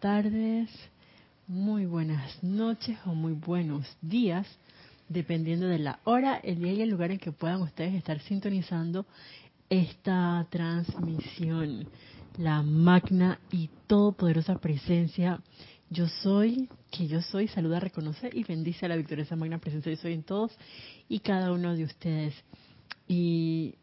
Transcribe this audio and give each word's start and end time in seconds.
tardes, 0.00 0.70
muy 1.48 1.84
buenas 1.84 2.42
noches 2.42 2.96
o 3.04 3.14
muy 3.14 3.32
buenos 3.32 3.84
días, 4.00 4.46
dependiendo 5.08 5.66
de 5.66 5.78
la 5.78 5.98
hora, 6.04 6.36
el 6.36 6.60
día 6.60 6.72
y 6.72 6.82
el 6.82 6.90
lugar 6.90 7.10
en 7.10 7.18
que 7.18 7.32
puedan 7.32 7.62
ustedes 7.62 7.94
estar 7.94 8.20
sintonizando 8.20 9.06
esta 9.68 10.46
transmisión. 10.50 11.88
La 12.36 12.62
magna 12.62 13.40
y 13.50 13.70
todopoderosa 13.88 14.56
presencia 14.58 15.40
yo 15.90 16.06
soy, 16.06 16.68
que 16.92 17.08
yo 17.08 17.20
soy, 17.20 17.48
saluda, 17.48 17.80
reconoce 17.80 18.30
y 18.32 18.44
bendice 18.44 18.86
a 18.86 18.90
la 18.90 18.96
victoriosa 18.96 19.34
magna 19.34 19.58
presencia 19.58 19.90
yo 19.90 20.00
soy 20.00 20.12
en 20.12 20.22
todos 20.22 20.56
y 21.08 21.18
cada 21.18 21.50
uno 21.50 21.74
de 21.74 21.84
ustedes. 21.84 22.34
Y 23.08 23.74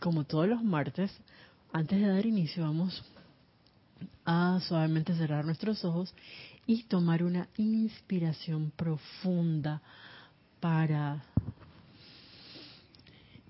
como 0.00 0.22
todos 0.22 0.46
los 0.46 0.62
martes, 0.62 1.10
antes 1.72 2.00
de 2.00 2.06
dar 2.06 2.24
inicio 2.24 2.62
vamos 2.62 3.02
a 4.24 4.60
suavemente 4.60 5.14
cerrar 5.14 5.44
nuestros 5.44 5.84
ojos 5.84 6.14
y 6.66 6.82
tomar 6.84 7.22
una 7.22 7.48
inspiración 7.56 8.72
profunda 8.76 9.80
para 10.60 11.24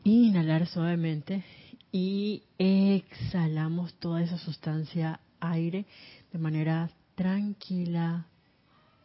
inhalar 0.04 0.66
suavemente 0.66 1.44
y 1.90 2.42
exhalamos 2.58 3.94
toda 3.94 4.22
esa 4.22 4.38
sustancia 4.38 5.20
aire 5.40 5.86
de 6.32 6.38
manera 6.38 6.90
tranquila 7.14 8.26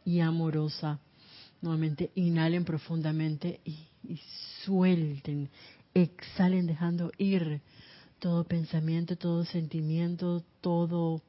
y 0.06 0.20
amorosa. 0.20 1.00
Nuevamente 1.62 2.12
inhalen 2.16 2.66
profundamente 2.66 3.62
y, 3.66 3.88
suelten, 4.66 5.50
exhalen 5.94 6.68
dejando 6.68 7.12
ir 7.18 7.62
todo 8.20 8.44
pensamiento, 8.44 9.16
todo 9.16 9.46
sentimiento, 9.46 10.44
todo 10.62 11.22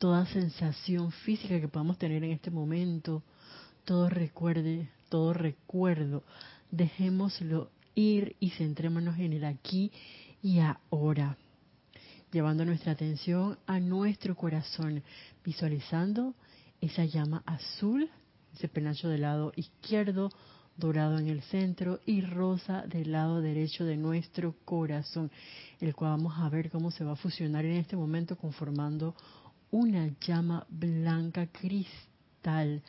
toda 0.00 0.24
sensación 0.24 1.12
física 1.12 1.60
que 1.60 1.68
podamos 1.68 1.98
tener 1.98 2.24
en 2.24 2.30
este 2.32 2.50
momento, 2.50 3.22
todo 3.84 4.08
recuerde, 4.08 4.88
todo 5.10 5.34
recuerdo, 5.34 6.24
dejémoslo 6.70 7.70
ir 7.94 8.34
y 8.40 8.48
centrémonos 8.48 9.18
en 9.18 9.34
el 9.34 9.44
aquí 9.44 9.92
y 10.42 10.60
ahora, 10.60 11.36
llevando 12.32 12.64
nuestra 12.64 12.92
atención 12.92 13.58
a 13.66 13.78
nuestro 13.78 14.34
corazón, 14.34 15.02
visualizando 15.44 16.32
esa 16.80 17.04
llama 17.04 17.42
azul, 17.44 18.08
ese 18.54 18.68
penacho 18.68 19.10
del 19.10 19.20
lado 19.20 19.52
izquierdo, 19.54 20.30
dorado 20.78 21.18
en 21.18 21.28
el 21.28 21.42
centro 21.42 22.00
y 22.06 22.22
rosa 22.22 22.86
del 22.86 23.12
lado 23.12 23.42
derecho 23.42 23.84
de 23.84 23.98
nuestro 23.98 24.54
corazón, 24.64 25.30
el 25.78 25.94
cual 25.94 26.12
vamos 26.12 26.38
a 26.38 26.48
ver 26.48 26.70
cómo 26.70 26.90
se 26.90 27.04
va 27.04 27.12
a 27.12 27.16
fusionar 27.16 27.66
en 27.66 27.76
este 27.76 27.96
momento 27.96 28.36
conformando 28.36 29.14
una 29.70 30.10
llama 30.20 30.66
blanca 30.68 31.46
cristal 31.46 32.82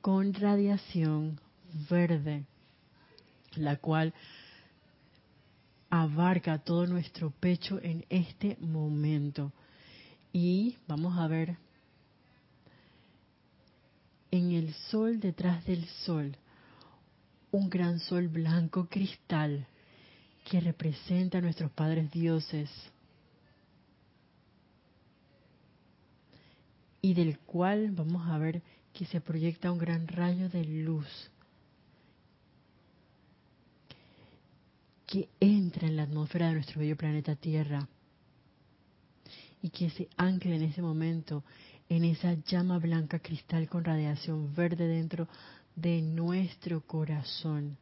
con 0.00 0.34
radiación 0.34 1.40
verde, 1.88 2.44
la 3.56 3.76
cual 3.76 4.12
abarca 5.90 6.58
todo 6.58 6.86
nuestro 6.86 7.30
pecho 7.30 7.80
en 7.82 8.04
este 8.08 8.56
momento. 8.60 9.52
Y 10.32 10.76
vamos 10.88 11.16
a 11.18 11.28
ver 11.28 11.56
en 14.30 14.50
el 14.50 14.74
sol 14.90 15.20
detrás 15.20 15.64
del 15.64 15.86
sol 16.04 16.36
un 17.52 17.70
gran 17.70 18.00
sol 18.00 18.26
blanco 18.26 18.88
cristal 18.90 19.68
que 20.44 20.60
representa 20.60 21.38
a 21.38 21.40
nuestros 21.40 21.70
padres 21.70 22.10
dioses 22.10 22.68
y 27.04 27.12
del 27.12 27.38
cual 27.40 27.90
vamos 27.90 28.26
a 28.30 28.38
ver 28.38 28.62
que 28.94 29.04
se 29.04 29.20
proyecta 29.20 29.70
un 29.70 29.76
gran 29.76 30.08
rayo 30.08 30.48
de 30.48 30.64
luz 30.64 31.06
que 35.06 35.28
entra 35.38 35.86
en 35.86 35.96
la 35.96 36.04
atmósfera 36.04 36.48
de 36.48 36.54
nuestro 36.54 36.80
bello 36.80 36.96
planeta 36.96 37.36
Tierra 37.36 37.86
y 39.60 39.68
que 39.68 39.90
se 39.90 40.08
ancla 40.16 40.54
en 40.54 40.62
ese 40.62 40.80
momento 40.80 41.44
en 41.90 42.06
esa 42.06 42.32
llama 42.46 42.78
blanca 42.78 43.18
cristal 43.18 43.68
con 43.68 43.84
radiación 43.84 44.54
verde 44.54 44.88
dentro 44.88 45.28
de 45.76 46.00
nuestro 46.00 46.80
corazón. 46.86 47.76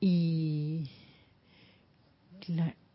Y 0.00 0.90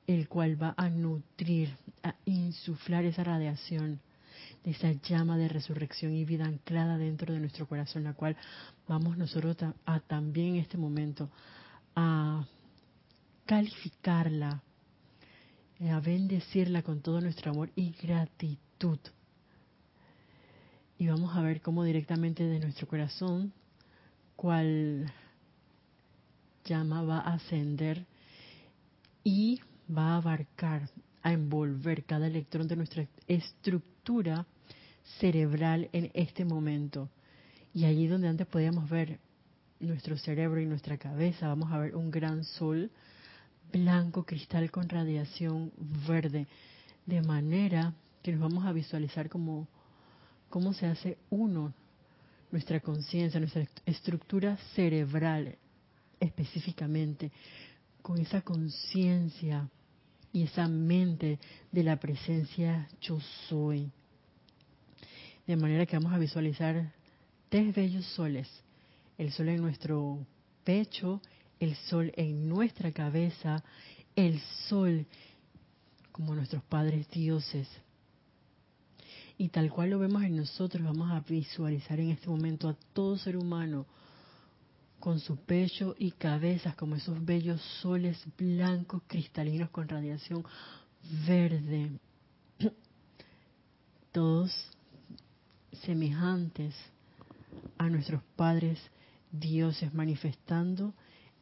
el 0.06 0.30
cual 0.30 0.62
va 0.62 0.76
a 0.78 0.90
nutrir, 0.90 1.76
a 2.04 2.14
insuflar 2.26 3.04
esa 3.06 3.24
radiación 3.24 4.00
de 4.64 4.72
esa 4.72 4.92
llama 4.92 5.38
de 5.38 5.50
resurrección 5.50 6.14
y 6.14 6.26
vida 6.26 6.46
anclada 6.46 6.98
dentro 6.98 7.34
de 7.34 7.40
nuestro 7.40 7.68
corazón, 7.68 8.06
la 8.06 8.14
cual 8.14 8.38
vamos 8.88 9.18
nosotros 9.18 9.58
a, 9.86 10.00
también 10.02 10.56
en 10.56 10.62
este 10.62 10.78
momento 10.78 11.30
a 11.96 12.46
calificarla, 13.46 14.64
eh, 15.80 15.90
a 15.90 16.00
bendecirla 16.00 16.82
con 16.82 17.02
todo 17.02 17.20
nuestro 17.20 17.52
amor 17.52 17.72
y 17.76 17.92
gratitud. 17.92 19.00
Y 20.98 21.08
vamos 21.08 21.36
a 21.36 21.42
ver 21.42 21.62
cómo 21.62 21.84
directamente 21.84 22.44
de 22.46 22.60
nuestro 22.60 22.88
corazón, 22.88 23.52
cual 24.38 25.12
llama 26.64 27.04
va 27.04 27.20
a 27.20 27.34
ascender 27.34 28.06
y 29.26 29.60
va 29.96 30.14
a 30.14 30.18
abarcar, 30.18 30.90
a 31.22 31.34
envolver 31.34 32.06
cada 32.06 32.28
electrón 32.28 32.68
de 32.68 32.78
nuestra 32.78 33.06
estructura 33.28 34.46
cerebral 35.20 35.90
en 35.94 36.12
este 36.14 36.46
momento. 36.46 37.10
Y 37.74 37.86
allí 37.86 38.08
donde 38.08 38.28
antes 38.28 38.48
podíamos 38.48 38.90
ver 38.90 39.20
nuestro 39.80 40.18
cerebro 40.18 40.62
y 40.62 40.66
nuestra 40.66 40.98
cabeza, 40.98 41.48
vamos 41.48 41.72
a 41.72 41.80
ver 41.80 41.96
un 41.96 42.12
gran 42.12 42.44
sol 42.44 42.92
blanco 43.72 44.24
cristal 44.24 44.70
con 44.72 44.88
radiación 44.88 45.72
verde, 46.08 46.48
de 47.06 47.22
manera 47.22 47.94
que 48.22 48.32
nos 48.32 48.42
vamos 48.42 48.66
a 48.66 48.72
visualizar 48.72 49.30
como 49.30 49.68
cómo 50.50 50.74
se 50.74 50.86
hace 50.86 51.18
uno 51.32 51.74
nuestra 52.52 52.80
conciencia, 52.80 53.40
nuestra 53.40 53.68
estructura 53.86 54.58
cerebral 54.76 55.58
específicamente, 56.20 57.32
con 58.02 58.20
esa 58.20 58.42
conciencia 58.42 59.68
y 60.32 60.44
esa 60.44 60.68
mente 60.68 61.40
de 61.72 61.84
la 61.84 61.98
presencia 61.98 62.88
yo 63.02 63.20
soy. 63.50 63.92
De 65.46 65.56
manera 65.56 65.86
que 65.86 65.98
vamos 65.98 66.14
a 66.14 66.18
visualizar 66.18 66.94
tres 67.50 67.76
bellos 67.76 68.06
soles. 68.06 68.50
El 69.18 69.32
sol 69.32 69.50
en 69.50 69.62
nuestro 69.62 70.26
pecho, 70.64 71.22
el 71.60 71.76
sol 71.76 72.12
en 72.16 72.48
nuestra 72.48 72.92
cabeza, 72.92 73.64
el 74.16 74.40
sol 74.70 75.06
como 76.12 76.34
nuestros 76.36 76.64
padres 76.64 77.10
dioses. 77.10 77.68
Y 79.38 79.50
tal 79.50 79.70
cual 79.72 79.90
lo 79.90 80.00
vemos 80.00 80.24
en 80.24 80.38
nosotros, 80.38 80.84
vamos 80.84 81.12
a 81.12 81.20
visualizar 81.20 82.00
en 82.00 82.12
este 82.12 82.30
momento 82.30 82.70
a 82.70 82.78
todo 82.94 83.18
ser 83.18 83.36
humano 83.36 83.86
con 85.00 85.20
su 85.20 85.36
pecho 85.36 85.96
y 86.00 86.12
cabezas 86.12 86.76
como 86.76 86.96
esos 86.96 87.26
bellos 87.26 87.62
soles 87.82 88.24
blancos 88.38 89.02
cristalinos 89.08 89.70
con 89.70 89.90
radiación 89.90 90.46
verde. 91.28 91.92
Todos 94.14 94.56
semejantes 95.86 96.74
a 97.78 97.90
nuestros 97.90 98.22
padres 98.36 98.80
dioses, 99.32 99.94
manifestando 99.94 100.94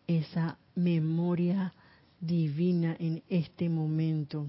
esa 0.08 0.58
memoria 0.76 1.74
divina 2.20 2.96
en 3.00 3.24
este 3.30 3.70
momento. 3.70 4.48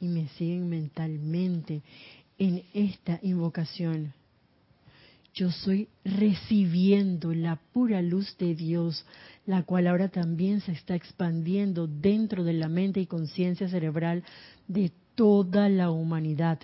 Y 0.00 0.08
me 0.08 0.28
siguen 0.28 0.68
mentalmente 0.68 1.82
en 2.38 2.62
esta 2.74 3.18
invocación. 3.22 4.12
Yo 5.34 5.50
soy 5.50 5.88
recibiendo 6.04 7.34
la 7.34 7.56
pura 7.56 8.02
luz 8.02 8.36
de 8.38 8.54
Dios, 8.54 9.04
la 9.46 9.64
cual 9.64 9.88
ahora 9.88 10.08
también 10.08 10.60
se 10.60 10.72
está 10.72 10.94
expandiendo 10.94 11.88
dentro 11.88 12.44
de 12.44 12.52
la 12.52 12.68
mente 12.68 13.00
y 13.00 13.06
conciencia 13.06 13.68
cerebral 13.68 14.22
de 14.68 14.92
toda 15.14 15.68
la 15.68 15.90
humanidad, 15.90 16.58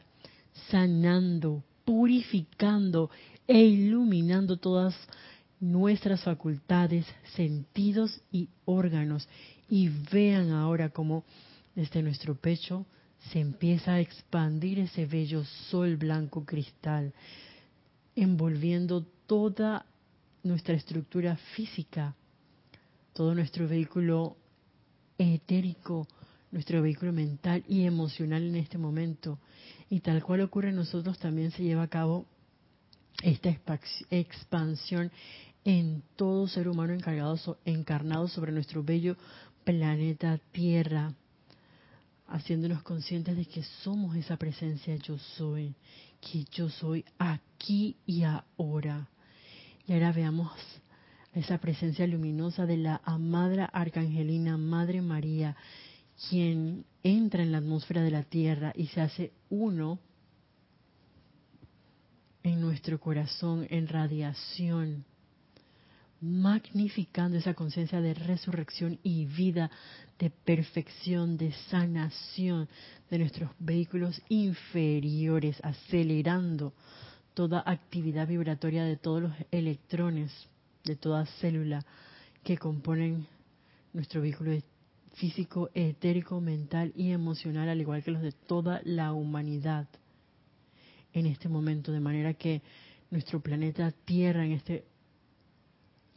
sanando, 0.70 1.62
purificando 1.84 3.10
e 3.46 3.64
iluminando 3.64 4.56
todas 4.56 4.94
nuestras 5.60 6.22
facultades, 6.22 7.06
sentidos 7.34 8.20
y 8.32 8.48
órganos. 8.64 9.28
Y 9.68 9.88
vean 9.88 10.50
ahora 10.50 10.88
cómo 10.88 11.24
desde 11.74 12.02
nuestro 12.02 12.34
pecho 12.34 12.86
se 13.30 13.40
empieza 13.40 13.94
a 13.94 14.00
expandir 14.00 14.78
ese 14.78 15.06
bello 15.06 15.44
sol 15.44 15.96
blanco 15.96 16.44
cristal, 16.44 17.12
envolviendo 18.16 19.04
toda 19.26 19.84
nuestra 20.42 20.74
estructura 20.74 21.36
física, 21.54 22.14
todo 23.12 23.34
nuestro 23.34 23.68
vehículo 23.68 24.36
etérico, 25.18 26.08
nuestro 26.50 26.82
vehículo 26.82 27.12
mental 27.12 27.64
y 27.68 27.84
emocional 27.84 28.42
en 28.42 28.56
este 28.56 28.78
momento. 28.78 29.38
Y 29.88 30.00
tal 30.00 30.22
cual 30.22 30.40
ocurre 30.42 30.70
en 30.70 30.76
nosotros, 30.76 31.18
también 31.18 31.50
se 31.50 31.62
lleva 31.62 31.82
a 31.82 31.88
cabo 31.88 32.26
esta 33.22 33.50
expansión 34.10 35.10
en 35.64 36.02
todo 36.16 36.48
ser 36.48 36.68
humano 36.68 36.92
encargado, 36.92 37.58
encarnado 37.64 38.28
sobre 38.28 38.52
nuestro 38.52 38.82
bello 38.82 39.16
planeta 39.64 40.38
Tierra, 40.52 41.12
haciéndonos 42.28 42.82
conscientes 42.82 43.36
de 43.36 43.44
que 43.44 43.62
somos 43.82 44.16
esa 44.16 44.36
presencia 44.36 44.96
yo 44.96 45.18
soy, 45.18 45.74
que 46.20 46.44
yo 46.52 46.70
soy 46.70 47.04
aquí 47.18 47.96
y 48.06 48.22
ahora. 48.22 49.08
Y 49.86 49.92
ahora 49.92 50.12
veamos 50.12 50.52
esa 51.34 51.58
presencia 51.58 52.06
luminosa 52.06 52.66
de 52.66 52.76
la 52.76 53.00
amada 53.04 53.64
arcangelina 53.66 54.56
Madre 54.56 55.02
María, 55.02 55.56
quien 56.28 56.84
entra 57.02 57.42
en 57.42 57.52
la 57.52 57.58
atmósfera 57.58 58.02
de 58.02 58.10
la 58.10 58.22
Tierra 58.22 58.72
y 58.76 58.88
se 58.88 59.00
hace 59.00 59.32
uno 59.48 59.98
en 62.42 62.60
nuestro 62.60 62.98
corazón 63.00 63.66
en 63.70 63.86
radiación, 63.88 65.04
magnificando 66.20 67.38
esa 67.38 67.54
conciencia 67.54 68.00
de 68.00 68.14
resurrección 68.14 68.98
y 69.02 69.26
vida, 69.26 69.70
de 70.18 70.30
perfección, 70.30 71.38
de 71.38 71.52
sanación 71.70 72.68
de 73.10 73.18
nuestros 73.18 73.50
vehículos 73.58 74.20
inferiores, 74.28 75.58
acelerando 75.62 76.74
toda 77.34 77.62
actividad 77.64 78.26
vibratoria 78.26 78.84
de 78.84 78.96
todos 78.96 79.22
los 79.22 79.32
electrones, 79.50 80.30
de 80.84 80.96
toda 80.96 81.24
célula 81.40 81.84
que 82.42 82.58
componen 82.58 83.26
nuestro 83.92 84.20
vehículo 84.20 84.52
físico, 85.14 85.70
etérico, 85.74 86.40
mental 86.40 86.92
y 86.94 87.10
emocional, 87.10 87.68
al 87.68 87.80
igual 87.80 88.02
que 88.02 88.10
los 88.10 88.22
de 88.22 88.32
toda 88.32 88.80
la 88.84 89.12
humanidad 89.12 89.88
en 91.12 91.26
este 91.26 91.48
momento, 91.48 91.92
de 91.92 92.00
manera 92.00 92.34
que 92.34 92.62
nuestro 93.10 93.40
planeta 93.40 93.90
Tierra 93.90 94.44
en 94.44 94.52
este 94.52 94.84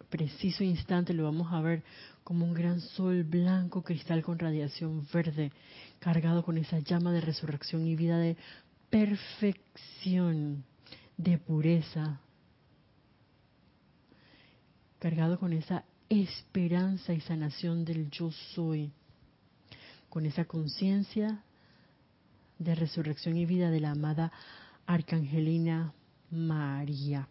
preciso 0.10 0.64
instante 0.64 1.14
lo 1.14 1.24
vamos 1.24 1.52
a 1.52 1.62
ver 1.62 1.84
como 2.24 2.46
un 2.46 2.54
gran 2.54 2.80
sol 2.80 3.24
blanco 3.24 3.82
cristal 3.82 4.22
con 4.22 4.38
radiación 4.38 5.08
verde, 5.12 5.52
cargado 6.00 6.44
con 6.44 6.58
esa 6.58 6.80
llama 6.80 7.12
de 7.12 7.22
resurrección 7.22 7.88
y 7.88 7.96
vida 7.96 8.20
de 8.20 8.38
perfección, 8.92 10.64
de 11.18 11.40
pureza, 11.40 12.22
cargado 15.00 15.40
con 15.40 15.52
esa 15.52 15.84
esperanza 16.10 17.14
y 17.14 17.22
sanación 17.22 17.86
del 17.86 18.10
yo 18.10 18.32
soy, 18.32 18.92
con 20.10 20.26
esa 20.26 20.46
conciencia 20.46 21.44
de 22.60 22.76
resurrección 22.76 23.38
y 23.38 23.46
vida 23.46 23.72
de 23.72 23.80
la 23.80 23.92
amada 23.92 24.32
Arcangelina 24.86 25.94
María. 26.30 27.28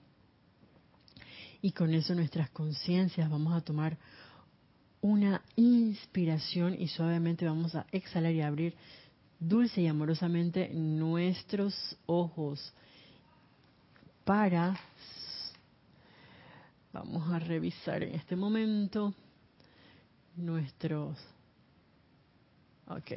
Y 1.60 1.72
con 1.72 1.94
eso 1.94 2.14
nuestras 2.14 2.50
conciencias 2.50 3.30
vamos 3.30 3.54
a 3.54 3.60
tomar 3.60 3.96
una 5.00 5.42
inspiración 5.56 6.74
y 6.80 6.88
suavemente 6.88 7.44
vamos 7.44 7.74
a 7.74 7.86
exhalar 7.92 8.32
y 8.32 8.40
abrir 8.40 8.74
dulce 9.38 9.82
y 9.82 9.86
amorosamente 9.86 10.70
nuestros 10.72 11.74
ojos 12.06 12.72
para 14.24 14.78
vamos 16.93 17.31
a 17.31 17.39
revisar 17.39 18.03
en 18.03 18.15
este 18.15 18.37
momento 18.37 19.15
nuestros 20.37 21.19
ok 22.87 23.12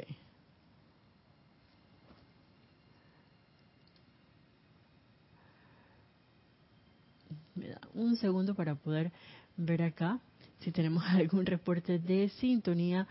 me 7.54 7.68
da 7.68 7.80
un 7.94 8.16
segundo 8.16 8.54
para 8.54 8.74
poder 8.74 9.12
ver 9.56 9.82
acá 9.82 10.20
si 10.60 10.70
tenemos 10.72 11.04
algún 11.08 11.46
reporte 11.46 11.98
de 11.98 12.28
sintonía 12.28 13.06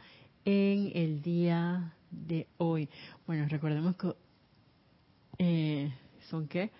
en 0.46 0.92
el 0.94 1.22
día 1.22 1.94
de 2.12 2.48
hoy. 2.58 2.88
Bueno, 3.26 3.48
recordemos 3.50 3.96
que 3.96 4.14
eh, 5.40 5.94
son 6.30 6.48
que 6.48 6.72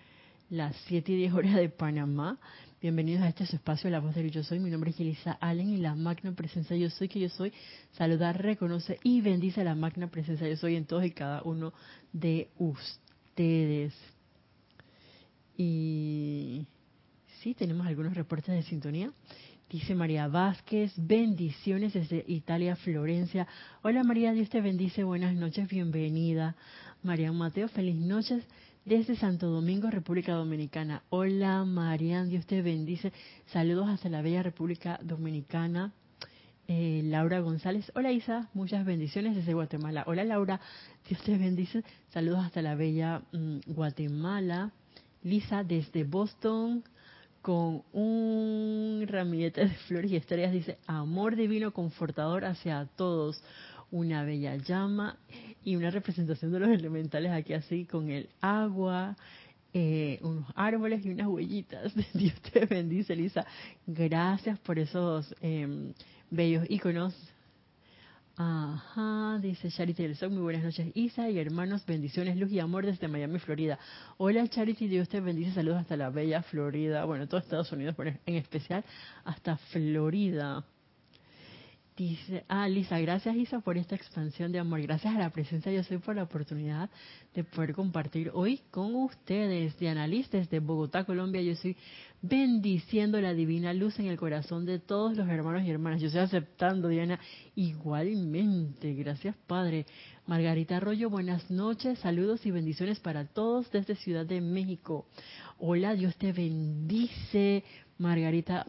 las 0.50 0.76
7 0.86 1.12
y 1.12 1.16
10 1.16 1.34
horas 1.34 1.54
de 1.54 1.68
Panamá. 1.68 2.38
Bienvenidos 2.82 3.22
a 3.22 3.28
este 3.28 3.44
espacio, 3.44 3.88
La 3.88 4.00
Voz 4.00 4.14
del 4.14 4.30
Yo 4.30 4.42
Soy. 4.42 4.60
Mi 4.60 4.68
nombre 4.68 4.90
es 4.90 5.00
Elisa 5.00 5.32
Allen 5.40 5.70
y 5.70 5.78
la 5.78 5.94
magna 5.94 6.32
presencia 6.32 6.76
Yo 6.76 6.90
Soy 6.90 7.08
que 7.08 7.18
Yo 7.18 7.30
Soy 7.30 7.50
saludar, 7.92 8.42
reconoce 8.42 8.98
y 9.02 9.22
bendice 9.22 9.62
a 9.62 9.64
la 9.64 9.74
magna 9.74 10.08
presencia 10.08 10.46
Yo 10.46 10.58
Soy 10.58 10.76
en 10.76 10.84
todos 10.84 11.02
y 11.06 11.12
cada 11.12 11.40
uno 11.42 11.72
de 12.12 12.50
ustedes. 12.58 13.94
Y 15.56 16.66
sí, 17.40 17.54
tenemos 17.54 17.86
algunos 17.86 18.12
reportes 18.12 18.54
de 18.54 18.62
sintonía. 18.62 19.10
Dice 19.70 19.94
María 19.94 20.28
Vázquez, 20.28 20.92
bendiciones 20.98 21.94
desde 21.94 22.26
Italia, 22.28 22.76
Florencia. 22.76 23.48
Hola 23.80 24.04
María, 24.04 24.32
Dios 24.32 24.50
te 24.50 24.60
bendice, 24.60 25.02
buenas 25.02 25.34
noches, 25.34 25.66
bienvenida. 25.66 26.56
María 27.02 27.32
Mateo, 27.32 27.68
feliz 27.68 27.96
noches 27.96 28.44
desde 28.86 29.16
Santo 29.16 29.48
Domingo, 29.48 29.90
República 29.90 30.32
Dominicana. 30.32 31.02
Hola 31.10 31.64
María, 31.64 32.22
Dios 32.24 32.46
te 32.46 32.62
bendice. 32.62 33.12
Saludos 33.46 33.88
hasta 33.88 34.08
la 34.08 34.22
bella 34.22 34.44
República 34.44 35.00
Dominicana. 35.02 35.92
Eh, 36.68 37.02
Laura 37.04 37.40
González, 37.40 37.90
hola 37.96 38.12
Isa, 38.12 38.48
muchas 38.54 38.84
bendiciones 38.84 39.34
desde 39.34 39.54
Guatemala. 39.54 40.04
Hola 40.06 40.22
Laura, 40.22 40.60
Dios 41.08 41.20
te 41.22 41.36
bendice. 41.36 41.82
Saludos 42.10 42.44
hasta 42.44 42.62
la 42.62 42.76
bella 42.76 43.22
mm, 43.32 43.58
Guatemala. 43.66 44.70
Lisa 45.24 45.64
desde 45.64 46.04
Boston, 46.04 46.84
con 47.42 47.82
un 47.92 49.04
ramillete 49.08 49.62
de 49.62 49.74
flores 49.88 50.12
y 50.12 50.16
estrellas, 50.16 50.52
dice, 50.52 50.78
amor 50.86 51.34
divino 51.34 51.72
confortador 51.72 52.44
hacia 52.44 52.86
todos, 52.96 53.42
una 53.90 54.24
bella 54.24 54.56
llama 54.56 55.18
y 55.64 55.76
una 55.76 55.90
representación 55.90 56.52
de 56.52 56.60
los 56.60 56.70
elementales 56.70 57.32
aquí 57.32 57.52
así 57.52 57.84
con 57.84 58.10
el 58.10 58.28
agua, 58.40 59.16
eh, 59.72 60.18
unos 60.22 60.46
árboles 60.54 61.04
y 61.04 61.10
unas 61.10 61.26
huellitas. 61.26 61.92
Dios 62.14 62.40
te 62.52 62.66
bendice, 62.66 63.16
Lisa. 63.16 63.46
Gracias 63.86 64.58
por 64.60 64.78
esos 64.78 65.34
em, 65.40 65.92
bellos 66.30 66.64
iconos 66.68 67.14
Ajá, 68.38 69.38
dice 69.40 69.70
Charity 69.70 70.02
del 70.02 70.14
Sol, 70.14 70.28
muy 70.28 70.42
buenas 70.42 70.62
noches 70.62 70.88
Isa 70.92 71.30
y 71.30 71.38
hermanos, 71.38 71.86
bendiciones, 71.86 72.36
luz 72.36 72.52
y 72.52 72.60
amor 72.60 72.84
desde 72.84 73.08
Miami, 73.08 73.38
Florida. 73.38 73.78
Hola 74.18 74.46
Charity, 74.46 74.88
Dios 74.88 75.08
te 75.08 75.20
bendice, 75.20 75.52
saludos 75.52 75.78
hasta 75.78 75.96
la 75.96 76.10
bella 76.10 76.42
Florida, 76.42 77.06
bueno, 77.06 77.26
todo 77.28 77.40
Estados 77.40 77.72
Unidos, 77.72 77.96
en 77.98 78.34
especial 78.34 78.84
hasta 79.24 79.56
Florida. 79.56 80.66
Dice, 81.96 82.44
ah, 82.48 82.68
Lisa, 82.68 83.00
gracias 83.00 83.34
Isa 83.36 83.60
por 83.60 83.78
esta 83.78 83.94
expansión 83.94 84.52
de 84.52 84.58
amor. 84.58 84.82
Gracias 84.82 85.14
a 85.14 85.18
la 85.18 85.30
presencia 85.30 85.72
yo 85.72 85.82
soy 85.82 85.96
por 85.96 86.14
la 86.14 86.24
oportunidad 86.24 86.90
de 87.34 87.42
poder 87.42 87.72
compartir 87.72 88.30
hoy 88.34 88.60
con 88.70 88.94
ustedes. 88.96 89.78
Diana 89.78 90.06
Liz 90.06 90.30
desde 90.30 90.60
Bogotá, 90.60 91.04
Colombia. 91.04 91.40
Yo 91.40 91.56
soy 91.56 91.74
bendiciendo 92.20 93.18
la 93.18 93.32
divina 93.32 93.72
luz 93.72 93.98
en 93.98 94.08
el 94.08 94.18
corazón 94.18 94.66
de 94.66 94.78
todos 94.78 95.16
los 95.16 95.26
hermanos 95.26 95.62
y 95.64 95.70
hermanas. 95.70 96.02
Yo 96.02 96.08
estoy 96.08 96.20
aceptando, 96.20 96.88
Diana, 96.88 97.18
igualmente. 97.54 98.92
Gracias, 98.92 99.34
Padre. 99.46 99.86
Margarita 100.26 100.76
Arroyo, 100.76 101.08
buenas 101.08 101.50
noches. 101.50 101.98
Saludos 102.00 102.44
y 102.44 102.50
bendiciones 102.50 103.00
para 103.00 103.24
todos 103.24 103.70
desde 103.70 103.94
Ciudad 103.94 104.26
de 104.26 104.42
México. 104.42 105.06
Hola, 105.58 105.94
Dios 105.94 106.14
te 106.16 106.34
bendice. 106.34 107.64
Margarita, 107.96 108.66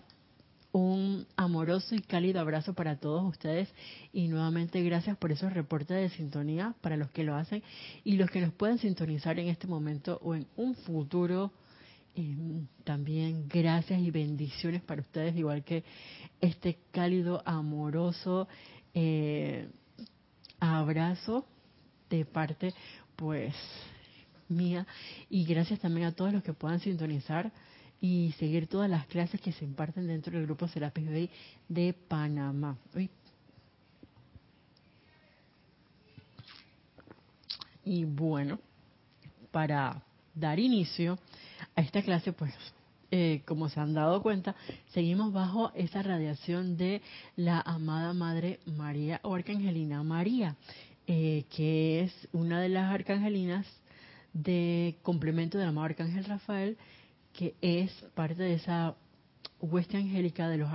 un 0.77 1.25
amoroso 1.35 1.95
y 1.95 2.01
cálido 2.01 2.39
abrazo 2.39 2.73
para 2.73 2.97
todos 2.97 3.23
ustedes 3.23 3.69
y 4.13 4.27
nuevamente 4.27 4.81
gracias 4.83 5.17
por 5.17 5.31
esos 5.31 5.53
reportes 5.53 5.97
de 5.97 6.09
sintonía 6.15 6.75
para 6.81 6.97
los 6.97 7.09
que 7.11 7.23
lo 7.23 7.35
hacen 7.35 7.63
y 8.03 8.17
los 8.17 8.29
que 8.29 8.41
nos 8.41 8.53
pueden 8.53 8.77
sintonizar 8.77 9.39
en 9.39 9.47
este 9.47 9.67
momento 9.67 10.19
o 10.21 10.35
en 10.35 10.45
un 10.55 10.75
futuro. 10.75 11.51
También 12.83 13.47
gracias 13.47 14.01
y 14.01 14.09
bendiciones 14.09 14.81
para 14.81 15.01
ustedes, 15.01 15.35
igual 15.35 15.63
que 15.63 15.83
este 16.41 16.79
cálido, 16.91 17.43
amoroso 17.45 18.47
eh, 18.93 19.69
abrazo 20.59 21.45
de 22.09 22.25
parte, 22.25 22.73
pues, 23.15 23.53
mía. 24.49 24.87
Y 25.29 25.45
gracias 25.45 25.79
también 25.79 26.07
a 26.07 26.11
todos 26.11 26.33
los 26.33 26.43
que 26.43 26.53
puedan 26.53 26.79
sintonizar 26.79 27.51
y 27.99 28.33
seguir 28.39 28.67
todas 28.67 28.89
las 28.89 29.05
clases 29.07 29.41
que 29.41 29.51
se 29.51 29.65
imparten 29.65 30.07
dentro 30.07 30.33
del 30.33 30.45
grupo 30.45 30.67
Serapis 30.67 31.07
Bay 31.09 31.29
de 31.67 31.93
Panamá. 31.93 32.77
Y 37.83 38.03
bueno, 38.05 38.59
para 39.51 40.03
dar 40.35 40.59
inicio 40.59 41.17
a 41.75 41.81
esta 41.81 42.01
clase, 42.01 42.33
pues 42.33 42.53
eh, 43.09 43.41
como 43.45 43.69
se 43.69 43.79
han 43.79 43.93
dado 43.93 44.21
cuenta, 44.21 44.55
seguimos 44.87 45.31
bajo 45.31 45.71
esa 45.73 46.03
radiación 46.03 46.75
de 46.75 47.01
la 47.37 47.61
amada 47.61 48.13
Madre 48.13 48.59
María 48.65 49.21
o 49.23 49.33
Arcangelina 49.33 50.03
María. 50.03 50.55
eh, 51.07 51.45
que 51.55 52.01
es 52.01 52.27
una 52.33 52.59
de 52.59 52.69
las 52.69 52.91
arcangelinas 52.91 53.65
de 54.33 54.97
complemento 55.01 55.57
del 55.57 55.69
amado 55.69 55.85
arcángel 55.85 56.25
Rafael, 56.25 56.77
que 57.37 57.53
es 57.61 57.91
parte 58.15 58.41
de 58.41 58.55
esa 58.55 58.95
hueste 59.61 59.95
angélica 59.95 60.49
de 60.49 60.57
los 60.57 60.69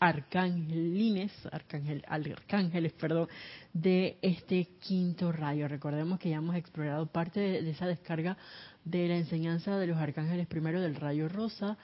arcángelines, 0.00 1.32
arcángel, 1.52 2.02
arcángeles, 2.08 2.94
perdón, 2.94 3.28
de 3.74 4.16
este 4.22 4.68
quinto 4.80 5.32
rayo. 5.32 5.68
Recordemos 5.68 6.18
que 6.18 6.30
ya 6.30 6.36
hemos 6.36 6.56
explorado 6.56 7.04
parte 7.04 7.40
de, 7.40 7.70
esa 7.70 7.86
descarga 7.86 8.38
de 8.86 9.06
la 9.06 9.18
enseñanza 9.18 9.76
de 9.76 9.86
los 9.86 9.98
arcángeles, 9.98 10.46
primero 10.46 10.80
del 10.80 10.94
rayo 10.94 11.28
rosa, 11.28 11.76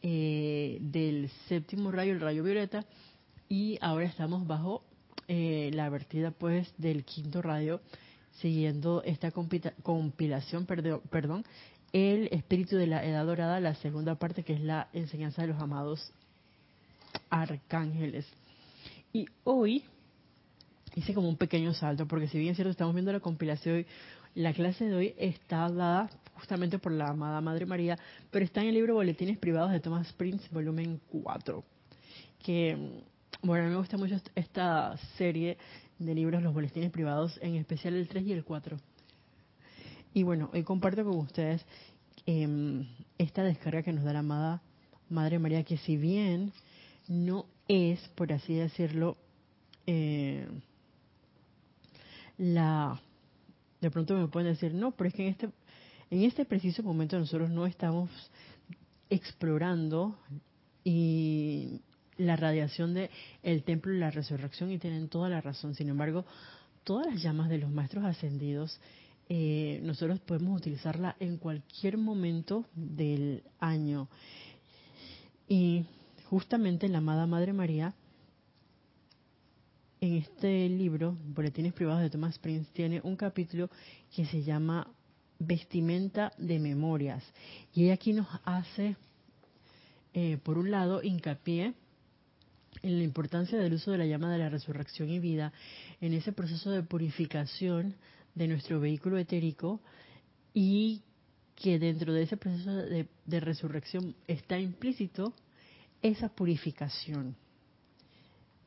eh, 0.00 0.78
del 0.80 1.28
séptimo 1.48 1.90
rayo, 1.90 2.12
el 2.12 2.20
rayo 2.20 2.44
violeta, 2.44 2.86
y 3.48 3.78
ahora 3.80 4.04
estamos 4.04 4.46
bajo 4.46 4.84
eh, 5.26 5.72
la 5.74 5.88
vertida 5.88 6.30
pues 6.30 6.72
del 6.78 7.04
quinto 7.04 7.42
rayo, 7.42 7.80
siguiendo 8.30 9.02
esta 9.02 9.32
compilación, 9.32 10.66
perdón, 10.66 11.44
el 11.92 12.28
espíritu 12.32 12.76
de 12.76 12.86
la 12.86 13.04
edad 13.04 13.26
dorada, 13.26 13.60
la 13.60 13.74
segunda 13.74 14.14
parte 14.14 14.42
que 14.42 14.54
es 14.54 14.60
la 14.60 14.88
enseñanza 14.92 15.42
de 15.42 15.48
los 15.48 15.60
amados 15.60 16.12
arcángeles. 17.30 18.26
Y 19.12 19.26
hoy 19.44 19.84
hice 20.94 21.14
como 21.14 21.28
un 21.28 21.36
pequeño 21.36 21.74
salto, 21.74 22.06
porque 22.06 22.28
si 22.28 22.38
bien 22.38 22.52
es 22.52 22.56
cierto, 22.56 22.70
estamos 22.70 22.94
viendo 22.94 23.12
la 23.12 23.20
compilación, 23.20 23.86
la 24.34 24.52
clase 24.52 24.84
de 24.84 24.94
hoy 24.94 25.14
está 25.18 25.68
dada 25.68 26.08
justamente 26.34 26.78
por 26.78 26.92
la 26.92 27.08
amada 27.08 27.40
Madre 27.40 27.66
María, 27.66 27.98
pero 28.30 28.44
está 28.44 28.62
en 28.62 28.68
el 28.68 28.74
libro 28.74 28.94
Boletines 28.94 29.38
Privados 29.38 29.72
de 29.72 29.80
Thomas 29.80 30.12
Prince, 30.12 30.48
volumen 30.52 31.00
4, 31.10 31.64
que, 32.44 33.02
bueno, 33.42 33.64
a 33.64 33.66
mí 33.66 33.72
me 33.72 33.78
gusta 33.78 33.96
mucho 33.96 34.16
esta 34.34 34.96
serie 35.18 35.58
de 35.98 36.14
libros, 36.14 36.42
los 36.42 36.54
boletines 36.54 36.90
privados, 36.90 37.38
en 37.42 37.56
especial 37.56 37.94
el 37.94 38.08
3 38.08 38.26
y 38.26 38.32
el 38.32 38.44
4. 38.44 38.78
Y 40.12 40.22
bueno, 40.24 40.50
hoy 40.52 40.64
comparto 40.64 41.04
con 41.04 41.16
ustedes 41.18 41.64
em, 42.26 42.86
esta 43.18 43.44
descarga 43.44 43.82
que 43.82 43.92
nos 43.92 44.04
da 44.04 44.12
la 44.12 44.20
amada 44.20 44.62
Madre 45.08 45.38
María, 45.38 45.64
que 45.64 45.76
si 45.76 45.96
bien 45.96 46.52
no 47.08 47.46
es, 47.68 48.00
por 48.14 48.32
así 48.32 48.54
decirlo, 48.54 49.16
eh, 49.86 50.46
la... 52.38 53.00
De 53.80 53.90
pronto 53.90 54.14
me 54.16 54.28
pueden 54.28 54.52
decir, 54.52 54.74
no, 54.74 54.90
pero 54.90 55.08
es 55.08 55.14
que 55.14 55.22
en 55.22 55.28
este, 55.28 55.48
en 56.10 56.22
este 56.22 56.44
preciso 56.44 56.82
momento 56.82 57.18
nosotros 57.18 57.50
no 57.50 57.66
estamos 57.66 58.10
explorando 59.08 60.18
y 60.84 61.80
la 62.16 62.36
radiación 62.36 62.94
de 62.94 63.10
el 63.42 63.62
templo 63.64 63.92
y 63.94 63.98
la 63.98 64.10
resurrección 64.10 64.70
y 64.70 64.78
tienen 64.78 65.08
toda 65.08 65.28
la 65.28 65.40
razón. 65.40 65.74
Sin 65.74 65.88
embargo, 65.88 66.24
todas 66.84 67.06
las 67.06 67.22
llamas 67.22 67.48
de 67.48 67.58
los 67.58 67.70
maestros 67.70 68.04
ascendidos, 68.04 68.78
eh, 69.32 69.78
nosotros 69.84 70.18
podemos 70.18 70.58
utilizarla 70.58 71.14
en 71.20 71.36
cualquier 71.36 71.96
momento 71.96 72.66
del 72.74 73.44
año. 73.60 74.08
Y 75.46 75.84
justamente 76.28 76.88
la 76.88 76.98
amada 76.98 77.28
Madre 77.28 77.52
María, 77.52 77.94
en 80.00 80.14
este 80.14 80.68
libro, 80.68 81.16
Boletines 81.28 81.72
Privados 81.72 82.02
de 82.02 82.10
Thomas 82.10 82.40
Prince, 82.40 82.72
tiene 82.72 83.00
un 83.04 83.14
capítulo 83.14 83.70
que 84.16 84.26
se 84.26 84.42
llama 84.42 84.88
Vestimenta 85.38 86.32
de 86.36 86.58
Memorias. 86.58 87.22
Y 87.72 87.84
ella 87.84 87.94
aquí 87.94 88.12
nos 88.12 88.26
hace, 88.44 88.96
eh, 90.12 90.38
por 90.42 90.58
un 90.58 90.72
lado, 90.72 91.04
hincapié 91.04 91.74
en 92.82 92.98
la 92.98 93.04
importancia 93.04 93.58
del 93.58 93.74
uso 93.74 93.92
de 93.92 93.98
la 93.98 94.06
llama 94.06 94.32
de 94.32 94.38
la 94.38 94.48
resurrección 94.48 95.08
y 95.08 95.20
vida 95.20 95.52
en 96.00 96.14
ese 96.14 96.32
proceso 96.32 96.72
de 96.72 96.82
purificación 96.82 97.94
de 98.34 98.48
nuestro 98.48 98.80
vehículo 98.80 99.18
etérico 99.18 99.80
y 100.54 101.02
que 101.54 101.78
dentro 101.78 102.12
de 102.12 102.22
ese 102.22 102.36
proceso 102.36 102.70
de 102.72 103.40
resurrección 103.40 104.14
está 104.26 104.58
implícito 104.58 105.34
esa 106.02 106.28
purificación. 106.28 107.36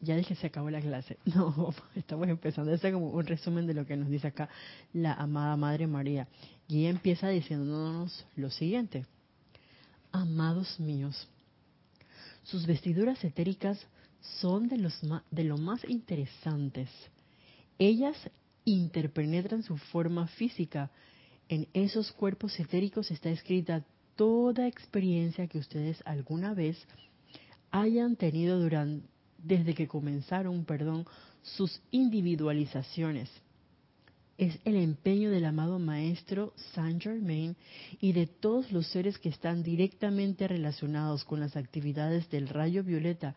Ya 0.04 0.18
dije, 0.18 0.36
se 0.36 0.48
acabó 0.48 0.70
la 0.70 0.82
clase. 0.82 1.18
No, 1.26 1.74
estamos 1.96 2.28
empezando. 2.28 2.74
Este 2.74 2.90
es 2.90 2.94
como 2.94 3.10
un 3.10 3.26
resumen 3.26 3.66
de 3.66 3.74
lo 3.74 3.86
que 3.86 3.96
nos 3.96 4.10
dice 4.10 4.28
acá 4.28 4.50
la 4.92 5.14
amada 5.14 5.56
Madre 5.56 5.88
María. 5.88 6.28
Y 6.68 6.82
ella 6.82 6.90
empieza 6.90 7.30
diciéndonos 7.30 8.26
lo 8.36 8.50
siguiente. 8.50 9.06
Amados 10.12 10.80
míos, 10.80 11.28
sus 12.44 12.68
vestiduras 12.68 13.24
etéricas 13.24 13.80
son 14.42 14.68
de, 14.68 14.78
los, 14.78 15.02
de 15.32 15.44
lo 15.44 15.58
más 15.58 15.84
interesantes. 15.90 16.90
Ellas 17.80 18.16
interpenetran 18.66 19.64
su 19.64 19.78
forma 19.78 20.28
física. 20.28 20.92
En 21.50 21.68
esos 21.74 22.12
cuerpos 22.12 22.60
etéricos 22.60 23.12
está 23.12 23.30
escrita 23.30 23.86
toda 24.16 24.68
experiencia 24.68 25.48
que 25.48 25.58
ustedes 25.58 26.02
alguna 26.06 26.54
vez 26.54 26.78
hayan 27.72 28.16
tenido 28.16 28.60
durante, 28.60 29.06
desde 29.38 29.74
que 29.74 29.88
comenzaron, 29.88 30.66
perdón, 30.66 31.06
sus 31.42 31.82
individualizaciones. 31.92 33.30
Es 34.38 34.60
el 34.66 34.78
empeño 34.78 35.30
del 35.30 35.46
amado 35.46 35.78
Maestro 35.78 36.54
Saint 36.74 37.02
Germain 37.02 37.56
y 38.00 38.14
de 38.14 38.26
todos 38.26 38.72
los 38.72 38.88
seres 38.88 39.20
que 39.20 39.30
están 39.30 39.62
directamente 39.62 40.48
relacionados 40.48 41.24
con 41.24 41.40
las 41.40 41.56
actividades 41.56 42.30
del 42.30 42.48
rayo 42.48 42.84
violeta 42.84 43.36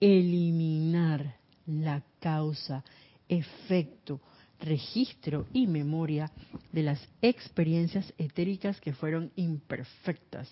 eliminar 0.00 1.36
la 1.66 2.02
causa, 2.20 2.84
efecto, 3.28 4.20
registro 4.60 5.46
y 5.52 5.66
memoria 5.66 6.30
de 6.72 6.82
las 6.82 7.00
experiencias 7.22 8.12
etéricas 8.18 8.80
que 8.80 8.92
fueron 8.92 9.30
imperfectas. 9.36 10.48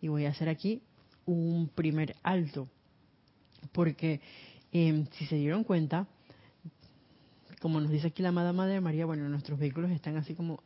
Y 0.00 0.08
voy 0.08 0.26
a 0.26 0.30
hacer 0.30 0.48
aquí 0.48 0.82
un 1.24 1.68
primer 1.74 2.14
alto, 2.22 2.68
porque 3.72 4.20
em, 4.72 5.06
si 5.12 5.26
se 5.26 5.36
dieron 5.36 5.64
cuenta, 5.64 6.06
como 7.60 7.80
nos 7.80 7.90
dice 7.90 8.08
aquí 8.08 8.22
la 8.22 8.28
amada 8.28 8.52
Madre 8.52 8.80
María, 8.80 9.06
bueno, 9.06 9.28
nuestros 9.28 9.58
vehículos 9.58 9.90
están 9.90 10.16
así 10.16 10.34
como 10.34 10.62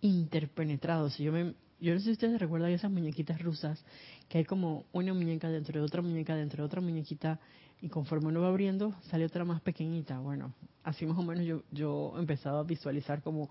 interpenetrados. 0.00 1.18
Yo, 1.18 1.32
me, 1.32 1.54
yo 1.80 1.92
no 1.92 1.98
sé 1.98 2.06
si 2.06 2.12
ustedes 2.12 2.40
recuerdan 2.40 2.70
esas 2.70 2.90
muñequitas 2.90 3.42
rusas, 3.42 3.84
que 4.28 4.38
hay 4.38 4.44
como 4.44 4.84
una 4.92 5.12
muñeca 5.12 5.50
dentro 5.50 5.80
de 5.80 5.84
otra 5.84 6.02
muñeca, 6.02 6.36
dentro 6.36 6.62
de 6.62 6.66
otra 6.66 6.80
muñequita, 6.80 7.40
y 7.80 7.88
conforme 7.88 8.28
uno 8.28 8.40
va 8.40 8.48
abriendo, 8.48 8.94
sale 9.02 9.24
otra 9.24 9.44
más 9.44 9.60
pequeñita. 9.60 10.18
Bueno, 10.18 10.52
así 10.82 11.06
más 11.06 11.18
o 11.18 11.22
menos 11.22 11.44
yo, 11.44 11.62
yo 11.70 12.14
empezaba 12.18 12.60
a 12.60 12.64
visualizar 12.64 13.22
como 13.22 13.50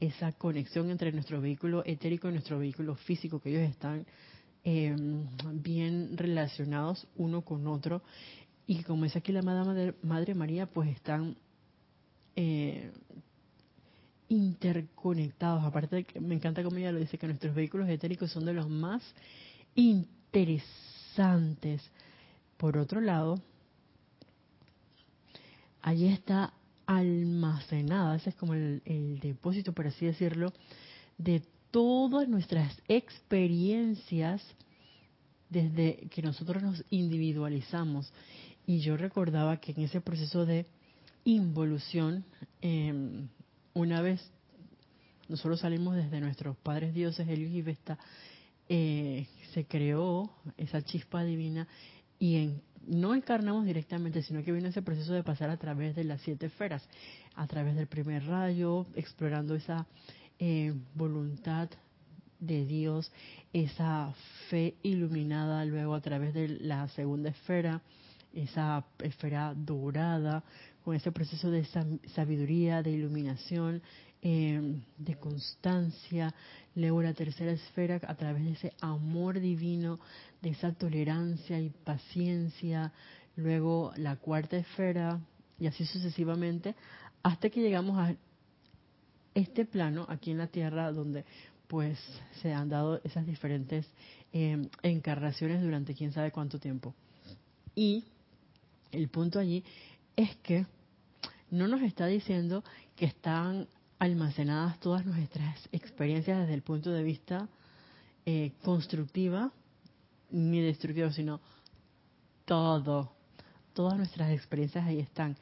esa 0.00 0.32
conexión 0.32 0.90
entre 0.90 1.12
nuestro 1.12 1.40
vehículo 1.40 1.82
etérico 1.84 2.28
y 2.28 2.32
nuestro 2.32 2.58
vehículo 2.58 2.94
físico, 2.96 3.40
que 3.40 3.50
ellos 3.50 3.70
están 3.70 4.06
eh, 4.64 4.94
bien 5.52 6.16
relacionados 6.16 7.06
uno 7.16 7.42
con 7.42 7.66
otro. 7.66 8.02
Y 8.66 8.82
como 8.82 9.04
es 9.04 9.16
aquí 9.16 9.32
la 9.32 9.42
Madre, 9.42 9.94
Madre 10.02 10.34
María, 10.34 10.66
pues 10.66 10.90
están 10.90 11.36
eh, 12.36 12.92
interconectados. 14.28 15.64
Aparte, 15.64 16.04
que 16.04 16.20
me 16.20 16.34
encanta 16.34 16.62
como 16.62 16.76
ella 16.76 16.92
lo 16.92 16.98
dice, 16.98 17.18
que 17.18 17.26
nuestros 17.26 17.54
vehículos 17.54 17.88
etéricos 17.88 18.30
son 18.30 18.44
de 18.44 18.52
los 18.52 18.68
más 18.68 19.02
interesantes. 19.74 21.82
Por 22.56 22.76
otro 22.76 23.00
lado, 23.00 23.40
allí 25.88 26.08
está 26.08 26.52
almacenada, 26.84 28.16
ese 28.16 28.30
es 28.30 28.36
como 28.36 28.52
el, 28.52 29.18
depósito, 29.22 29.72
por 29.72 29.86
así 29.86 30.04
decirlo, 30.04 30.52
de 31.16 31.42
todas 31.70 32.28
nuestras 32.28 32.82
experiencias 32.88 34.42
desde 35.48 36.08
que 36.10 36.20
nosotros 36.20 36.62
nos 36.62 36.84
individualizamos. 36.90 38.12
Y 38.66 38.80
yo 38.80 38.98
recordaba 38.98 39.56
que 39.56 39.72
en 39.72 39.80
ese 39.80 40.02
proceso 40.02 40.44
de 40.44 40.66
involución, 41.24 42.26
em, 42.60 43.28
una 43.72 44.02
vez 44.02 44.20
nosotros 45.26 45.60
salimos 45.60 45.96
desde 45.96 46.20
nuestros 46.20 46.54
padres 46.58 46.92
dioses, 46.92 47.26
Helios 47.26 47.52
y 47.52 47.62
Vesta, 47.62 47.98
eh, 48.68 49.26
se 49.54 49.64
creó 49.64 50.30
esa 50.58 50.82
chispa 50.82 51.24
divina 51.24 51.66
y 52.18 52.36
en, 52.36 52.62
no 52.88 53.14
encarnamos 53.14 53.64
directamente, 53.64 54.22
sino 54.22 54.42
que 54.42 54.52
vino 54.52 54.68
ese 54.68 54.82
proceso 54.82 55.12
de 55.12 55.22
pasar 55.22 55.50
a 55.50 55.56
través 55.56 55.94
de 55.94 56.04
las 56.04 56.20
siete 56.22 56.46
esferas, 56.46 56.82
a 57.34 57.46
través 57.46 57.76
del 57.76 57.86
primer 57.86 58.26
rayo, 58.26 58.86
explorando 58.94 59.54
esa 59.54 59.86
eh, 60.38 60.72
voluntad 60.94 61.68
de 62.40 62.64
Dios, 62.64 63.10
esa 63.52 64.12
fe 64.48 64.74
iluminada 64.82 65.64
luego 65.64 65.94
a 65.94 66.00
través 66.00 66.34
de 66.34 66.48
la 66.48 66.88
segunda 66.88 67.30
esfera, 67.30 67.82
esa 68.32 68.84
esfera 69.00 69.54
dorada, 69.56 70.44
con 70.84 70.94
ese 70.94 71.12
proceso 71.12 71.50
de 71.50 71.64
sabiduría, 72.14 72.82
de 72.82 72.92
iluminación, 72.92 73.82
em, 74.22 74.82
de 74.96 75.14
constancia, 75.16 76.34
luego 76.74 77.02
la 77.02 77.14
tercera 77.14 77.52
esfera 77.52 78.00
a 78.06 78.14
través 78.14 78.44
de 78.44 78.52
ese 78.52 78.72
amor 78.80 79.40
divino, 79.40 80.00
de 80.42 80.50
esa 80.50 80.72
tolerancia 80.72 81.60
y 81.60 81.70
paciencia, 81.70 82.92
luego 83.36 83.92
la 83.96 84.16
cuarta 84.16 84.56
esfera 84.56 85.20
y 85.58 85.66
así 85.66 85.84
sucesivamente, 85.86 86.74
hasta 87.22 87.50
que 87.50 87.60
llegamos 87.60 87.98
a 87.98 88.14
este 89.34 89.64
plano 89.64 90.06
aquí 90.08 90.30
en 90.30 90.38
la 90.38 90.48
Tierra 90.48 90.90
donde 90.92 91.24
pues 91.68 91.98
se 92.40 92.52
han 92.52 92.68
dado 92.68 93.00
esas 93.04 93.26
diferentes 93.26 93.86
em, 94.32 94.68
encarnaciones 94.82 95.62
durante 95.62 95.94
quién 95.94 96.12
sabe 96.12 96.32
cuánto 96.32 96.58
tiempo. 96.58 96.94
Y 97.74 98.04
el 98.90 99.08
punto 99.08 99.38
allí 99.38 99.62
es 100.16 100.34
que 100.36 100.66
no 101.50 101.68
nos 101.68 101.82
está 101.82 102.06
diciendo 102.06 102.64
que 102.96 103.04
están 103.06 103.68
almacenadas 103.98 104.78
todas 104.80 105.04
nuestras 105.04 105.68
experiencias 105.72 106.40
desde 106.40 106.54
el 106.54 106.62
punto 106.62 106.90
de 106.90 107.02
vista 107.02 107.48
eh, 108.26 108.52
constructiva 108.62 109.52
ni 110.30 110.60
destructivo, 110.60 111.10
sino 111.10 111.40
todo, 112.44 113.12
todas 113.72 113.96
nuestras 113.96 114.30
experiencias 114.30 114.86
ahí 114.86 115.00
están. 115.00 115.36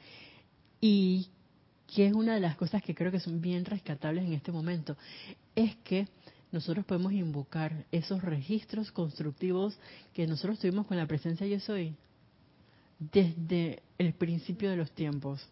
Y 0.79 1.29
que 1.87 2.07
es 2.07 2.13
una 2.13 2.33
de 2.33 2.39
las 2.39 2.55
cosas 2.55 2.83
que 2.83 2.95
creo 2.95 3.11
que 3.11 3.19
son 3.19 3.41
bien 3.41 3.65
rescatables 3.65 4.25
en 4.25 4.33
este 4.33 4.51
momento, 4.51 4.97
es 5.55 5.75
que 5.77 6.07
nosotros 6.51 6.85
podemos 6.85 7.11
invocar 7.13 7.85
esos 7.91 8.21
registros 8.21 8.91
constructivos 8.91 9.77
que 10.13 10.27
nosotros 10.27 10.59
tuvimos 10.59 10.87
con 10.87 10.97
la 10.97 11.07
presencia 11.07 11.45
yo 11.47 11.59
soy 11.59 11.93
desde 12.99 13.81
el 13.97 14.13
principio 14.13 14.69
de 14.69 14.77
los 14.77 14.91
tiempos. 14.91 15.45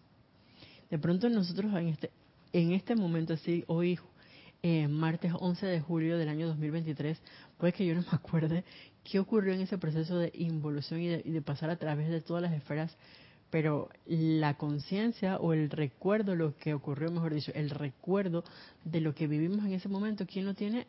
De 0.89 0.97
pronto 0.97 1.29
nosotros 1.29 1.73
en 1.73 1.89
este, 1.89 2.11
en 2.53 2.71
este 2.71 2.95
momento, 2.95 3.33
así 3.33 3.63
hoy 3.67 3.99
eh, 4.63 4.87
martes 4.87 5.31
11 5.37 5.65
de 5.65 5.79
julio 5.79 6.17
del 6.17 6.29
año 6.29 6.47
2023, 6.47 7.21
puede 7.57 7.73
que 7.73 7.85
yo 7.85 7.93
no 7.93 8.01
me 8.01 8.07
acuerde 8.11 8.63
qué 9.03 9.19
ocurrió 9.19 9.53
en 9.53 9.61
ese 9.61 9.77
proceso 9.77 10.17
de 10.17 10.31
involución 10.33 11.01
y 11.01 11.07
de, 11.07 11.41
pasar 11.41 11.69
a 11.69 11.75
través 11.75 12.09
de 12.09 12.21
todas 12.21 12.41
las 12.41 12.53
esferas, 12.53 12.97
pero 13.51 13.89
la 14.07 14.55
conciencia 14.55 15.37
o 15.37 15.53
el 15.53 15.69
recuerdo, 15.69 16.35
lo 16.35 16.57
que 16.57 16.73
ocurrió, 16.73 17.11
mejor 17.11 17.33
dicho, 17.33 17.51
el 17.53 17.69
recuerdo 17.69 18.43
de 18.83 19.01
lo 19.01 19.13
que 19.13 19.27
vivimos 19.27 19.59
en 19.59 19.73
ese 19.73 19.87
momento, 19.87 20.25
¿quién 20.25 20.45
no 20.45 20.55
tiene? 20.55 20.87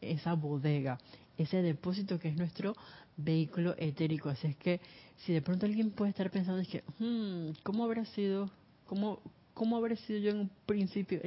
Esa 0.00 0.34
bodega, 0.34 0.98
ese 1.38 1.62
depósito 1.62 2.18
que 2.18 2.28
es 2.28 2.36
nuestro 2.36 2.74
vehículo 3.16 3.74
etérico. 3.78 4.28
Así 4.28 4.48
es 4.48 4.56
que 4.56 4.80
si 5.24 5.32
de 5.32 5.42
pronto 5.42 5.64
alguien 5.64 5.90
puede 5.90 6.10
estar 6.10 6.30
pensando, 6.30 6.60
es 6.60 6.68
que, 6.68 6.84
hmm, 6.98 7.52
¿cómo 7.62 7.84
habrá 7.84 8.04
sido? 8.04 8.50
¿Cómo, 8.86 9.20
¿Cómo 9.58 9.76
habrá 9.76 9.96
sido 9.96 10.20
yo 10.20 10.30
en 10.30 10.40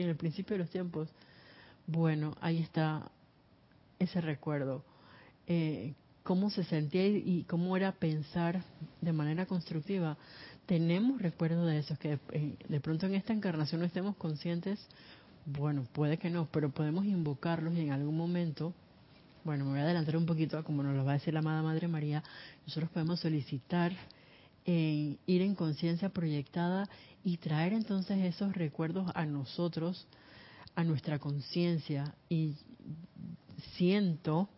el 0.10 0.16
principio 0.16 0.56
de 0.56 0.64
los 0.64 0.70
tiempos? 0.70 1.10
Bueno, 1.86 2.34
ahí 2.40 2.60
está 2.60 3.12
ese 4.00 4.22
recuerdo. 4.22 4.86
Eh, 5.48 5.96
cómo 6.24 6.50
se 6.50 6.64
sentía 6.64 7.06
y, 7.06 7.44
cómo 7.50 7.76
era 7.76 7.92
pensar 7.92 8.64
de 9.02 9.12
manera 9.12 9.46
constructiva. 9.48 10.16
Tenemos 10.66 11.22
recuerdos 11.22 11.68
de 11.68 11.80
eso, 11.80 11.98
que 12.00 12.20
eh, 12.32 12.56
de, 12.70 12.80
pronto 12.80 13.06
en 13.06 13.16
esta 13.16 13.34
encarnación 13.34 13.82
no 13.82 13.86
estemos 13.86 14.16
conscientes. 14.16 14.80
Bueno, 15.46 15.86
puede 15.92 16.16
que 16.16 16.30
no, 16.30 16.48
pero 16.54 16.70
podemos 16.70 17.04
invocarlos 17.04 17.74
y 17.74 17.82
en 17.82 17.92
algún 17.92 18.16
momento, 18.16 18.74
bueno, 19.44 19.66
me 19.66 19.72
voy 19.72 19.80
a 19.82 19.84
adelantar 19.84 20.16
un 20.16 20.26
poquito 20.26 20.64
como 20.64 20.84
nos 20.84 20.96
lo 20.96 21.04
va 21.04 21.12
a 21.12 21.16
decir 21.16 21.34
la 21.34 21.42
amada 21.42 21.64
Madre 21.64 21.90
María, 21.90 22.24
nosotros 22.66 22.90
podemos 22.92 23.20
solicitar 23.20 23.92
eh, 24.66 25.18
ir 25.26 25.42
en 25.42 25.54
conciencia 25.54 26.08
proyectada 26.08 26.88
y 27.24 27.38
traer 27.38 27.74
entonces 27.74 28.18
esos 28.20 28.54
recuerdos 28.54 29.12
a 29.16 29.26
nosotros, 29.26 30.08
a 30.76 30.84
nuestra 30.84 31.20
conciencia. 31.20 32.16
Y 32.30 32.56
siento 33.78 34.50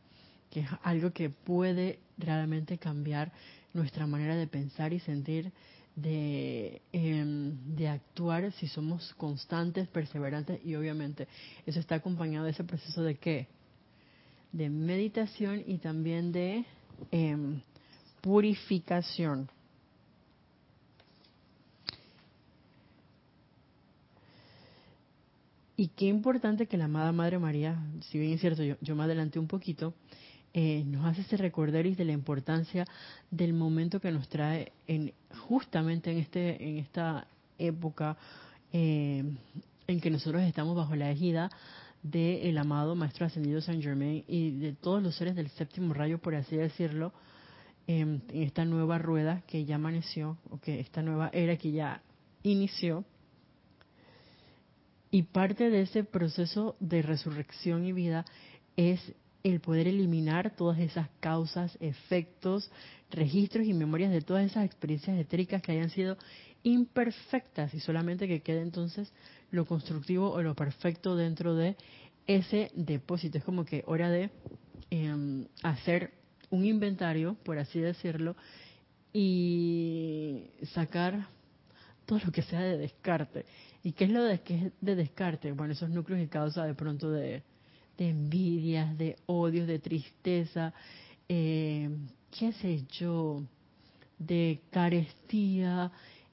que 0.49 0.61
es 0.61 0.69
algo 0.83 1.11
que 1.11 1.29
puede 1.29 1.99
realmente 2.17 2.77
cambiar 2.77 3.31
nuestra 3.73 4.05
manera 4.05 4.35
de 4.35 4.47
pensar 4.47 4.93
y 4.93 4.99
sentir, 4.99 5.51
de, 5.95 6.81
em, 6.91 7.75
de 7.75 7.87
actuar 7.87 8.51
si 8.53 8.67
somos 8.67 9.13
constantes, 9.15 9.87
perseverantes 9.87 10.63
y 10.65 10.75
obviamente 10.75 11.27
eso 11.65 11.79
está 11.79 11.95
acompañado 11.95 12.45
de 12.45 12.51
ese 12.51 12.63
proceso 12.63 13.03
de 13.03 13.15
qué? 13.15 13.47
De 14.51 14.69
meditación 14.69 15.63
y 15.65 15.77
también 15.77 16.31
de 16.31 16.65
em, 17.11 17.61
purificación. 18.21 19.49
Y 25.75 25.87
qué 25.89 26.05
importante 26.05 26.67
que 26.67 26.77
la 26.77 26.85
amada 26.85 27.11
Madre 27.11 27.39
María, 27.39 27.77
si 28.09 28.19
bien 28.19 28.33
es 28.33 28.41
cierto, 28.41 28.63
yo, 28.63 28.75
yo 28.81 28.95
me 28.95 29.03
adelanté 29.03 29.39
un 29.39 29.47
poquito, 29.47 29.93
eh, 30.53 30.83
nos 30.85 31.03
hace 31.05 31.21
ese 31.21 31.35
y 31.35 31.95
de 31.95 32.05
la 32.05 32.11
importancia 32.11 32.85
del 33.31 33.53
momento 33.53 33.99
que 33.99 34.11
nos 34.11 34.29
trae 34.29 34.71
en, 34.85 35.11
justamente 35.47 36.11
en, 36.11 36.19
este, 36.19 36.63
en 36.63 36.77
esta 36.77 37.25
época 37.57 38.17
eh, 38.71 39.23
en 39.87 39.99
que 39.99 40.11
nosotros 40.11 40.43
estamos 40.43 40.75
bajo 40.75 40.95
la 40.95 41.09
égida 41.09 41.49
del 42.03 42.55
amado 42.59 42.93
Maestro 42.93 43.25
Ascendido 43.25 43.61
Saint 43.61 43.81
Germain 43.81 44.23
y 44.27 44.51
de 44.51 44.73
todos 44.73 45.01
los 45.01 45.15
seres 45.15 45.35
del 45.35 45.49
séptimo 45.49 45.93
rayo, 45.93 46.19
por 46.19 46.35
así 46.35 46.55
decirlo, 46.55 47.13
en 47.87 48.21
esta 48.31 48.63
nueva 48.63 48.99
rueda 48.99 49.41
que 49.47 49.65
ya 49.65 49.75
amaneció, 49.75 50.37
o 50.51 50.59
que 50.59 50.79
esta 50.79 51.01
nueva 51.01 51.29
era 51.33 51.57
que 51.57 51.71
ya 51.71 52.03
inició, 52.43 53.05
y 55.13 55.21
parte 55.21 55.69
de 55.69 55.81
ese 55.81 56.03
proceso 56.03 56.75
de 56.79 57.03
resurrección 57.03 57.85
y 57.85 57.93
vida 57.93 58.25
es 58.75 58.99
el 59.43 59.59
poder 59.59 59.87
eliminar 59.87 60.55
todas 60.55 60.79
esas 60.79 61.07
causas, 61.19 61.77
efectos, 61.79 62.71
registros 63.11 63.67
y 63.67 63.73
memorias 63.73 64.11
de 64.11 64.21
todas 64.21 64.43
esas 64.43 64.65
experiencias 64.65 65.15
etéricas 65.19 65.61
que 65.61 65.73
hayan 65.73 65.91
sido 65.91 66.17
imperfectas 66.63 67.75
y 67.75 67.79
solamente 67.79 68.27
que 68.27 68.41
quede 68.41 68.63
entonces 68.63 69.13
lo 69.51 69.67
constructivo 69.67 70.31
o 70.31 70.41
lo 70.41 70.55
perfecto 70.55 71.15
dentro 71.15 71.53
de 71.53 71.75
ese 72.25 72.71
depósito. 72.73 73.37
Es 73.37 73.43
como 73.43 73.65
que 73.65 73.83
hora 73.85 74.09
de 74.09 74.31
em, 74.89 75.45
hacer 75.61 76.11
un 76.49 76.65
inventario, 76.65 77.37
por 77.43 77.59
así 77.59 77.79
decirlo, 77.79 78.35
y 79.13 80.45
sacar 80.73 81.27
todo 82.05 82.19
lo 82.25 82.31
que 82.31 82.41
sea 82.41 82.61
de 82.61 82.77
descarte. 82.77 83.45
¿Y 83.83 83.93
qué 83.93 84.05
es 84.05 84.11
lo 84.11 84.23
de, 84.23 84.41
que 84.41 84.71
de 84.81 84.95
descarte? 84.95 85.51
Bueno, 85.51 85.73
esos 85.73 85.89
núcleos 85.89 86.21
y 86.21 86.27
causa 86.27 86.65
de 86.65 86.73
pronto 86.73 87.11
de, 87.11 87.43
envidias, 87.97 88.97
de 88.97 89.15
odios, 89.25 89.67
de 89.67 89.79
tristeza, 89.79 90.73
eh, 91.29 91.89
qué 92.37 92.51
sé 92.53 92.83
yo, 92.91 93.43
de 94.19 94.61
carestía, 94.71 95.91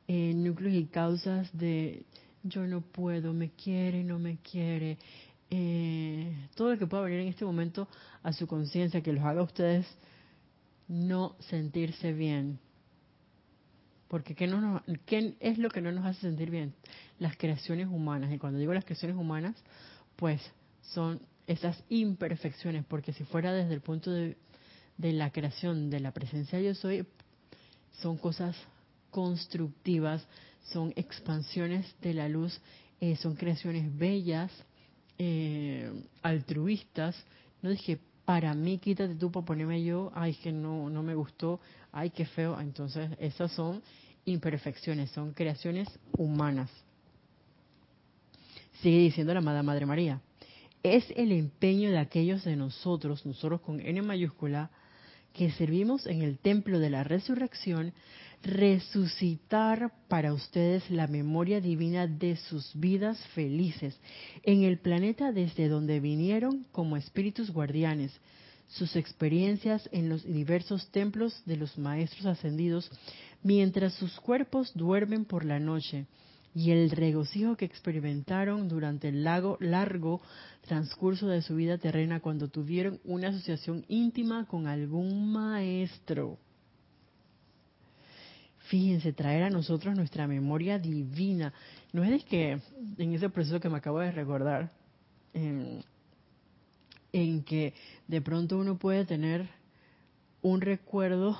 eh, 0.08 0.32
núcleos 0.34 0.74
y 0.74 0.84
causas 0.86 1.48
de 1.56 2.04
yo 2.42 2.66
no 2.66 2.80
puedo, 2.80 3.32
me 3.32 3.50
quiere, 3.50 4.02
no 4.02 4.18
me 4.18 4.38
quiere, 4.38 4.98
eh, 5.50 6.48
todo 6.54 6.72
lo 6.72 6.78
que 6.78 6.86
pueda 6.86 7.02
venir 7.02 7.20
en 7.20 7.28
este 7.28 7.44
momento 7.44 7.88
a 8.22 8.32
su 8.32 8.46
conciencia, 8.46 9.02
que 9.02 9.12
los 9.12 9.24
haga 9.24 9.42
ustedes 9.42 9.86
no 10.88 11.36
sentirse 11.40 12.12
bien. 12.12 12.58
Porque 14.10 14.34
¿qué, 14.34 14.48
no 14.48 14.82
¿qué 15.06 15.36
es 15.38 15.58
lo 15.58 15.70
que 15.70 15.80
no 15.80 15.92
nos 15.92 16.04
hace 16.04 16.22
sentir 16.22 16.50
bien? 16.50 16.74
Las 17.20 17.36
creaciones 17.36 17.86
humanas. 17.86 18.32
Y 18.32 18.38
cuando 18.38 18.58
digo 18.58 18.74
las 18.74 18.84
creaciones 18.84 19.16
humanas, 19.16 19.54
pues 20.16 20.42
son 20.82 21.22
esas 21.46 21.80
imperfecciones, 21.88 22.84
porque 22.84 23.12
si 23.12 23.22
fuera 23.22 23.52
desde 23.52 23.72
el 23.72 23.80
punto 23.80 24.10
de, 24.10 24.36
la 24.98 25.30
creación 25.30 25.90
de 25.90 26.00
la 26.00 26.10
presencia 26.10 26.60
yo 26.60 26.74
soy, 26.74 27.06
son 28.02 28.18
cosas 28.18 28.56
constructivas, 29.10 30.26
son 30.72 30.92
expansiones 30.96 31.86
de 32.02 32.14
la 32.14 32.28
luz, 32.28 32.60
eh, 33.00 33.14
son 33.14 33.36
creaciones 33.36 33.96
bellas, 33.96 34.50
eh, 35.18 35.88
altruistas. 36.22 37.14
No 37.62 37.70
dije, 37.70 38.00
para 38.30 38.54
mí 38.54 38.78
quítate 38.78 39.16
tú 39.16 39.32
para 39.32 39.44
ponerme 39.44 39.82
yo, 39.82 40.12
ay, 40.14 40.34
que 40.34 40.52
no, 40.52 40.88
no 40.88 41.02
me 41.02 41.16
gustó, 41.16 41.58
ay, 41.90 42.10
qué 42.10 42.24
feo. 42.24 42.60
Entonces, 42.60 43.10
esas 43.18 43.50
son 43.50 43.82
imperfecciones, 44.24 45.10
son 45.10 45.32
creaciones 45.32 45.88
humanas. 46.16 46.70
Sigue 48.80 48.98
diciendo 48.98 49.34
la 49.34 49.40
amada 49.40 49.64
Madre 49.64 49.84
María. 49.84 50.20
Es 50.84 51.12
el 51.16 51.32
empeño 51.32 51.90
de 51.90 51.98
aquellos 51.98 52.44
de 52.44 52.54
nosotros, 52.54 53.26
nosotros 53.26 53.62
con 53.62 53.80
N 53.80 54.00
mayúscula, 54.02 54.70
que 55.32 55.50
servimos 55.50 56.06
en 56.06 56.22
el 56.22 56.38
templo 56.38 56.78
de 56.78 56.90
la 56.90 57.02
resurrección, 57.02 57.92
resucitar 58.42 59.92
para 60.08 60.32
ustedes 60.32 60.88
la 60.90 61.06
memoria 61.06 61.60
divina 61.60 62.06
de 62.06 62.36
sus 62.36 62.70
vidas 62.74 63.18
felices 63.34 63.98
en 64.42 64.62
el 64.62 64.78
planeta 64.78 65.32
desde 65.32 65.68
donde 65.68 66.00
vinieron 66.00 66.66
como 66.72 66.96
espíritus 66.96 67.50
guardianes, 67.50 68.12
sus 68.68 68.96
experiencias 68.96 69.88
en 69.92 70.08
los 70.08 70.24
diversos 70.24 70.90
templos 70.90 71.42
de 71.44 71.56
los 71.56 71.76
maestros 71.76 72.26
ascendidos 72.26 72.90
mientras 73.42 73.94
sus 73.94 74.18
cuerpos 74.20 74.72
duermen 74.74 75.24
por 75.24 75.44
la 75.44 75.58
noche 75.58 76.06
y 76.54 76.70
el 76.70 76.90
regocijo 76.90 77.56
que 77.56 77.64
experimentaron 77.64 78.68
durante 78.68 79.08
el 79.08 79.24
largo, 79.24 79.56
largo 79.60 80.20
transcurso 80.62 81.28
de 81.28 81.42
su 81.42 81.56
vida 81.56 81.78
terrena 81.78 82.20
cuando 82.20 82.48
tuvieron 82.48 83.00
una 83.04 83.28
asociación 83.28 83.84
íntima 83.88 84.46
con 84.46 84.66
algún 84.66 85.30
maestro. 85.30 86.38
Fíjense, 88.70 89.12
traer 89.12 89.42
a 89.42 89.50
nosotros 89.50 89.96
nuestra 89.96 90.28
memoria 90.28 90.78
divina. 90.78 91.52
No 91.92 92.04
es 92.04 92.10
de 92.10 92.20
que 92.20 92.60
en 92.98 93.14
ese 93.14 93.28
proceso 93.28 93.58
que 93.58 93.68
me 93.68 93.78
acabo 93.78 93.98
de 93.98 94.12
recordar, 94.12 94.70
en, 95.34 95.82
en 97.12 97.42
que 97.42 97.74
de 98.06 98.20
pronto 98.20 98.58
uno 98.58 98.78
puede 98.78 99.04
tener 99.04 99.48
un 100.40 100.60
recuerdo 100.60 101.36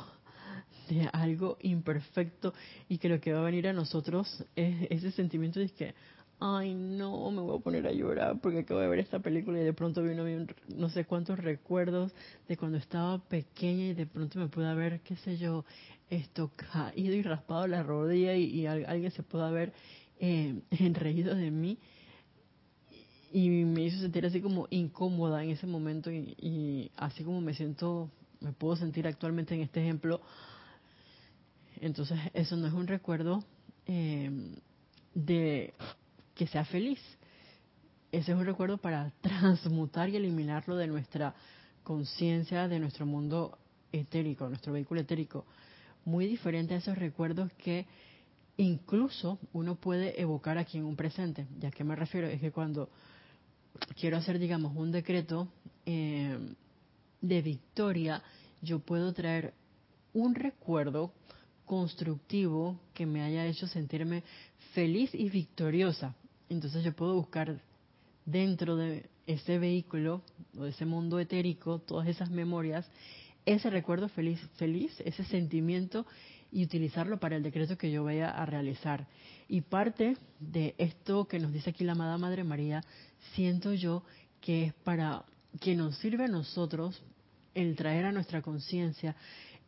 de 0.88 1.08
algo 1.12 1.56
imperfecto 1.62 2.52
y 2.88 2.98
que 2.98 3.08
lo 3.08 3.20
que 3.20 3.32
va 3.32 3.38
a 3.38 3.44
venir 3.44 3.68
a 3.68 3.72
nosotros 3.72 4.44
es 4.56 4.88
ese 4.90 5.12
sentimiento 5.12 5.60
de 5.60 5.68
que, 5.68 5.94
ay 6.40 6.74
no, 6.74 7.30
me 7.30 7.42
voy 7.42 7.58
a 7.58 7.62
poner 7.62 7.86
a 7.86 7.92
llorar 7.92 8.40
porque 8.40 8.60
acabo 8.60 8.80
de 8.80 8.88
ver 8.88 8.98
esta 8.98 9.18
película 9.18 9.60
y 9.60 9.64
de 9.64 9.74
pronto 9.74 10.02
vino 10.02 10.24
no 10.74 10.88
sé 10.88 11.04
cuántos 11.04 11.38
recuerdos 11.38 12.12
de 12.48 12.56
cuando 12.56 12.78
estaba 12.78 13.18
pequeña 13.18 13.88
y 13.88 13.94
de 13.94 14.06
pronto 14.06 14.38
me 14.38 14.48
pude 14.48 14.66
haber, 14.66 15.00
qué 15.00 15.16
sé 15.16 15.36
yo, 15.36 15.66
esto 16.08 16.50
caído 16.56 17.14
y 17.14 17.22
raspado 17.22 17.66
la 17.66 17.82
rodilla 17.82 18.34
y, 18.34 18.66
alguien 18.66 19.10
se 19.10 19.22
puede 19.22 19.44
haber 19.44 19.72
eh, 20.18 20.60
enreído 20.70 21.34
de 21.34 21.50
mí 21.50 21.78
y 23.32 23.48
me 23.48 23.82
hizo 23.82 24.00
sentir 24.00 24.24
así 24.26 24.40
como 24.40 24.66
incómoda 24.70 25.44
en 25.44 25.50
ese 25.50 25.66
momento 25.66 26.10
y, 26.10 26.90
así 26.96 27.22
como 27.22 27.40
me 27.40 27.54
siento, 27.54 28.10
me 28.40 28.52
puedo 28.52 28.76
sentir 28.76 29.06
actualmente 29.06 29.54
en 29.54 29.60
este 29.60 29.80
ejemplo. 29.80 30.20
Entonces 31.80 32.18
eso 32.34 32.56
no 32.56 32.66
es 32.66 32.72
un 32.72 32.86
recuerdo 32.86 33.44
eh, 33.86 34.30
de 35.14 35.74
que 36.40 36.46
sea 36.46 36.64
feliz. 36.64 36.98
Ese 38.10 38.32
es 38.32 38.38
un 38.38 38.46
recuerdo 38.46 38.78
para 38.78 39.12
transmutar 39.20 40.08
y 40.08 40.16
eliminarlo 40.16 40.74
de 40.74 40.86
nuestra 40.86 41.34
conciencia, 41.82 42.66
de 42.66 42.78
nuestro 42.78 43.04
mundo 43.04 43.58
etérico, 43.92 44.48
nuestro 44.48 44.72
vehículo 44.72 45.02
etérico. 45.02 45.44
Muy 46.06 46.26
diferente 46.26 46.72
a 46.72 46.78
esos 46.78 46.96
recuerdos 46.96 47.52
que 47.58 47.84
incluso 48.56 49.38
uno 49.52 49.74
puede 49.74 50.18
evocar 50.18 50.56
aquí 50.56 50.78
en 50.78 50.86
un 50.86 50.96
presente. 50.96 51.46
¿Ya 51.58 51.70
que 51.70 51.84
me 51.84 51.94
refiero? 51.94 52.26
Es 52.26 52.40
que 52.40 52.50
cuando 52.50 52.88
quiero 54.00 54.16
hacer, 54.16 54.38
digamos, 54.38 54.74
un 54.74 54.92
decreto 54.92 55.46
eh, 55.84 56.38
de 57.20 57.42
victoria, 57.42 58.22
yo 58.62 58.78
puedo 58.78 59.12
traer 59.12 59.52
un 60.14 60.34
recuerdo 60.34 61.12
constructivo 61.66 62.80
que 62.94 63.04
me 63.04 63.20
haya 63.20 63.44
hecho 63.44 63.66
sentirme 63.66 64.22
feliz 64.72 65.14
y 65.14 65.28
victoriosa. 65.28 66.14
Entonces 66.50 66.84
yo 66.84 66.92
puedo 66.92 67.14
buscar 67.14 67.60
dentro 68.26 68.76
de 68.76 69.08
ese 69.26 69.58
vehículo 69.58 70.22
o 70.58 70.64
de 70.64 70.70
ese 70.70 70.84
mundo 70.84 71.18
etérico, 71.20 71.78
todas 71.78 72.08
esas 72.08 72.30
memorias, 72.30 72.86
ese 73.46 73.70
recuerdo 73.70 74.08
feliz, 74.08 74.40
feliz, 74.56 74.92
ese 75.04 75.24
sentimiento 75.24 76.04
y 76.52 76.64
utilizarlo 76.64 77.20
para 77.20 77.36
el 77.36 77.44
decreto 77.44 77.78
que 77.78 77.92
yo 77.92 78.02
vaya 78.02 78.30
a 78.30 78.44
realizar. 78.46 79.06
Y 79.48 79.60
parte 79.60 80.16
de 80.40 80.74
esto 80.76 81.26
que 81.26 81.38
nos 81.38 81.52
dice 81.52 81.70
aquí 81.70 81.84
la 81.84 81.92
amada 81.92 82.18
Madre 82.18 82.42
María, 82.42 82.82
siento 83.34 83.72
yo 83.72 84.02
que 84.40 84.64
es 84.64 84.74
para 84.74 85.24
que 85.60 85.76
nos 85.76 85.96
sirve 85.98 86.24
a 86.24 86.28
nosotros 86.28 87.00
el 87.54 87.76
traer 87.76 88.06
a 88.06 88.12
nuestra 88.12 88.42
conciencia 88.42 89.14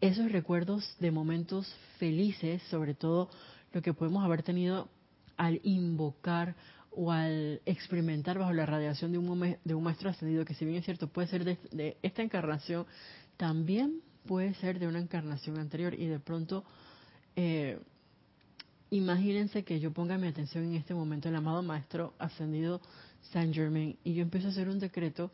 esos 0.00 0.32
recuerdos 0.32 0.96
de 0.98 1.12
momentos 1.12 1.72
felices, 1.98 2.60
sobre 2.70 2.94
todo 2.94 3.30
lo 3.72 3.82
que 3.82 3.94
podemos 3.94 4.24
haber 4.24 4.42
tenido 4.42 4.88
al 5.36 5.60
invocar 5.62 6.54
o 6.90 7.10
al 7.10 7.60
experimentar 7.64 8.38
bajo 8.38 8.52
la 8.52 8.66
radiación 8.66 9.12
de 9.12 9.18
un, 9.18 9.56
de 9.64 9.74
un 9.74 9.82
maestro 9.82 10.10
ascendido, 10.10 10.44
que 10.44 10.54
si 10.54 10.64
bien 10.64 10.78
es 10.78 10.84
cierto 10.84 11.08
puede 11.08 11.28
ser 11.28 11.44
de, 11.44 11.96
esta 12.02 12.22
encarnación, 12.22 12.86
también 13.36 14.00
puede 14.26 14.54
ser 14.54 14.78
de 14.78 14.86
una 14.86 15.00
encarnación 15.00 15.58
anterior 15.58 15.94
y 15.94 16.06
de 16.06 16.20
pronto 16.20 16.64
eh, 17.34 17.80
imagínense 18.90 19.64
que 19.64 19.80
yo 19.80 19.92
ponga 19.92 20.18
mi 20.18 20.28
atención 20.28 20.64
en 20.64 20.74
este 20.74 20.94
momento 20.94 21.28
el 21.28 21.36
amado 21.36 21.62
maestro 21.62 22.12
ascendido 22.18 22.80
Saint 23.32 23.54
Germain 23.54 23.96
y 24.04 24.14
yo 24.14 24.22
empiezo 24.22 24.48
a 24.48 24.50
hacer 24.50 24.68
un 24.68 24.78
decreto 24.78 25.30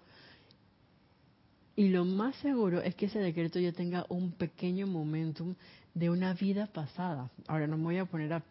y 1.78 1.90
lo 1.90 2.04
más 2.04 2.34
seguro 2.36 2.80
es 2.82 2.94
que 2.94 3.06
ese 3.06 3.20
decreto 3.20 3.60
ya 3.60 3.72
tenga 3.72 4.04
un 4.08 4.32
pequeño 4.32 4.88
momentum 4.88 5.54
de 5.94 6.10
una 6.10 6.34
vida 6.34 6.66
pasada. 6.66 7.30
Ahora 7.46 7.68
no 7.68 7.76
me 7.76 7.84
voy 7.84 7.98
a 7.98 8.04
poner 8.04 8.32
a 8.32 8.42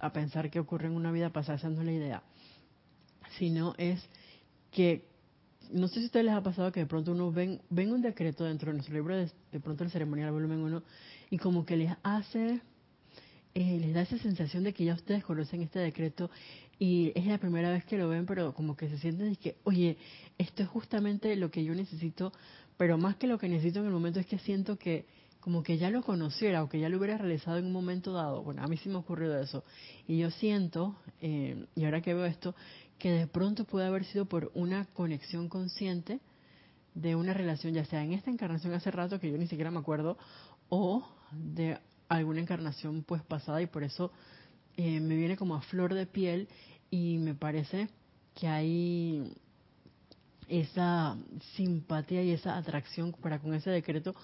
a 0.00 0.12
pensar 0.12 0.50
que 0.50 0.60
ocurre 0.60 0.86
en 0.86 0.96
una 0.96 1.12
vida 1.12 1.30
pasada, 1.30 1.58
esa 1.58 1.68
no 1.70 1.80
es 1.80 1.86
la 1.86 1.92
idea, 1.92 2.22
sino 3.38 3.74
es 3.78 4.04
que, 4.70 5.04
no 5.70 5.88
sé 5.88 5.94
si 5.94 6.02
a 6.02 6.06
ustedes 6.06 6.26
les 6.26 6.34
ha 6.34 6.42
pasado 6.42 6.72
que 6.72 6.80
de 6.80 6.86
pronto 6.86 7.12
uno 7.12 7.32
ven, 7.32 7.60
ven 7.70 7.92
un 7.92 8.02
decreto 8.02 8.44
dentro 8.44 8.70
de 8.70 8.74
nuestro 8.74 8.94
libro, 8.94 9.16
de, 9.16 9.30
de 9.52 9.60
pronto 9.60 9.84
el 9.84 9.90
ceremonial 9.90 10.32
volumen 10.32 10.58
1, 10.60 10.82
y 11.30 11.38
como 11.38 11.64
que 11.64 11.76
les 11.76 11.92
hace, 12.02 12.60
eh, 13.54 13.78
les 13.80 13.94
da 13.94 14.02
esa 14.02 14.18
sensación 14.18 14.64
de 14.64 14.72
que 14.72 14.84
ya 14.84 14.94
ustedes 14.94 15.24
conocen 15.24 15.62
este 15.62 15.78
decreto 15.78 16.30
y 16.78 17.12
es 17.14 17.26
la 17.26 17.38
primera 17.38 17.70
vez 17.70 17.84
que 17.84 17.96
lo 17.96 18.08
ven, 18.08 18.26
pero 18.26 18.52
como 18.52 18.76
que 18.76 18.88
se 18.88 18.98
sienten 18.98 19.32
y 19.32 19.36
que, 19.36 19.56
oye, 19.64 19.96
esto 20.38 20.62
es 20.62 20.68
justamente 20.68 21.34
lo 21.36 21.50
que 21.50 21.64
yo 21.64 21.74
necesito, 21.74 22.32
pero 22.76 22.98
más 22.98 23.16
que 23.16 23.26
lo 23.26 23.38
que 23.38 23.48
necesito 23.48 23.80
en 23.80 23.86
el 23.86 23.92
momento 23.92 24.18
es 24.20 24.26
que 24.26 24.38
siento 24.38 24.76
que 24.76 25.06
como 25.44 25.62
que 25.62 25.76
ya 25.76 25.90
lo 25.90 26.02
conociera 26.02 26.62
o 26.62 26.70
que 26.70 26.80
ya 26.80 26.88
lo 26.88 26.96
hubiera 26.96 27.18
realizado 27.18 27.58
en 27.58 27.66
un 27.66 27.72
momento 27.72 28.14
dado. 28.14 28.42
Bueno, 28.42 28.62
a 28.62 28.66
mí 28.66 28.78
sí 28.78 28.88
me 28.88 28.94
ha 28.94 29.00
ocurrido 29.00 29.38
eso. 29.38 29.62
Y 30.08 30.16
yo 30.16 30.30
siento, 30.30 30.96
eh, 31.20 31.66
y 31.74 31.84
ahora 31.84 32.00
que 32.00 32.14
veo 32.14 32.24
esto, 32.24 32.54
que 32.98 33.10
de 33.10 33.26
pronto 33.26 33.66
puede 33.66 33.86
haber 33.86 34.06
sido 34.06 34.24
por 34.24 34.50
una 34.54 34.86
conexión 34.86 35.50
consciente 35.50 36.20
de 36.94 37.14
una 37.14 37.34
relación, 37.34 37.74
ya 37.74 37.84
sea 37.84 38.02
en 38.02 38.14
esta 38.14 38.30
encarnación 38.30 38.72
hace 38.72 38.90
rato, 38.90 39.20
que 39.20 39.30
yo 39.30 39.36
ni 39.36 39.46
siquiera 39.46 39.70
me 39.70 39.80
acuerdo, 39.80 40.16
o 40.70 41.06
de 41.30 41.78
alguna 42.08 42.40
encarnación 42.40 43.02
pues 43.02 43.20
pasada 43.22 43.60
y 43.60 43.66
por 43.66 43.84
eso 43.84 44.12
eh, 44.78 44.98
me 44.98 45.14
viene 45.14 45.36
como 45.36 45.56
a 45.56 45.60
flor 45.60 45.92
de 45.92 46.06
piel 46.06 46.48
y 46.90 47.18
me 47.18 47.34
parece 47.34 47.90
que 48.34 48.48
hay 48.48 49.30
esa 50.48 51.18
simpatía 51.54 52.22
y 52.22 52.30
esa 52.30 52.56
atracción 52.56 53.12
para 53.12 53.38
con 53.38 53.52
ese 53.52 53.68
decreto 53.68 54.14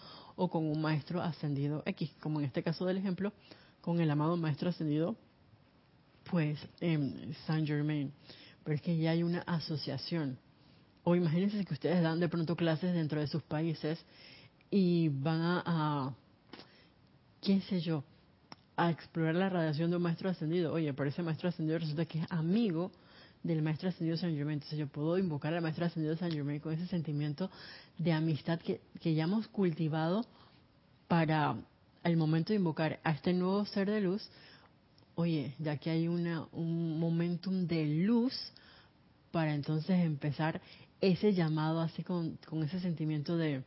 o 0.41 0.49
con 0.49 0.65
un 0.65 0.81
maestro 0.81 1.21
ascendido 1.21 1.83
X, 1.85 2.11
como 2.19 2.41
en 2.41 2.47
este 2.47 2.63
caso 2.63 2.87
del 2.87 2.97
ejemplo, 2.97 3.31
con 3.83 4.01
el 4.01 4.11
amado 4.11 4.39
maestro 4.39 4.71
ascendido, 4.71 5.15
pues 6.31 6.59
en 6.81 7.35
Saint 7.47 7.69
Germain. 7.69 8.11
Pero 8.65 8.75
es 8.75 8.81
que 8.81 8.97
ya 8.97 9.11
hay 9.11 9.23
una 9.23 9.41
asociación. 9.43 10.39
O 11.05 11.15
imagínense 11.15 11.63
que 11.67 11.75
ustedes 11.75 12.03
dan 12.03 12.21
de 12.21 12.29
pronto 12.31 12.57
clases 12.57 12.95
dentro 12.95 13.21
de 13.21 13.27
sus 13.27 13.43
países 13.43 14.03
y 14.71 15.11
van 15.11 15.43
a, 15.43 15.63
a 15.67 16.15
qué 17.43 17.61
sé 17.61 17.81
yo, 17.81 18.03
a 18.79 18.91
explorar 18.91 19.35
la 19.35 19.51
radiación 19.51 19.91
de 19.91 19.99
un 19.99 20.03
maestro 20.03 20.31
ascendido. 20.31 20.73
Oye, 20.73 20.95
pero 20.95 21.23
maestro 21.23 21.51
ascendido 21.51 21.79
resulta 21.79 22.07
que 22.07 22.21
es 22.21 22.27
amigo 22.31 22.91
del 23.43 23.63
maestro 23.63 23.89
ascendido 23.89 24.17
San 24.17 24.35
Germain. 24.35 24.57
Entonces 24.57 24.79
yo 24.79 24.87
puedo 24.87 25.19
invocar 25.19 25.55
al 25.55 25.63
maestro 25.63 25.87
ascendido 25.87 26.17
San 26.17 26.31
Germain 26.31 26.61
con 26.61 26.73
ese 26.73 26.87
sentimiento 26.87 27.51
de 27.99 28.13
amistad 28.13 28.61
que, 28.61 28.81
que 29.01 29.15
ya 29.15 29.25
hemos 29.25 29.49
cultivado 29.49 30.25
para 31.09 31.57
el 32.05 32.17
momento 32.17 32.53
de 32.53 32.59
invocar 32.59 33.01
a 33.03 33.13
este 33.13 33.33
nuevo 33.33 33.65
ser 33.67 33.91
de 33.91 34.01
luz. 34.01 34.29
Oye, 35.15 35.55
ya 35.59 35.77
que 35.77 35.91
hay 35.91 36.09
una, 36.09 36.47
un 36.53 36.99
momentum 36.99 37.67
de 37.67 37.87
luz 37.87 38.35
para 39.31 39.55
entonces 39.55 40.05
empezar 40.05 40.61
ese 41.01 41.33
llamado 41.33 41.81
así 41.81 42.03
con, 42.03 42.39
con 42.47 42.63
ese 42.63 42.81
sentimiento 42.81 43.37
de, 43.37 43.63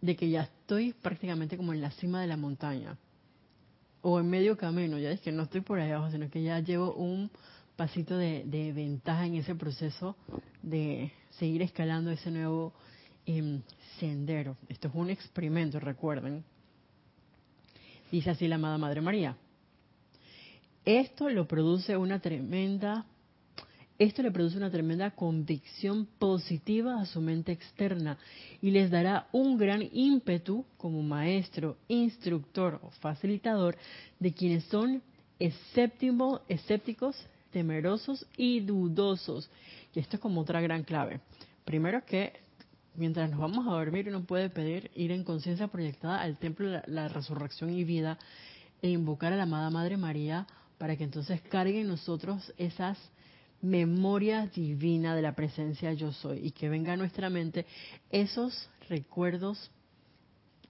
de 0.00 0.16
que 0.16 0.30
ya 0.30 0.42
estoy 0.42 0.92
prácticamente 0.92 1.56
como 1.56 1.72
en 1.72 1.80
la 1.80 1.90
cima 1.92 2.20
de 2.20 2.26
la 2.26 2.36
montaña 2.36 2.96
o 4.02 4.18
en 4.18 4.30
medio 4.30 4.56
camino, 4.56 4.98
ya 4.98 5.10
es 5.10 5.20
que 5.20 5.32
no 5.32 5.42
estoy 5.42 5.60
por 5.60 5.78
allá 5.78 5.96
abajo, 5.96 6.12
sino 6.12 6.30
que 6.30 6.42
ya 6.42 6.58
llevo 6.60 6.94
un 6.94 7.30
pasito 7.80 8.18
de, 8.18 8.72
ventaja 8.74 9.24
en 9.24 9.36
ese 9.36 9.54
proceso 9.54 10.14
de 10.62 11.10
seguir 11.30 11.62
escalando 11.62 12.10
ese 12.10 12.30
nuevo 12.30 12.74
em, 13.24 13.62
sendero. 13.98 14.58
Esto 14.68 14.88
es 14.88 14.94
un 14.94 15.08
experimento, 15.08 15.80
recuerden. 15.80 16.44
Dice 18.12 18.28
así 18.28 18.48
la 18.48 18.56
amada 18.56 18.76
Madre 18.76 19.00
María. 19.00 19.34
Esto 20.84 21.30
lo 21.30 21.48
produce 21.48 21.96
una 21.96 22.18
tremenda, 22.18 23.06
esto 23.98 24.22
le 24.22 24.30
produce 24.30 24.58
una 24.58 24.70
tremenda 24.70 25.12
convicción 25.12 26.06
positiva 26.18 27.00
a 27.00 27.06
su 27.06 27.22
mente 27.22 27.52
externa 27.52 28.18
y 28.60 28.72
les 28.72 28.90
dará 28.90 29.26
un 29.32 29.56
gran 29.56 29.88
ímpetu 29.90 30.66
como 30.76 31.02
maestro, 31.02 31.78
instructor 31.88 32.78
o 32.82 32.90
facilitador 32.90 33.74
de 34.18 34.34
quienes 34.34 34.64
son 34.64 35.02
escépticos 35.38 37.16
temerosos 37.50 38.26
y 38.36 38.60
dudosos. 38.60 39.50
Y 39.94 40.00
esto 40.00 40.16
es 40.16 40.22
como 40.22 40.40
otra 40.40 40.60
gran 40.60 40.82
clave. 40.82 41.20
Primero 41.64 42.04
que 42.04 42.32
mientras 42.94 43.30
nos 43.30 43.40
vamos 43.40 43.66
a 43.66 43.72
dormir 43.72 44.08
uno 44.08 44.24
puede 44.24 44.50
pedir 44.50 44.90
ir 44.94 45.12
en 45.12 45.24
conciencia 45.24 45.68
proyectada 45.68 46.20
al 46.20 46.38
templo 46.38 46.70
de 46.70 46.82
la, 46.86 47.08
resurrección 47.08 47.70
y 47.70 47.84
vida 47.84 48.18
e 48.82 48.90
invocar 48.90 49.32
a 49.32 49.36
la 49.36 49.44
amada 49.44 49.70
Madre 49.70 49.96
María 49.96 50.46
para 50.78 50.96
que 50.96 51.04
entonces 51.04 51.40
cargue 51.42 51.80
en 51.80 51.88
nosotros 51.88 52.52
esas 52.56 52.98
memorias 53.62 54.52
divinas 54.52 55.16
de 55.16 55.22
la 55.22 55.34
presencia 55.34 55.92
yo 55.92 56.12
soy 56.12 56.46
y 56.46 56.50
que 56.52 56.68
venga 56.68 56.94
a 56.94 56.96
nuestra 56.96 57.28
mente 57.30 57.66
esos 58.10 58.70
recuerdos 58.88 59.70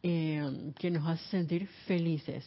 eh, 0.02 0.72
que 0.78 0.90
nos 0.90 1.06
hacen 1.06 1.30
sentir 1.30 1.66
felices 1.86 2.44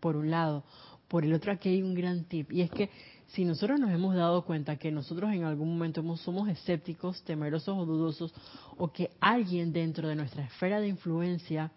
por 0.00 0.16
un 0.16 0.30
lado. 0.30 0.64
Por 1.08 1.24
el 1.24 1.32
otro, 1.34 1.52
aquí 1.52 1.68
hay 1.68 1.82
un 1.82 1.94
gran 1.94 2.24
tip, 2.24 2.50
y 2.52 2.62
es 2.62 2.70
que 2.70 2.90
si 3.28 3.44
nosotros 3.44 3.80
nos 3.80 3.90
hemos 3.90 4.14
dado 4.14 4.44
cuenta 4.44 4.76
que 4.76 4.92
nosotros 4.92 5.32
en 5.32 5.44
algún 5.44 5.70
momento 5.70 6.02
somos 6.16 6.48
escépticos, 6.48 7.22
temerosos 7.24 7.76
o 7.76 7.84
dudosos, 7.84 8.32
o 8.76 8.92
que 8.92 9.10
alguien 9.20 9.72
dentro 9.72 10.08
de 10.08 10.14
nuestra 10.14 10.44
esfera 10.44 10.80
de 10.80 10.88
influencia 10.88 11.72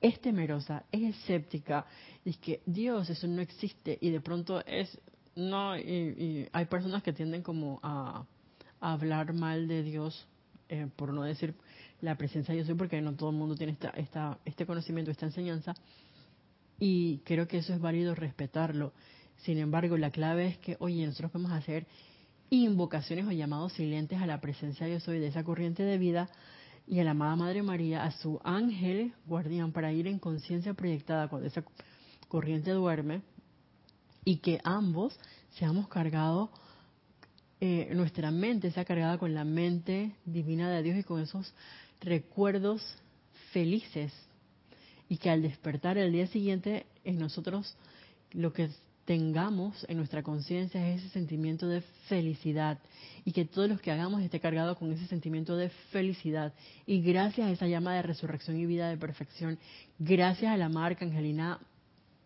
es 0.00 0.20
temerosa, 0.20 0.84
es 0.90 1.16
escéptica, 1.16 1.86
y 2.24 2.30
es 2.30 2.38
que 2.38 2.62
Dios, 2.66 3.08
eso 3.10 3.26
no 3.28 3.40
existe, 3.40 3.98
y 4.00 4.10
de 4.10 4.20
pronto 4.20 4.64
es, 4.66 4.98
no, 5.36 5.78
y, 5.78 6.48
hay 6.52 6.64
personas 6.66 7.02
que 7.02 7.12
tienden 7.12 7.42
como 7.42 7.78
a, 7.82 8.24
hablar 8.80 9.34
mal 9.34 9.68
de 9.68 9.82
Dios, 9.82 10.26
eh, 10.70 10.88
por 10.96 11.12
no 11.12 11.22
decir 11.22 11.54
la 12.00 12.16
presencia 12.16 12.54
de 12.54 12.64
Dios, 12.64 12.78
porque 12.78 13.00
no 13.02 13.14
todo 13.14 13.28
el 13.28 13.36
mundo 13.36 13.54
tiene 13.54 13.72
esta, 13.72 13.90
esta, 13.90 14.38
este 14.46 14.64
conocimiento, 14.64 15.10
esta 15.10 15.26
enseñanza, 15.26 15.74
y 16.78 17.18
creo 17.18 17.46
que 17.46 17.58
eso 17.58 17.74
es 17.74 17.80
válido 17.80 18.14
respetarlo. 18.14 18.92
Sin 19.42 19.58
embargo, 19.58 19.96
la 19.96 20.10
clave 20.10 20.48
es 20.48 20.58
que, 20.58 20.76
oye, 20.80 21.06
nosotros 21.06 21.32
podemos 21.32 21.52
hacer 21.52 21.86
invocaciones 22.50 23.26
o 23.26 23.32
llamados 23.32 23.72
silentes 23.72 24.20
a 24.20 24.26
la 24.26 24.40
presencia 24.40 24.86
de 24.86 24.92
Yo 24.94 25.00
Soy 25.00 25.18
de 25.18 25.28
esa 25.28 25.44
corriente 25.44 25.82
de 25.82 25.98
vida 25.98 26.28
y 26.86 26.98
a 26.98 27.04
la 27.04 27.12
amada 27.12 27.36
Madre 27.36 27.62
María, 27.62 28.04
a 28.04 28.10
su 28.10 28.40
ángel 28.42 29.14
guardián, 29.26 29.72
para 29.72 29.92
ir 29.92 30.08
en 30.08 30.18
conciencia 30.18 30.74
proyectada 30.74 31.28
cuando 31.28 31.46
esa 31.46 31.64
corriente 32.28 32.72
duerme 32.72 33.22
y 34.24 34.38
que 34.38 34.60
ambos 34.64 35.18
seamos 35.50 35.88
cargados, 35.88 36.50
eh, 37.60 37.90
nuestra 37.94 38.30
mente 38.30 38.70
sea 38.72 38.84
cargada 38.84 39.18
con 39.18 39.34
la 39.34 39.44
mente 39.44 40.12
divina 40.24 40.70
de 40.70 40.82
Dios 40.82 40.98
y 40.98 41.04
con 41.04 41.20
esos 41.20 41.54
recuerdos 42.00 42.82
felices. 43.52 44.12
Y 45.08 45.18
que 45.18 45.30
al 45.30 45.42
despertar 45.42 45.98
el 45.98 46.12
día 46.12 46.26
siguiente 46.26 46.86
en 47.04 47.18
nosotros 47.18 47.76
lo 48.32 48.52
que 48.52 48.70
tengamos 49.10 49.84
en 49.88 49.96
nuestra 49.96 50.22
conciencia 50.22 50.88
es 50.88 51.00
ese 51.00 51.08
sentimiento 51.08 51.66
de 51.66 51.80
felicidad 52.06 52.78
y 53.24 53.32
que 53.32 53.44
todos 53.44 53.68
los 53.68 53.80
que 53.80 53.90
hagamos 53.90 54.22
esté 54.22 54.38
cargado 54.38 54.76
con 54.76 54.92
ese 54.92 55.04
sentimiento 55.08 55.56
de 55.56 55.68
felicidad 55.90 56.54
y 56.86 57.02
gracias 57.02 57.48
a 57.48 57.50
esa 57.50 57.66
llama 57.66 57.92
de 57.92 58.02
resurrección 58.02 58.56
y 58.56 58.66
vida 58.66 58.88
de 58.88 58.96
perfección, 58.96 59.58
gracias 59.98 60.52
a 60.52 60.56
la 60.56 60.68
marca 60.68 61.04
Angelina 61.04 61.58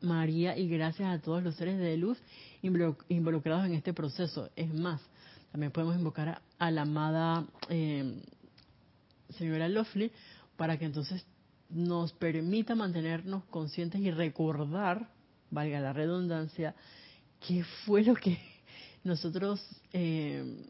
María 0.03 0.59
y 0.59 0.69
gracias 0.69 1.09
a 1.09 1.23
todos 1.23 1.43
los 1.43 1.55
seres 1.55 1.79
de 1.79 1.97
luz 1.97 2.19
involucrados 2.61 3.65
en 3.65 3.73
este 3.73 3.95
proceso. 3.95 4.51
Es 4.55 4.71
más, 4.75 5.01
también 5.53 5.73
podemos 5.73 5.97
invocar 5.97 6.43
a, 6.59 6.71
la 6.71 6.83
amada 6.83 7.47
eh, 7.71 8.21
señora 9.39 9.71
Lovely 9.71 10.13
para 10.59 10.79
que 10.79 10.85
entonces 10.85 11.25
nos 11.71 12.13
permita 12.13 12.75
mantenernos 12.75 13.43
conscientes 13.45 14.03
y 14.03 14.11
recordar 14.11 15.09
valga 15.55 15.81
la 15.81 15.93
redundancia, 15.93 16.75
qué 17.47 17.65
fue 17.87 18.03
lo 18.03 18.15
que 18.15 18.39
nosotros, 19.05 19.65
eh, 19.93 20.67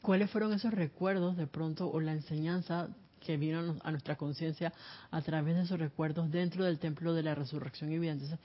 cuáles 0.00 0.30
fueron 0.30 0.52
esos 0.52 0.72
recuerdos 0.72 1.36
de 1.36 1.46
pronto 1.46 1.90
o 1.90 2.00
la 2.00 2.12
enseñanza 2.12 2.88
que 3.18 3.36
vino 3.36 3.76
a 3.84 3.90
nuestra 3.90 4.16
conciencia 4.16 4.72
a 5.10 5.22
través 5.22 5.56
de 5.56 5.62
esos 5.62 5.78
recuerdos 5.78 6.30
dentro 6.30 6.64
del 6.64 6.78
templo 6.78 7.14
de 7.14 7.22
la 7.22 7.34
resurrección 7.34 7.92
y 7.92 7.98
vida. 7.98 8.12
Entonces, 8.12 8.38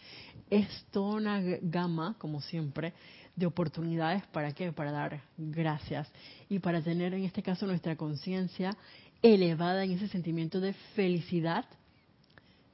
es 0.49 0.67
toda 0.91 1.15
una 1.15 1.41
gama, 1.41 2.15
como 2.19 2.41
siempre, 2.41 2.93
de 3.35 3.45
oportunidades 3.45 4.25
para 4.27 4.51
qué? 4.51 4.71
Para 4.71 4.91
dar 4.91 5.21
gracias 5.37 6.07
y 6.47 6.59
para 6.59 6.81
tener 6.81 7.13
en 7.13 7.23
este 7.23 7.41
caso 7.41 7.65
nuestra 7.65 7.95
conciencia 7.95 8.75
elevada 9.21 9.83
en 9.83 9.91
ese 9.91 10.07
sentimiento 10.07 10.59
de 10.59 10.73
felicidad 10.95 11.65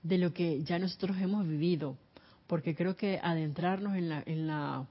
de 0.03 0.17
lo 0.17 0.33
que 0.33 0.63
ya 0.63 0.79
nosotros 0.79 1.17
hemos 1.17 1.47
vivido, 1.47 1.97
porque 2.53 2.75
creo 2.75 2.95
que 2.95 3.19
adentrarnos 3.19 3.95
en 3.95 4.09
la, 4.09 4.21
en 4.27 4.45
la 4.45 4.85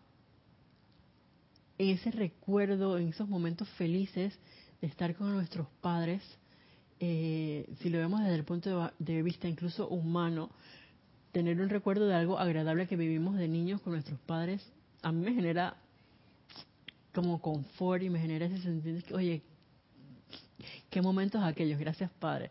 en 1.79 1.91
ese 1.91 2.11
recuerdo, 2.11 2.99
en 2.99 3.11
esos 3.11 3.29
momentos 3.29 3.69
felices 3.79 4.37
de 4.81 4.89
estar 4.89 5.15
con 5.15 5.33
nuestros 5.33 5.69
padres, 5.81 6.25
eh, 6.99 7.73
si 7.79 7.89
lo 7.89 7.99
vemos 7.99 8.19
desde 8.19 8.35
el 8.35 8.43
punto 8.43 8.91
de, 8.99 9.23
vista 9.23 9.47
incluso 9.47 9.87
humano, 9.87 10.51
tener 11.31 11.61
un 11.61 11.69
recuerdo 11.69 12.09
de 12.09 12.17
algo 12.17 12.37
agradable 12.37 12.89
que 12.89 12.97
vivimos 12.97 13.37
de 13.37 13.47
niños 13.47 13.81
con 13.81 13.93
nuestros 13.93 14.19
padres, 14.19 14.61
a 15.01 15.13
mí 15.13 15.25
me 15.25 15.33
genera 15.33 15.77
como 17.15 17.41
confort 17.41 18.03
y 18.03 18.11
me 18.11 18.19
genera 18.19 18.47
ese 18.47 18.61
sentimiento 18.61 19.07
que, 19.07 19.15
oye, 19.15 19.43
qué 20.91 21.01
momentos 21.01 21.41
aquellos, 21.45 21.79
gracias 21.79 22.11
Padre. 22.19 22.51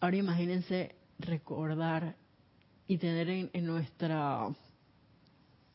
Ahora 0.00 0.16
imagínense 0.16 0.94
recordar 1.18 2.16
y 2.88 2.96
tener 2.96 3.28
en, 3.28 3.66
nuestra, 3.66 4.48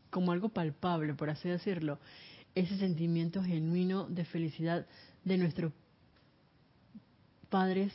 como 0.10 0.32
algo 0.32 0.49
palpable, 0.49 1.13
por 1.13 1.30
así 1.30 1.47
decirlo, 1.47 1.99
ese 2.56 2.78
sentimiento 2.78 3.43
genuino 3.43 4.08
de 4.08 4.26
felicidad 4.26 4.88
de 5.23 5.38
nuestros 5.38 5.71
padres 7.49 7.93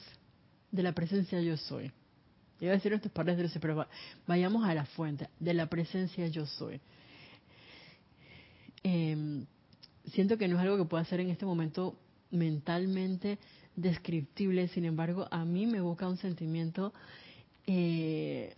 de 0.70 0.84
la 0.84 0.92
presencia 0.92 1.40
yo 1.40 1.56
soy. 1.56 1.90
Iba 2.60 2.72
a 2.72 2.76
decir 2.76 2.92
nuestros 2.92 3.12
padres 3.12 3.52
pero 3.60 3.86
vayamos 4.26 4.64
a 4.64 4.74
la 4.74 4.84
fuente, 4.86 5.28
de 5.40 5.54
la 5.54 5.66
presencia 5.66 6.28
yo 6.28 6.46
soy. 6.46 6.80
Em, 8.84 9.46
siento 10.12 10.38
que 10.38 10.46
no 10.46 10.56
es 10.56 10.62
algo 10.62 10.76
que 10.76 10.84
pueda 10.84 11.02
hacer 11.02 11.18
en 11.18 11.30
este 11.30 11.44
momento 11.44 11.98
mentalmente 12.30 13.38
descriptible, 13.74 14.68
sin 14.68 14.84
embargo, 14.84 15.26
a 15.30 15.44
mí 15.44 15.66
me 15.66 15.78
evoca 15.78 16.08
un 16.08 16.18
sentimiento 16.18 16.92
eh, 17.66 18.54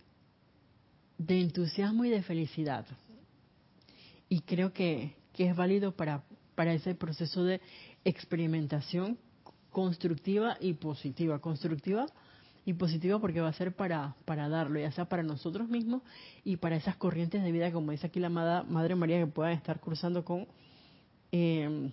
de 1.25 1.39
entusiasmo 1.39 2.03
y 2.05 2.09
de 2.09 2.23
felicidad. 2.23 2.85
Y 4.27 4.41
creo 4.41 4.73
que, 4.73 5.15
es 5.37 5.55
válido 5.55 5.91
para, 5.93 6.23
para 6.53 6.73
ese 6.73 6.93
proceso 6.93 7.43
de 7.43 7.61
experimentación 8.05 9.17
constructiva 9.71 10.57
y 10.59 10.73
positiva. 10.73 11.39
Constructiva 11.39 12.05
y 12.63 12.73
positiva 12.73 13.19
porque 13.19 13.41
va 13.41 13.49
a 13.49 13.53
ser 13.53 13.75
para, 13.75 14.15
para 14.25 14.47
darlo, 14.47 14.79
ya 14.79 14.91
sea 14.91 15.05
para 15.05 15.23
nosotros 15.23 15.67
mismos 15.67 16.03
y 16.43 16.57
para 16.57 16.75
esas 16.75 16.95
corrientes 16.95 17.41
de 17.41 17.51
vida, 17.51 17.71
como 17.71 17.91
dice 17.91 18.05
aquí 18.05 18.19
la 18.19 18.29
Madre 18.29 18.95
María, 18.95 19.17
que 19.19 19.25
puedan 19.25 19.53
estar 19.53 19.79
cruzando 19.79 20.23
con 20.23 20.47
eh, 21.31 21.91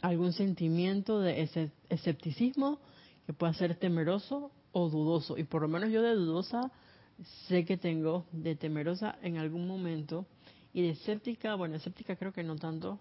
algún 0.00 0.32
sentimiento 0.32 1.20
de 1.20 1.48
escepticismo 1.88 2.80
que 3.26 3.32
pueda 3.32 3.54
ser 3.54 3.76
temeroso 3.76 4.50
o 4.72 4.88
dudoso. 4.88 5.38
Y 5.38 5.44
por 5.44 5.62
lo 5.62 5.68
menos 5.68 5.90
yo 5.90 6.02
de 6.02 6.14
dudosa 6.14 6.72
sé 7.48 7.64
que 7.64 7.76
tengo 7.76 8.26
de 8.32 8.56
temerosa 8.56 9.16
en 9.22 9.38
algún 9.38 9.66
momento 9.66 10.26
y 10.72 10.82
de 10.82 10.90
escéptica, 10.90 11.54
bueno, 11.54 11.76
escéptica 11.76 12.16
creo 12.16 12.32
que 12.32 12.42
no 12.42 12.56
tanto, 12.56 13.00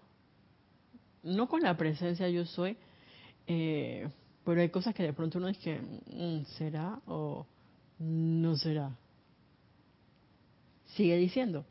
no 1.23 1.47
con 1.47 1.61
la 1.61 1.75
presencia 1.75 2.29
yo 2.29 2.45
soy, 2.45 2.77
eh, 3.47 4.07
pero 4.43 4.61
hay 4.61 4.69
cosas 4.69 4.93
que 4.93 5.03
de 5.03 5.13
pronto 5.13 5.39
uno 5.39 5.49
es 5.49 5.57
que 5.57 5.79
mm, 5.79 6.45
será 6.57 6.99
o 7.07 7.45
no 7.99 8.55
será. 8.55 8.95
Sigue 10.95 11.17
diciendo, 11.17 11.65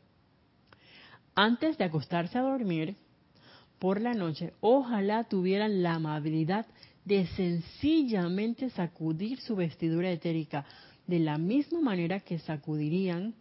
antes 1.33 1.77
de 1.77 1.85
acostarse 1.85 2.37
a 2.37 2.43
dormir 2.43 2.95
por 3.79 3.99
la 3.99 4.13
noche, 4.13 4.53
ojalá 4.61 5.23
tuvieran 5.23 5.81
la 5.81 5.95
amabilidad 5.95 6.65
de 7.03 7.27
sencillamente 7.27 8.69
sacudir 8.71 9.39
su 9.39 9.55
vestidura 9.55 10.11
etérica 10.11 10.65
de 11.07 11.19
la 11.19 11.37
misma 11.37 11.81
manera 11.81 12.19
que 12.19 12.39
sacudirían 12.39 13.33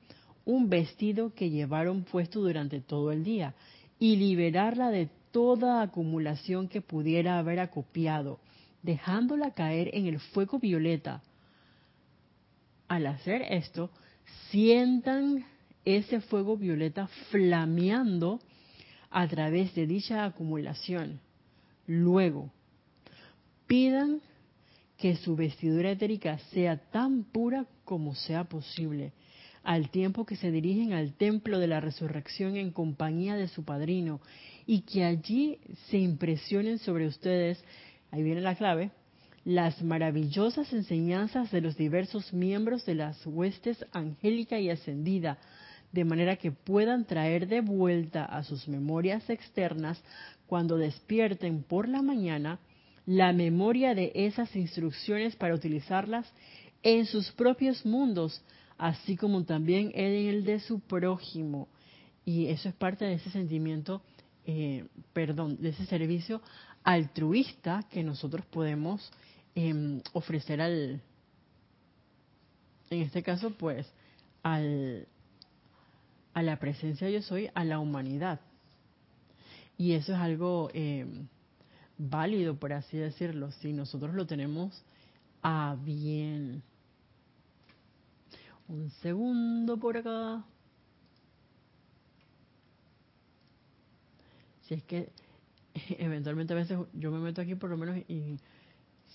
un 0.45 0.69
vestido 0.69 1.33
que 1.35 1.51
llevaron 1.51 2.05
puesto 2.05 2.41
durante 2.41 2.81
todo 2.81 3.13
el 3.13 3.25
día 3.25 3.55
y 3.99 4.17
liberarla 4.17 4.91
de 4.91 5.09
toda 5.31 5.83
acumulación 5.83 6.69
que 6.69 6.81
pudiera 6.81 7.39
haber 7.39 7.61
acopiado, 7.61 8.39
dejándola 8.83 9.53
caer 9.53 9.91
en 9.95 10.07
el 10.07 10.21
fuego 10.21 10.59
violeta. 10.59 11.23
Al 12.87 13.07
hacer 13.07 13.43
esto, 13.43 13.91
sientan 14.51 15.45
ese 15.85 16.21
fuego 16.21 16.57
violeta 16.57 17.09
flameando 17.31 18.41
a 19.11 19.27
través 19.29 19.75
de 19.75 19.87
dicha 19.87 20.25
acumulación. 20.25 21.21
Luego, 21.87 22.51
pidan 23.67 24.21
que 25.05 25.17
su 25.17 25.37
vestidura 25.37 25.91
etérica 25.91 26.39
sea 26.55 26.79
tan 26.79 27.25
pura 27.25 27.67
como 27.85 28.15
sea 28.15 28.45
posible, 28.45 29.13
al 29.63 29.91
tiempo 29.91 30.25
que 30.25 30.35
se 30.35 30.51
dirigen 30.51 30.95
al 30.95 31.13
templo 31.13 31.59
de 31.59 31.67
la 31.67 31.79
resurrección 31.79 32.57
en 32.57 32.71
compañía 32.71 33.37
de 33.37 33.49
su 33.49 33.67
padrino, 33.67 34.23
y 34.67 34.81
que 34.81 35.05
allí 35.05 35.59
se 35.91 35.99
impresionen 35.99 36.79
sobre 36.79 37.07
ustedes, 37.07 37.63
ahí 38.13 38.23
viene 38.23 38.41
la 38.41 38.55
clave, 38.55 38.93
las 39.45 39.83
maravillosas 39.83 40.73
enseñanzas 40.73 41.51
de 41.51 41.61
los 41.61 41.77
diversos 41.77 42.33
miembros 42.33 42.87
de 42.87 42.95
las 42.95 43.27
huestes 43.27 43.85
angélica 43.93 44.59
y 44.59 44.71
ascendida, 44.71 45.37
de 45.93 46.07
manera 46.07 46.37
que 46.37 46.51
puedan 46.51 47.05
traer 47.05 47.47
de 47.47 47.61
vuelta 47.61 48.25
a 48.25 48.43
sus 48.43 48.69
memorias 48.69 49.29
externas 49.29 50.03
cuando 50.47 50.79
despierten 50.79 51.63
por 51.63 51.91
la 51.91 52.01
mañana 52.01 52.59
la 53.07 53.33
memoria 53.33 53.95
de 53.95 54.13
esas 54.15 54.55
instrucciones 54.57 55.37
para 55.37 55.55
utilizarlas 55.55 56.31
en 56.83 57.07
sus 57.07 57.31
propios 57.33 57.85
mundos 57.85 58.43
así 58.79 59.17
como 59.17 59.45
también 59.45 59.93
en 59.95 60.29
el 60.29 60.45
de 60.45 60.61
su 60.61 60.81
prójimo. 60.81 61.69
Y 62.25 62.47
eso 62.47 62.69
es 62.69 62.75
parte 62.75 63.05
de 63.05 63.15
ese 63.15 63.31
sentimiento, 63.31 64.03
eh, 64.47 64.87
perdón, 65.13 65.61
de 65.61 65.71
ese 65.71 65.87
servicio 65.87 66.43
altruista 66.83 67.85
que 67.91 68.03
nosotros 68.03 68.45
podemos 68.47 69.11
em, 69.55 70.01
ofrecer 70.13 70.61
al, 70.61 71.01
en 72.91 73.03
este 73.03 73.23
caso, 73.23 73.51
pues, 73.51 73.87
al, 74.43 75.07
a 76.35 76.43
la 76.43 76.59
presencia 76.59 77.09
yo 77.09 77.23
soy, 77.23 77.51
a 77.55 77.65
la 77.65 77.79
humanidad. 77.79 78.41
Y 79.77 79.93
eso 79.93 80.13
es 80.13 80.19
algo 80.19 80.71
em, 80.73 81.27
válido, 81.99 82.57
por 82.57 82.73
así 82.73 82.97
decirlo, 82.97 83.51
si 83.53 83.73
nosotros 83.73 84.15
lo 84.15 84.27
tenemos 84.27 84.83
a 85.43 85.77
bien. 85.83 86.63
Un 88.69 88.91
segundo 89.03 89.79
por 89.79 89.97
acá. 89.97 90.45
Si 94.63 94.75
es 94.75 94.83
que 94.85 95.11
eventualmente 95.99 96.55
a 96.55 96.57
veces 96.57 96.79
yo 96.95 97.11
me 97.11 97.19
meto 97.19 97.41
aquí 97.43 97.55
por 97.55 97.71
lo 97.71 97.77
menos 97.77 97.99
y 98.09 98.39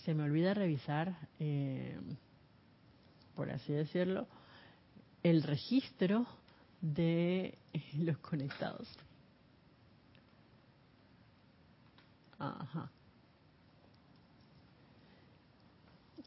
se 0.03 0.13
me 0.13 0.23
olvida 0.23 0.53
revisar, 0.53 1.15
eh, 1.39 1.97
por 3.35 3.49
así 3.51 3.73
decirlo, 3.73 4.27
el 5.23 5.43
registro 5.43 6.25
de 6.81 7.57
los 7.97 8.17
conectados. 8.19 8.87
Ajá. 12.39 12.89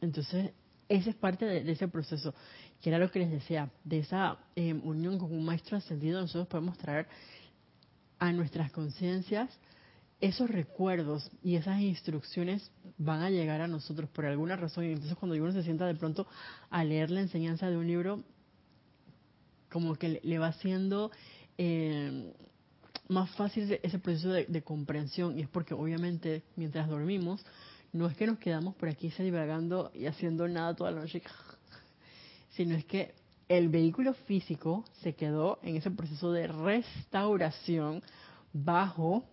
Entonces, 0.01 0.51
ese 0.89 1.11
es 1.11 1.17
parte 1.17 1.45
de, 1.47 1.73
ese 1.73 1.89
proceso, 1.89 2.35
que 2.81 2.91
era 2.91 2.99
lo 2.99 3.11
que 3.11 3.21
les 3.21 3.31
decía, 3.31 3.71
de 3.85 4.01
esa 4.01 4.37
eh, 4.57 4.75
unión 4.75 5.19
con 5.19 5.33
un 5.33 5.45
maestro 5.45 5.79
ascendido, 5.79 6.21
nosotros 6.21 6.49
podemos 6.49 6.77
traer 6.77 7.07
a 8.19 8.33
nuestras 8.33 8.71
conciencias 8.73 9.49
esos 10.21 10.49
recuerdos 10.49 11.31
y 11.43 11.57
esas 11.57 11.81
instrucciones 11.81 12.71
van 12.97 13.23
a 13.23 13.31
llegar 13.31 13.61
a 13.61 13.67
nosotros 13.67 14.09
por 14.11 14.25
alguna 14.25 14.55
razón. 14.55 14.85
Y 14.85 14.93
entonces 14.93 15.17
cuando 15.17 15.37
uno 15.37 15.53
se 15.53 15.65
sienta 15.65 15.87
de 15.87 15.97
pronto 15.97 16.27
a 16.71 16.85
leer 16.85 17.11
la 17.11 17.21
enseñanza 17.21 17.69
de 17.69 17.77
un 17.77 17.87
libro, 17.87 18.23
como 19.71 19.97
que 19.97 20.21
le 20.23 20.39
va 20.39 20.49
haciendo 20.49 21.11
eh, 21.59 22.33
más 23.13 23.31
fácil 23.31 23.79
ese 23.83 23.99
proceso 23.99 24.31
de, 24.31 24.63
comprensión. 24.63 25.39
Y 25.39 25.43
es 25.43 25.49
porque 25.49 25.75
obviamente 25.75 26.43
mientras 26.57 26.89
dormimos, 26.89 27.45
no 27.93 28.07
es 28.07 28.17
que 28.17 28.27
nos 28.27 28.39
quedamos 28.39 28.75
por 28.75 28.89
aquí 28.89 29.11
se 29.11 29.23
divagando 29.23 29.91
y 29.95 30.07
haciendo 30.07 30.49
nada 30.49 30.75
toda 30.75 30.91
la 30.91 31.01
noche, 31.01 31.23
sino 32.57 32.75
es 32.75 32.85
que 32.85 33.15
el 33.49 33.69
vehículo 33.69 34.15
físico 34.15 34.85
se 35.03 35.15
quedó 35.15 35.59
en 35.63 35.77
ese 35.77 35.91
proceso 35.91 36.33
de 36.33 36.47
restauración 36.47 38.03
bajo 38.53 39.25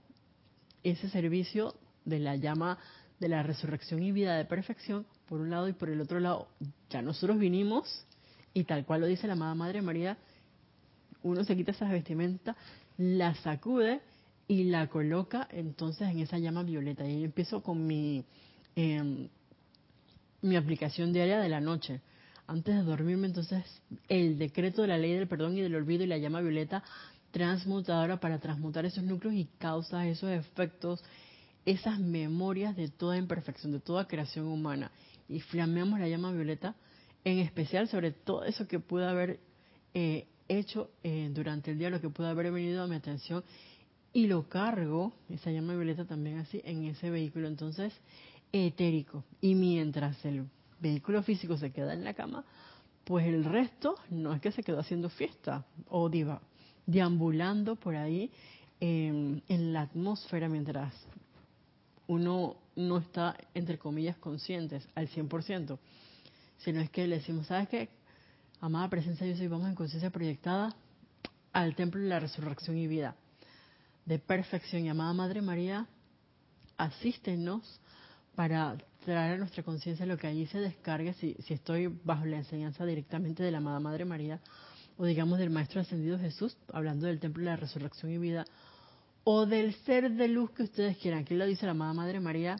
ese 0.84 1.10
servicio 1.10 1.76
de 2.06 2.20
la 2.20 2.36
llama 2.36 2.78
de 3.20 3.30
la 3.30 3.44
resurrección 3.44 4.02
y 4.02 4.12
vida 4.12 4.38
de 4.38 4.46
perfección, 4.46 5.06
por 5.28 5.42
un 5.42 5.50
lado, 5.50 5.68
y 5.68 5.74
por 5.74 5.89
el 5.89 6.02
otro 6.02 6.20
lado, 6.20 6.48
ya 6.89 7.02
nosotros 7.02 7.38
vinimos, 7.38 8.06
y 8.54 8.63
tal 8.63 8.86
cual 8.86 9.02
lo 9.02 9.08
dice 9.08 9.28
la 9.28 9.34
amada 9.34 9.56
Madre 9.56 9.82
María, 9.82 10.18
uno 11.22 11.44
se 11.44 11.56
quita 11.56 11.72
esa 11.72 11.89
vestimenta, 11.89 12.56
la 12.99 13.33
sacude 13.35 14.01
y 14.47 14.65
la 14.65 14.88
coloca 14.88 15.47
entonces 15.51 16.09
en 16.09 16.19
esa 16.19 16.38
llama 16.38 16.63
violeta. 16.63 17.07
Y 17.07 17.23
empiezo 17.23 17.63
con 17.63 17.88
mi, 17.88 18.25
em, 18.75 19.29
mi 20.41 20.57
aplicación 20.57 21.13
diaria 21.13 21.39
de 21.39 21.47
la 21.47 21.62
noche. 21.62 22.01
Antes 22.45 22.75
de 22.75 22.83
dormirme, 22.83 23.27
entonces, 23.27 23.63
el 24.09 24.38
decreto 24.38 24.81
de 24.81 24.89
la 24.89 24.97
ley 24.97 25.13
del 25.13 25.27
perdón 25.27 25.57
y 25.57 25.62
del 25.62 25.75
olvido 25.75 26.03
y 26.03 26.07
la 26.07 26.17
llama 26.17 26.41
violeta 26.41 26.83
transmutadora 27.31 28.19
para 28.19 28.39
transmutar 28.39 28.85
esos 28.85 29.03
núcleos 29.03 29.35
y 29.35 29.45
causas, 29.59 30.07
esos 30.07 30.31
efectos, 30.31 31.01
esas 31.65 31.99
memorias 31.99 32.75
de 32.75 32.89
toda 32.89 33.17
imperfección, 33.17 33.71
de 33.71 33.79
toda 33.79 34.07
creación 34.07 34.47
humana. 34.47 34.91
Y 35.29 35.39
flameamos 35.39 35.99
la 35.99 36.09
llama 36.09 36.33
violeta, 36.33 36.75
en 37.23 37.39
especial 37.39 37.88
sobre 37.88 38.12
todo 38.12 38.43
eso 38.43 38.67
que 38.67 38.79
pudo 38.79 39.07
haber 39.07 39.39
eh, 39.93 40.27
hecho 40.49 40.91
eh, 41.03 41.29
durante 41.31 41.71
el 41.71 41.77
día, 41.77 41.89
lo 41.89 42.01
que 42.01 42.09
pudo 42.09 42.27
haber 42.27 42.51
venido 42.51 42.83
a 42.83 42.88
mi 42.88 42.95
atención, 42.95 43.43
y 44.12 44.27
lo 44.27 44.49
cargo, 44.49 45.13
esa 45.29 45.51
llama 45.51 45.75
violeta 45.75 46.05
también 46.05 46.39
así, 46.39 46.62
en 46.65 46.85
ese 46.85 47.09
vehículo, 47.09 47.47
entonces, 47.47 47.93
etérico. 48.51 49.23
Y 49.39 49.55
mientras 49.55 50.23
el 50.25 50.45
vehículo 50.79 51.21
físico 51.23 51.57
se 51.57 51.71
queda 51.71 51.93
en 51.93 52.03
la 52.03 52.13
cama, 52.13 52.43
pues 53.03 53.25
el 53.27 53.45
resto 53.45 53.95
no 54.09 54.33
es 54.33 54.41
que 54.41 54.51
se 54.51 54.63
quedó 54.63 54.79
haciendo 54.79 55.09
fiesta 55.09 55.65
o 55.88 56.09
diva, 56.09 56.41
deambulando 56.85 57.75
por 57.75 57.95
ahí 57.95 58.31
em, 58.79 59.41
en 59.47 59.73
la 59.73 59.81
atmósfera 59.81 60.49
mientras 60.49 60.93
uno 62.07 62.57
no 62.75 62.97
está, 62.97 63.38
entre 63.53 63.77
comillas, 63.77 64.17
conscientes 64.17 64.88
al 64.95 65.07
100%, 65.09 65.77
sino 66.57 66.81
es 66.81 66.89
que 66.89 67.07
le 67.07 67.17
decimos, 67.17 67.47
¿sabes 67.47 67.69
qué? 67.69 67.89
Amada 68.62 68.89
presencia, 68.89 69.26
yo 69.26 69.38
soy, 69.38 69.48
vamos 69.48 69.69
en 69.69 69.76
conciencia 69.76 70.10
proyectada 70.10 70.76
al 71.54 71.76
templo 71.76 72.02
de 72.02 72.10
la 72.10 72.19
resurrección 72.19 72.78
y 72.78 72.88
vida, 72.88 73.15
de 74.06 74.19
perfección. 74.19 74.84
Y 74.84 74.89
amada 74.89 75.13
Madre 75.13 75.41
María, 75.41 75.88
asístenos 76.76 77.80
para 78.36 78.78
traer 79.06 79.36
a 79.36 79.38
nuestra 79.38 79.63
conciencia 79.63 80.06
lo 80.06 80.17
que 80.17 80.28
allí 80.28 80.45
se 80.48 80.60
descargue, 80.60 81.13
si, 81.13 81.36
si 81.36 81.54
estoy 81.54 81.88
bajo 81.88 82.26
la 82.26 82.36
enseñanza 82.36 82.86
directamente 82.86 83.43
de 83.43 83.52
la 83.52 83.60
amada 83.60 83.80
Madre 83.80 84.04
María, 84.04 84.41
o 84.98 85.06
digamos 85.06 85.39
del 85.39 85.52
Maestro 85.52 85.80
Ascendido 85.80 86.19
Jesús, 86.19 86.58
hablando 86.74 87.08
del 87.08 87.22
Templo 87.22 87.45
de 87.45 87.52
la 87.52 87.56
Resurrección 87.56 88.12
y 88.12 88.17
Vida, 88.17 88.43
o 89.24 89.45
del 89.45 89.74
ser 89.86 90.12
de 90.12 90.28
luz 90.28 90.52
que 90.52 90.63
ustedes 90.63 90.98
quieran. 90.98 91.22
Aquí 91.22 91.34
lo 91.34 91.45
dice 91.45 91.65
la 91.65 91.72
amada 91.72 91.93
Madre 91.93 92.19
María, 92.19 92.58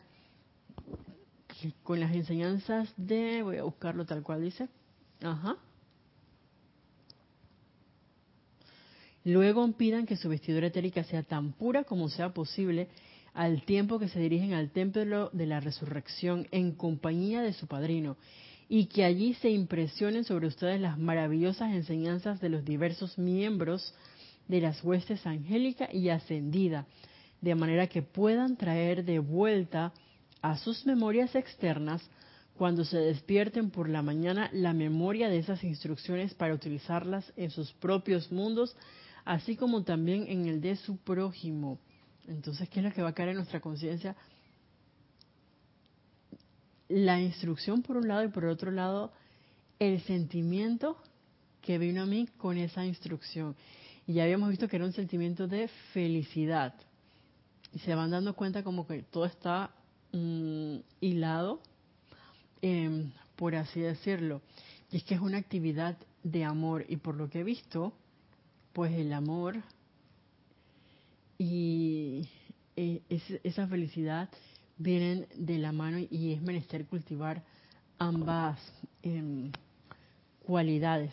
con 1.82 2.00
las 2.00 2.14
enseñanzas 2.14 2.90
de, 2.96 3.42
voy 3.42 3.58
a 3.58 3.64
buscarlo 3.64 4.06
tal 4.06 4.22
cual 4.22 4.40
dice, 4.40 4.66
ajá. 5.22 5.58
Luego 9.24 9.70
pidan 9.72 10.06
que 10.06 10.16
su 10.16 10.28
vestidura 10.28 10.68
etérica 10.68 11.04
sea 11.04 11.22
tan 11.22 11.52
pura 11.52 11.84
como 11.84 12.08
sea 12.08 12.32
posible 12.32 12.88
al 13.34 13.62
tiempo 13.62 13.98
que 13.98 14.08
se 14.08 14.20
dirigen 14.20 14.54
al 14.54 14.70
templo 14.70 15.30
de 15.32 15.46
la 15.46 15.60
resurrección 15.60 16.48
en 16.50 16.72
compañía 16.72 17.42
de 17.42 17.52
su 17.52 17.66
padrino 17.66 18.16
y 18.68 18.86
que 18.86 19.04
allí 19.04 19.34
se 19.34 19.50
impresionen 19.50 20.24
sobre 20.24 20.46
ustedes 20.46 20.80
las 20.80 20.98
maravillosas 20.98 21.72
enseñanzas 21.72 22.40
de 22.40 22.48
los 22.48 22.64
diversos 22.64 23.18
miembros 23.18 23.94
de 24.48 24.60
las 24.60 24.82
huestes 24.82 25.26
angélica 25.26 25.88
y 25.92 26.08
ascendida, 26.08 26.86
de 27.40 27.54
manera 27.54 27.88
que 27.88 28.02
puedan 28.02 28.56
traer 28.56 29.04
de 29.04 29.18
vuelta 29.18 29.92
a 30.40 30.56
sus 30.56 30.86
memorias 30.86 31.34
externas 31.34 32.02
cuando 32.56 32.84
se 32.84 32.98
despierten 32.98 33.70
por 33.70 33.88
la 33.88 34.02
mañana 34.02 34.50
la 34.52 34.72
memoria 34.72 35.28
de 35.28 35.38
esas 35.38 35.64
instrucciones 35.64 36.34
para 36.34 36.54
utilizarlas 36.54 37.32
en 37.36 37.50
sus 37.50 37.72
propios 37.72 38.30
mundos, 38.30 38.76
así 39.30 39.56
como 39.56 39.84
también 39.84 40.26
en 40.28 40.46
el 40.46 40.60
de 40.60 40.76
su 40.76 40.96
prójimo. 40.96 41.78
Entonces, 42.26 42.68
¿qué 42.68 42.80
es 42.80 42.84
lo 42.84 42.92
que 42.92 43.02
va 43.02 43.10
a 43.10 43.14
caer 43.14 43.30
en 43.30 43.36
nuestra 43.36 43.60
conciencia? 43.60 44.16
la 46.90 47.20
instrucción 47.20 47.82
por 47.82 47.96
un 47.96 48.08
lado 48.08 48.24
y 48.24 48.28
por 48.28 48.44
otro 48.46 48.72
lado 48.72 49.12
el 49.78 50.00
sentimiento 50.02 50.96
que 51.62 51.78
vino 51.78 52.02
a 52.02 52.06
mí 52.06 52.28
con 52.36 52.58
esa 52.58 52.84
instrucción. 52.84 53.54
Y 54.06 54.14
ya 54.14 54.24
habíamos 54.24 54.50
visto 54.50 54.66
que 54.66 54.74
era 54.76 54.84
un 54.84 54.92
sentimiento 54.92 55.46
de 55.46 55.68
felicidad. 55.92 56.74
Y 57.72 57.78
se 57.78 57.94
van 57.94 58.10
dando 58.10 58.34
cuenta 58.34 58.64
como 58.64 58.88
que 58.88 59.04
todo 59.04 59.24
está 59.24 59.70
mm, 60.10 60.78
hilado, 61.00 61.60
em, 62.60 63.12
por 63.36 63.54
así 63.54 63.80
decirlo. 63.80 64.42
Y 64.90 64.96
es 64.96 65.04
que 65.04 65.14
es 65.14 65.20
una 65.20 65.38
actividad 65.38 65.96
de 66.24 66.44
amor. 66.44 66.84
Y 66.88 66.96
por 66.96 67.14
lo 67.14 67.30
que 67.30 67.40
he 67.40 67.44
visto, 67.44 67.92
pues 68.72 68.92
el 68.92 69.12
amor 69.12 69.62
y 71.38 72.28
eh, 72.76 73.02
esa 73.44 73.66
felicidad 73.66 74.28
vienen 74.76 75.26
de 75.34 75.58
la 75.58 75.72
mano 75.72 75.98
y 75.98 76.32
es 76.32 76.42
menester 76.42 76.86
cultivar 76.86 77.42
ambas 77.98 78.58
em, 79.02 79.52
cualidades. 80.46 81.12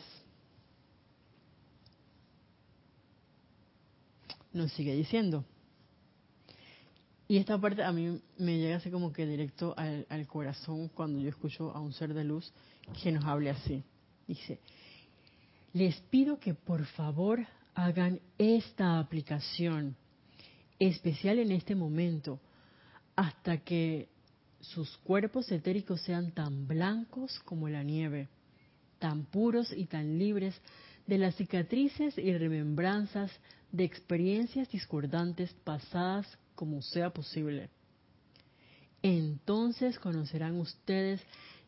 Nos 4.54 4.72
sigue 4.74 4.96
diciendo. 4.96 5.44
Y 7.28 7.38
esta 7.38 7.60
parte 7.60 7.84
a 7.84 7.92
mí 7.92 8.22
me 8.38 8.58
llega 8.58 8.78
así 8.78 8.90
como 8.90 9.12
que 9.12 9.26
directo 9.26 9.74
al, 9.78 10.06
al 10.10 10.26
corazón 10.28 10.88
cuando 10.88 11.20
yo 11.20 11.28
escucho 11.28 11.72
a 11.72 11.82
un 11.82 11.92
ser 11.92 12.14
de 12.14 12.24
luz 12.24 12.54
que 13.04 13.12
nos 13.12 13.26
hable 13.26 13.50
así. 13.50 13.84
Dice, 14.28 14.60
les 15.78 15.96
pido 16.10 16.40
que 16.40 16.56
por 16.56 16.86
favor 16.86 17.46
hagan 17.76 18.20
esta 18.40 18.98
aplicación 18.98 19.96
especial 20.80 21.38
en 21.38 21.52
este 21.52 21.76
momento 21.76 22.40
hasta 23.16 23.60
que 23.60 24.10
sus 24.60 24.98
cuerpos 24.98 25.52
etéricos 25.52 26.02
sean 26.02 26.32
tan 26.32 26.68
blancos 26.68 27.40
como 27.46 27.70
la 27.70 27.84
nieve, 27.84 28.28
tan 28.98 29.26
puros 29.26 29.72
y 29.72 29.86
tan 29.86 30.18
libres 30.18 30.60
de 31.06 31.20
las 31.20 31.36
cicatrices 31.36 32.18
y 32.18 32.36
remembranzas 32.36 33.32
de 33.72 33.84
experiencias 33.84 34.70
discordantes 34.72 35.54
pasadas 35.64 36.26
como 36.56 36.82
sea 36.82 37.12
posible. 37.12 37.70
Entonces 39.04 40.00
conocerán 40.00 40.56
ustedes 40.60 41.22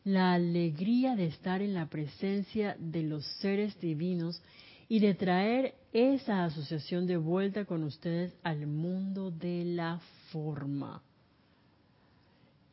la 0.04 0.32
alegría 0.32 1.14
de 1.14 1.26
estar 1.26 1.60
en 1.60 1.74
la 1.74 1.86
presencia 1.86 2.76
de 2.78 3.02
los 3.02 3.24
seres 3.40 3.78
divinos 3.80 4.42
y 4.88 4.98
de 5.00 5.14
traer 5.14 5.74
esa 5.92 6.44
asociación 6.44 7.06
de 7.06 7.16
vuelta 7.16 7.64
con 7.64 7.84
ustedes 7.84 8.34
al 8.42 8.66
mundo 8.66 9.30
de 9.30 9.64
la 9.64 10.00
forma. 10.32 11.02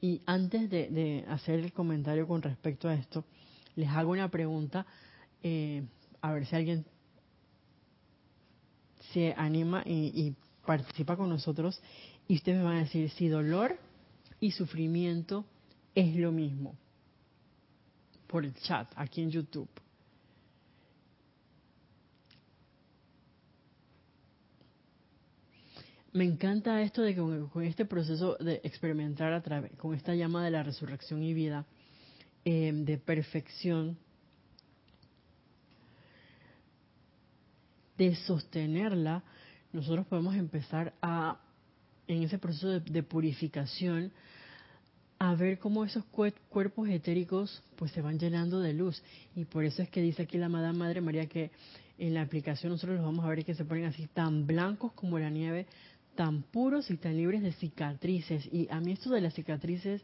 Y 0.02 0.22
antes 0.26 0.70
de, 0.70 1.26
hacer 1.28 1.60
el 1.60 1.74
comentario 1.74 2.28
con 2.28 2.42
respecto 2.42 2.88
a 2.88 2.94
esto, 2.94 3.26
les 3.76 3.90
hago 3.90 4.12
una 4.12 4.30
pregunta, 4.30 4.86
eh, 5.44 5.84
a 6.22 6.32
ver 6.32 6.46
si 6.46 6.56
alguien 6.56 6.86
se 9.14 9.34
anima 9.38 9.84
y, 9.86 10.34
participa 10.66 11.16
con 11.16 11.30
nosotros 11.30 11.82
y 12.28 12.36
ustedes 12.36 12.58
me 12.58 12.66
van 12.66 12.76
a 12.76 12.80
decir 12.80 13.10
si 13.12 13.30
dolor 13.30 13.78
y 14.42 14.52
sufrimiento 14.52 15.46
es 15.96 16.14
lo 16.18 16.34
mismo 16.34 16.76
por 18.28 18.46
el 18.46 18.54
chat 18.54 18.92
aquí 18.96 19.22
en 19.22 19.32
YouTube. 19.32 19.70
Me 26.14 26.24
encanta 26.24 26.82
esto 26.82 27.04
de 27.04 27.14
que 27.14 27.22
con, 27.22 27.64
este 27.64 27.86
proceso 27.86 28.38
de 28.40 28.60
experimentar 28.64 29.34
a 29.34 29.42
través, 29.42 29.76
con 29.78 29.94
esta 29.94 30.16
llama 30.16 30.44
de 30.44 30.52
la 30.52 30.64
resurrección 30.64 31.22
y 31.22 31.34
vida, 31.34 31.66
eh, 32.44 32.72
de 32.74 32.98
perfección, 32.98 33.98
de 37.98 38.16
sostenerla, 38.16 39.24
nosotros 39.74 40.08
podemos 40.08 40.36
empezar 40.36 40.94
a, 41.02 41.40
en 42.08 42.24
ese 42.24 42.38
proceso 42.40 42.80
de, 42.80 43.04
purificación, 43.04 44.12
a 45.20 45.36
ver 45.36 45.58
cómo 45.60 45.84
esos 45.84 46.04
cuerpos 46.06 46.90
etéricos 46.90 47.64
pues 47.76 47.92
se 47.92 48.02
van 48.02 48.20
llenando 48.20 48.60
de 48.60 48.74
luz. 48.74 49.02
Y 49.36 49.46
por 49.46 49.64
eso 49.64 49.82
es 49.82 49.90
que 49.90 50.02
dice 50.02 50.24
aquí 50.24 50.38
la 50.38 50.48
amada 50.48 50.74
Madre 50.74 51.02
María 51.02 51.28
que 51.28 51.52
en 51.98 52.14
la 52.14 52.22
aplicación 52.22 52.72
nosotros 52.72 52.98
los 52.98 53.06
vamos 53.06 53.26
a 53.26 53.30
ver 53.30 53.44
que 53.44 53.56
se 53.56 53.66
ponen 53.66 53.86
así 53.86 54.08
tan 54.08 54.46
blancos 54.46 54.94
como 54.94 55.18
la 55.18 55.30
nieve, 55.30 55.66
tan 56.16 56.44
puros 56.44 56.92
y 56.92 56.98
tan 56.98 57.18
libres 57.18 57.42
de 57.42 57.52
cicatrices. 57.54 58.48
Y 58.52 58.68
a 58.70 58.80
mí 58.80 58.92
esto 58.92 59.10
de 59.10 59.22
las 59.22 59.34
cicatrices 59.34 60.02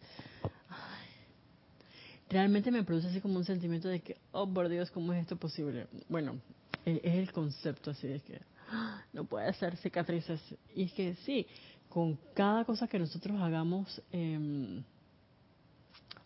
realmente 2.29 2.71
me 2.71 2.83
produce 2.83 3.07
así 3.07 3.21
como 3.21 3.37
un 3.37 3.45
sentimiento 3.45 3.87
de 3.87 3.99
que, 3.99 4.17
oh 4.31 4.51
por 4.51 4.67
Dios, 4.69 4.89
¿cómo 4.89 5.13
es 5.13 5.21
esto 5.21 5.37
posible? 5.37 5.87
Bueno, 6.09 6.39
es 6.85 6.99
el 7.03 7.31
concepto 7.31 7.91
así 7.91 8.07
de 8.07 8.19
que 8.19 8.41
¡ah! 8.71 9.03
no 9.13 9.25
puede 9.25 9.53
ser 9.53 9.77
cicatrices. 9.77 10.41
Y 10.75 10.83
es 10.83 10.93
que 10.93 11.15
sí, 11.25 11.45
con 11.89 12.17
cada 12.33 12.65
cosa 12.65 12.87
que 12.87 12.97
nosotros 12.97 13.39
hagamos 13.39 14.01
em, 14.11 14.83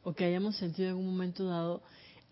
o 0.08 0.14
que 0.14 0.24
hayamos 0.24 0.56
sentido 0.56 0.90
en 0.90 0.96
un 0.96 1.06
momento 1.06 1.46
dado, 1.46 1.82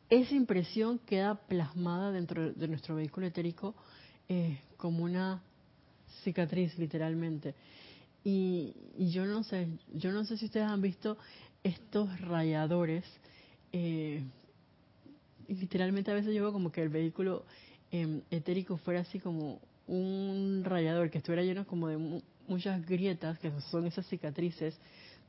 esa 0.09 0.33
impresión 0.33 0.99
queda 0.99 1.35
plasmada 1.35 2.11
dentro 2.11 2.53
de 2.53 2.67
nuestro 2.67 2.95
vehículo 2.95 3.27
etérico 3.27 3.75
eh, 4.29 4.59
como 4.77 5.03
una 5.03 5.41
cicatriz, 6.23 6.77
literalmente. 6.77 7.53
Y, 8.23 8.73
yo 8.97 9.25
no 9.25 9.43
sé, 9.43 9.67
yo 9.93 10.11
no 10.11 10.23
sé 10.23 10.37
si 10.37 10.45
ustedes 10.45 10.67
han 10.67 10.81
visto 10.81 11.17
estos 11.63 12.21
rayadores. 12.21 13.03
Eh, 13.73 14.23
literalmente 15.47 16.11
a 16.11 16.13
veces 16.13 16.33
yo 16.33 16.43
veo 16.43 16.53
como 16.53 16.71
que 16.71 16.81
el 16.81 16.89
vehículo 16.89 17.43
Em, 17.91 18.21
etérico 18.31 18.77
fuera 18.77 19.01
así 19.01 19.19
como 19.19 19.61
un 19.87 20.63
rayador, 20.65 21.09
que 21.09 21.19
estuviera 21.19 21.43
lleno 21.43 21.65
como 21.65 21.87
de 21.87 22.21
muchas 22.47 22.85
grietas, 22.85 23.39
que 23.39 23.51
son 23.71 23.85
esas 23.85 24.05
cicatrices, 24.07 24.77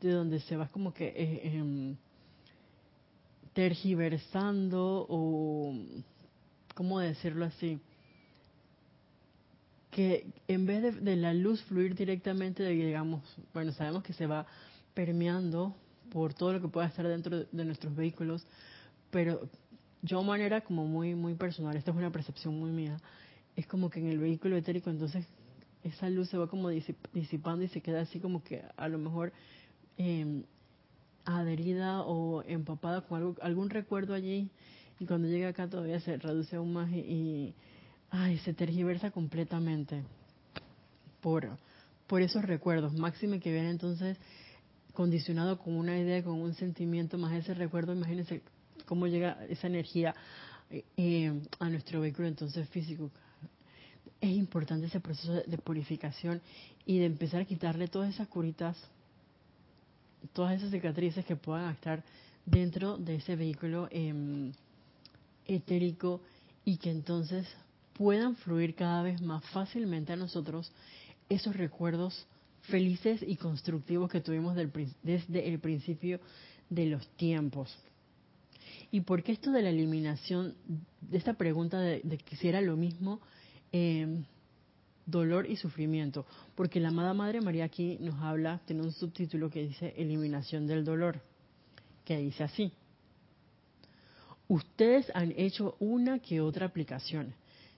de 0.01 0.11
donde 0.11 0.40
se 0.40 0.57
va 0.57 0.68
como 0.68 0.92
que 0.92 1.07
eh, 1.09 1.40
em, 1.44 1.97
tergiversando 3.57 5.07
o, 5.09 5.74
¿cómo 6.74 7.00
decirlo 7.00 7.46
así? 7.46 7.80
Que 9.90 10.26
en 10.46 10.66
vez 10.66 10.82
de, 10.82 10.92
de, 10.92 11.16
la 11.16 11.32
luz 11.32 11.62
fluir 11.62 11.94
directamente, 11.94 12.62
de, 12.62 12.72
digamos, 12.72 13.22
bueno, 13.54 13.72
sabemos 13.72 14.02
que 14.02 14.12
se 14.12 14.26
va 14.26 14.46
permeando 14.92 15.74
por 16.12 16.34
todo 16.34 16.52
lo 16.52 16.61
que 16.61 16.68
pueda 16.68 16.86
estar 16.86 17.09
dentro 17.09 17.44
de 17.44 17.64
nuestros 17.64 17.96
vehículos, 17.96 18.46
pero 19.11 19.48
yo 20.02 20.22
manera 20.22 20.61
como 20.61 20.84
muy 20.84 21.14
muy 21.14 21.32
personal, 21.32 21.78
esta 21.78 21.92
es 21.92 21.96
una 21.96 22.12
percepción 22.12 22.61
muy 22.61 22.70
mía, 22.70 22.98
es 23.57 23.66
como 23.66 23.88
que 23.88 24.00
en 24.00 24.09
el 24.09 24.18
vehículo 24.18 24.54
etérico 24.59 24.90
entonces 24.90 25.24
esa 25.82 26.11
luz 26.11 26.28
se 26.28 26.36
va 26.36 26.46
como 26.46 26.68
disipando 26.68 27.64
y 27.64 27.68
se 27.68 27.80
queda 27.80 28.02
así 28.02 28.20
como 28.20 28.44
que 28.44 28.62
a 28.76 28.88
lo 28.88 28.98
mejor 28.98 29.32
eh, 29.96 30.42
adherida 31.27 32.03
o 32.03 32.43
empapada 32.45 33.03
con 33.03 33.18
algo, 33.18 33.37
algún 33.43 33.68
recuerdo 33.68 34.14
allí 34.14 34.49
y 34.99 35.07
cuando 35.07 35.29
llega 35.29 35.49
acá 35.49 35.68
todavía 35.68 36.01
se 36.01 36.16
reduce 36.16 36.57
aún 36.57 36.72
más 36.72 36.91
y, 36.91 37.55
ay, 38.11 38.39
se 38.39 38.55
tergiversa 38.55 39.11
completamente 39.11 40.03
por, 41.20 41.59
por 42.07 42.22
esos 42.22 42.43
recuerdos. 42.45 42.95
Máxime 42.95 43.41
que 43.41 43.53
viene 43.53 43.70
entonces 43.70 44.16
condicionado 44.95 45.59
con 45.59 45.74
una 45.74 45.99
idea, 45.99 46.24
con 46.24 46.41
un 46.41 46.55
sentimiento, 46.55 47.18
más 47.18 47.35
ese 47.35 47.53
recuerdo, 47.53 47.93
imagínense 47.93 48.41
cómo 48.87 49.07
llega 49.07 49.45
esa 49.49 49.66
energía 49.66 50.14
eh, 50.70 50.85
eh, 50.97 51.41
a 51.59 51.68
nuestro 51.68 52.01
vehículo 52.01 52.29
entonces 52.29 52.68
físico. 52.70 53.11
Es 54.20 54.31
importante 54.31 54.87
ese 54.87 55.01
proceso 55.01 55.35
de, 55.35 55.59
purificación 55.59 56.41
y 56.87 56.99
de 56.99 57.05
empezar 57.05 57.43
a 57.43 57.45
quitarle 57.45 57.89
todas 57.89 58.14
esas 58.14 58.29
curitas, 58.29 58.77
todas 60.33 60.57
esas 60.57 60.71
cicatrices 60.71 61.25
que 61.25 61.37
puedan 61.37 61.73
estar 61.73 62.03
dentro 62.45 62.97
de 62.97 63.17
ese 63.17 63.37
vehículo 63.37 63.89
em, 63.91 64.53
etérico 65.47 66.21
y 66.64 66.77
que 66.79 66.91
entonces 66.91 67.47
puedan 67.95 68.37
fluir 68.37 68.75
cada 68.75 69.03
vez 69.03 69.21
más 69.21 69.45
fácilmente 69.47 70.12
a 70.12 70.17
nosotros 70.17 70.73
esos 71.29 71.57
recuerdos 71.57 72.27
felices 72.62 73.25
y 73.27 73.37
constructivos 73.37 74.11
que 74.11 74.21
tuvimos 74.21 74.57
desde 75.03 75.49
el 75.49 75.59
principio 75.59 76.21
de 76.69 76.87
los 76.87 77.07
tiempos. 77.17 77.77
¿Y 78.91 79.01
por 79.01 79.23
qué 79.23 79.33
esto 79.33 79.51
de 79.51 79.62
la 79.62 79.71
eliminación, 79.71 80.55
de 81.01 81.19
esta 81.19 81.35
pregunta 81.35 81.81
de, 81.81 82.01
que 82.25 82.37
si 82.37 82.51
lo 82.53 82.77
mismo 82.77 83.21
em, 83.73 84.25
dolor 85.07 85.48
y 85.48 85.57
sufrimiento? 85.57 86.26
Porque 86.54 86.80
la 86.80 86.88
amada 86.88 87.14
Madre 87.14 87.40
María 87.40 87.64
aquí 87.64 87.96
nos 88.00 88.20
habla, 88.20 88.61
tiene 88.66 88.82
un 88.82 88.92
subtítulo 88.92 89.48
que 89.48 89.62
dice 89.62 89.94
eliminación 89.96 90.66
del 90.66 90.84
dolor, 90.84 91.20
que 92.04 92.18
dice 92.18 92.44
así. 92.44 92.72
Ustedes 94.48 95.11
han 95.14 95.32
hecho 95.36 95.76
una 95.80 96.18
que 96.18 96.40
otra 96.40 96.66
aplicación. 96.66 97.34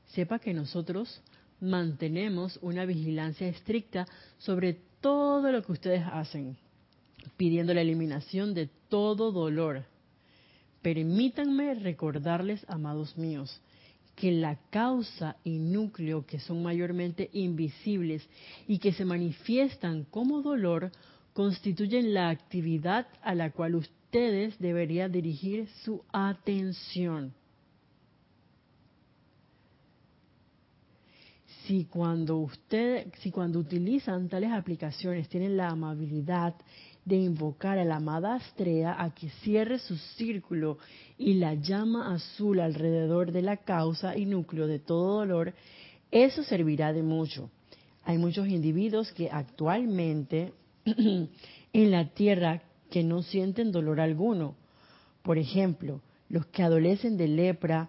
Sepa 0.06 0.38
que 0.38 0.52
nosotros 0.52 1.20
mantenemos 1.60 2.58
una 2.62 2.84
vigilancia 2.84 3.48
estricta 3.48 4.06
sobre 4.38 4.78
todo 5.00 5.52
lo 5.52 5.62
que 5.62 5.72
ustedes 5.72 6.04
hacen, 6.10 6.56
pidiendo 7.36 7.72
la 7.72 7.82
eliminación 7.82 8.54
de 8.54 8.68
todo 8.88 9.32
dolor, 9.32 9.84
Permítanme 10.82 11.74
recordarles, 11.74 12.64
amados 12.68 13.18
míos, 13.18 13.60
que 14.18 14.32
la 14.32 14.56
causa 14.70 15.36
y 15.44 15.60
núcleo 15.60 16.26
que 16.26 16.40
son 16.40 16.60
mayormente 16.60 17.30
invisibles 17.34 18.28
y 18.66 18.78
que 18.78 18.92
se 18.92 19.04
manifiestan 19.04 20.02
como 20.10 20.42
dolor 20.42 20.90
constituyen 21.32 22.12
la 22.14 22.28
actividad 22.28 23.06
a 23.22 23.36
la 23.36 23.52
cual 23.52 23.76
ustedes 23.76 24.58
deberían 24.58 25.12
dirigir 25.12 25.68
su 25.84 26.02
atención. 26.12 27.32
Si 31.64 31.84
cuando 31.84 32.38
ustedes, 32.38 33.06
si 33.20 33.30
cuando 33.30 33.60
utilizan 33.60 34.28
tales 34.28 34.50
aplicaciones 34.50 35.28
tienen 35.28 35.56
la 35.56 35.68
amabilidad 35.68 36.56
de 37.08 37.16
invocar 37.16 37.78
a 37.78 37.84
la 37.84 37.96
amada 37.96 38.34
Astrea 38.34 39.02
a 39.02 39.14
que 39.14 39.30
cierre 39.42 39.78
su 39.78 39.96
círculo 39.96 40.76
y 41.16 41.34
la 41.34 41.54
llama 41.54 42.12
azul 42.12 42.60
alrededor 42.60 43.32
de 43.32 43.40
la 43.40 43.56
causa 43.56 44.16
y 44.16 44.26
núcleo 44.26 44.66
de 44.66 44.78
todo 44.78 45.20
dolor, 45.20 45.54
eso 46.10 46.42
servirá 46.42 46.92
de 46.92 47.02
mucho. 47.02 47.50
Hay 48.04 48.18
muchos 48.18 48.48
individuos 48.48 49.10
que 49.12 49.30
actualmente 49.30 50.52
en 50.84 51.90
la 51.90 52.10
tierra 52.10 52.62
que 52.90 53.02
no 53.02 53.22
sienten 53.22 53.72
dolor 53.72 54.00
alguno. 54.00 54.54
Por 55.22 55.38
ejemplo, 55.38 56.02
los 56.28 56.44
que 56.46 56.62
adolecen 56.62 57.16
de 57.16 57.28
lepra, 57.28 57.88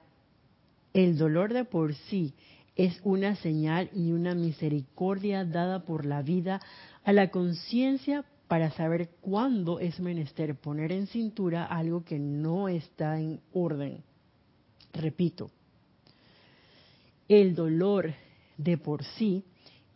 el 0.93 1.17
dolor 1.17 1.53
de 1.53 1.65
por 1.65 1.93
sí 1.93 2.33
es 2.77 3.01
una 3.03 3.35
señal 3.35 3.89
y 3.93 4.13
una 4.13 4.33
misericordia 4.33 5.43
dada 5.43 5.83
por 5.83 6.05
la 6.05 6.21
vida 6.21 6.61
a 7.03 7.11
la 7.11 7.29
conciencia 7.31 8.23
para 8.49 8.71
saber 8.71 9.11
cuándo 9.21 9.79
es 9.79 9.99
menester 9.99 10.55
poner 10.55 10.91
en 10.91 11.05
cintura 11.05 11.65
algo 11.65 12.03
que 12.03 12.17
no 12.17 12.67
está 12.67 13.19
en 13.19 13.41
orden. 13.53 14.03
Repito, 14.91 15.51
el 17.27 17.53
dolor 17.53 18.11
de 18.57 18.79
por 18.79 19.03
sí 19.03 19.43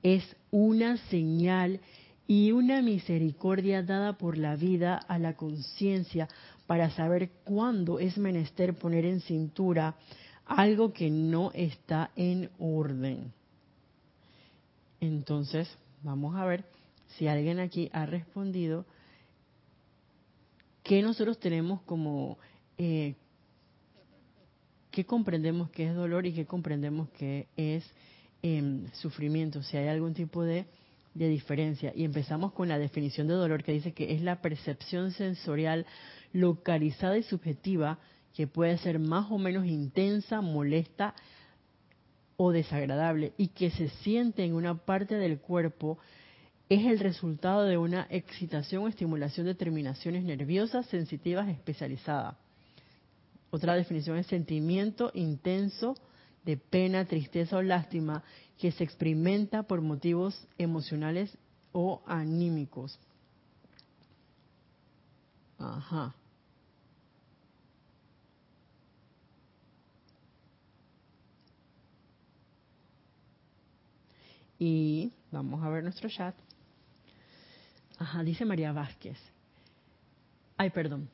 es 0.04 0.36
una 0.52 0.98
señal 1.10 1.80
y 2.28 2.52
una 2.52 2.84
misericordia 2.84 3.82
dada 3.82 4.20
por 4.20 4.38
la 4.38 4.56
vida 4.56 4.98
a 4.98 5.18
la 5.18 5.36
conciencia 5.36 6.28
para 6.68 6.92
saber 6.92 7.32
cuándo 7.44 7.98
es 7.98 8.20
menester 8.20 8.76
poner 8.76 9.06
en 9.06 9.22
cintura 9.22 9.96
algo 10.46 10.94
que 10.94 11.10
no 11.10 11.50
está 11.56 12.12
en 12.16 12.52
orden. 12.60 13.34
Entonces, 15.00 15.76
vamos 16.04 16.36
a 16.36 16.46
ver 16.46 16.66
si 17.18 17.28
alguien 17.28 17.60
aquí 17.60 17.90
ha 17.94 18.06
respondido 18.06 18.86
qué 20.84 21.02
nosotros 21.02 21.40
tenemos 21.40 21.82
como, 21.82 22.38
eh, 22.78 23.16
qué 24.92 25.06
comprendemos 25.06 25.70
que 25.70 25.88
es 25.88 25.96
dolor 25.96 26.26
y 26.26 26.34
qué 26.34 26.46
comprendemos 26.46 27.10
que 27.12 27.48
es 27.56 27.90
em, 28.42 28.92
sufrimiento, 28.94 29.64
si 29.64 29.78
hay 29.78 29.88
algún 29.88 30.14
tipo 30.14 30.44
de 30.44 30.66
diferencia. 31.14 31.94
Y 31.96 32.04
empezamos 32.04 32.52
con 32.54 32.68
la 32.68 32.78
definición 32.78 33.28
de 33.28 33.36
dolor 33.36 33.64
que 33.64 33.72
dice 33.72 33.94
que 33.94 34.14
es 34.14 34.22
la 34.22 34.42
percepción 34.42 35.12
sensorial 35.12 35.86
localizada 36.34 37.18
y 37.18 37.24
subjetiva 37.24 38.00
que 38.34 38.48
puede 38.48 38.78
ser 38.80 39.00
más 39.00 39.32
o 39.32 39.38
menos 39.38 39.66
intensa, 39.66 40.42
molesta 40.42 41.14
o 42.36 42.52
desagradable 42.52 43.34
y 43.38 43.50
que 43.50 43.70
se 43.70 43.90
siente 43.90 44.44
en 44.44 44.54
una 44.54 44.76
parte 44.76 45.16
del 45.16 45.40
cuerpo 45.40 46.00
es 46.74 46.86
el 46.86 47.00
resultado 47.00 47.64
de 47.64 47.78
una 47.78 48.08
excitación 48.10 48.84
o 48.84 48.88
estimulación 48.88 49.46
de 49.46 49.56
terminaciones 49.56 50.24
nerviosas 50.24 50.86
sensitivas 50.88 51.50
especializadas. 51.50 52.36
Otra 53.52 53.76
definición 53.76 54.18
es 54.18 54.28
sentimiento 54.28 55.12
intenso 55.14 55.96
de 56.44 56.58
pena, 56.58 57.06
tristeza 57.06 57.58
o 57.58 57.62
lástima 57.62 58.24
que 58.58 58.72
se 58.72 58.84
experimenta 58.84 59.64
por 59.64 59.82
motivos 59.82 60.48
emocionales 60.58 61.38
o 61.72 62.02
anímicos. 62.06 62.98
Ajá. 65.60 66.16
Y 74.58 75.12
vamos 75.32 75.64
a 75.64 75.70
ver 75.70 75.84
nuestro 75.84 76.10
chat. 76.10 76.36
Ajá, 78.04 78.22
dice 78.22 78.44
María 78.44 78.74
Vázquez. 78.74 79.18
Ay, 80.58 80.72
perdón. 80.72 81.10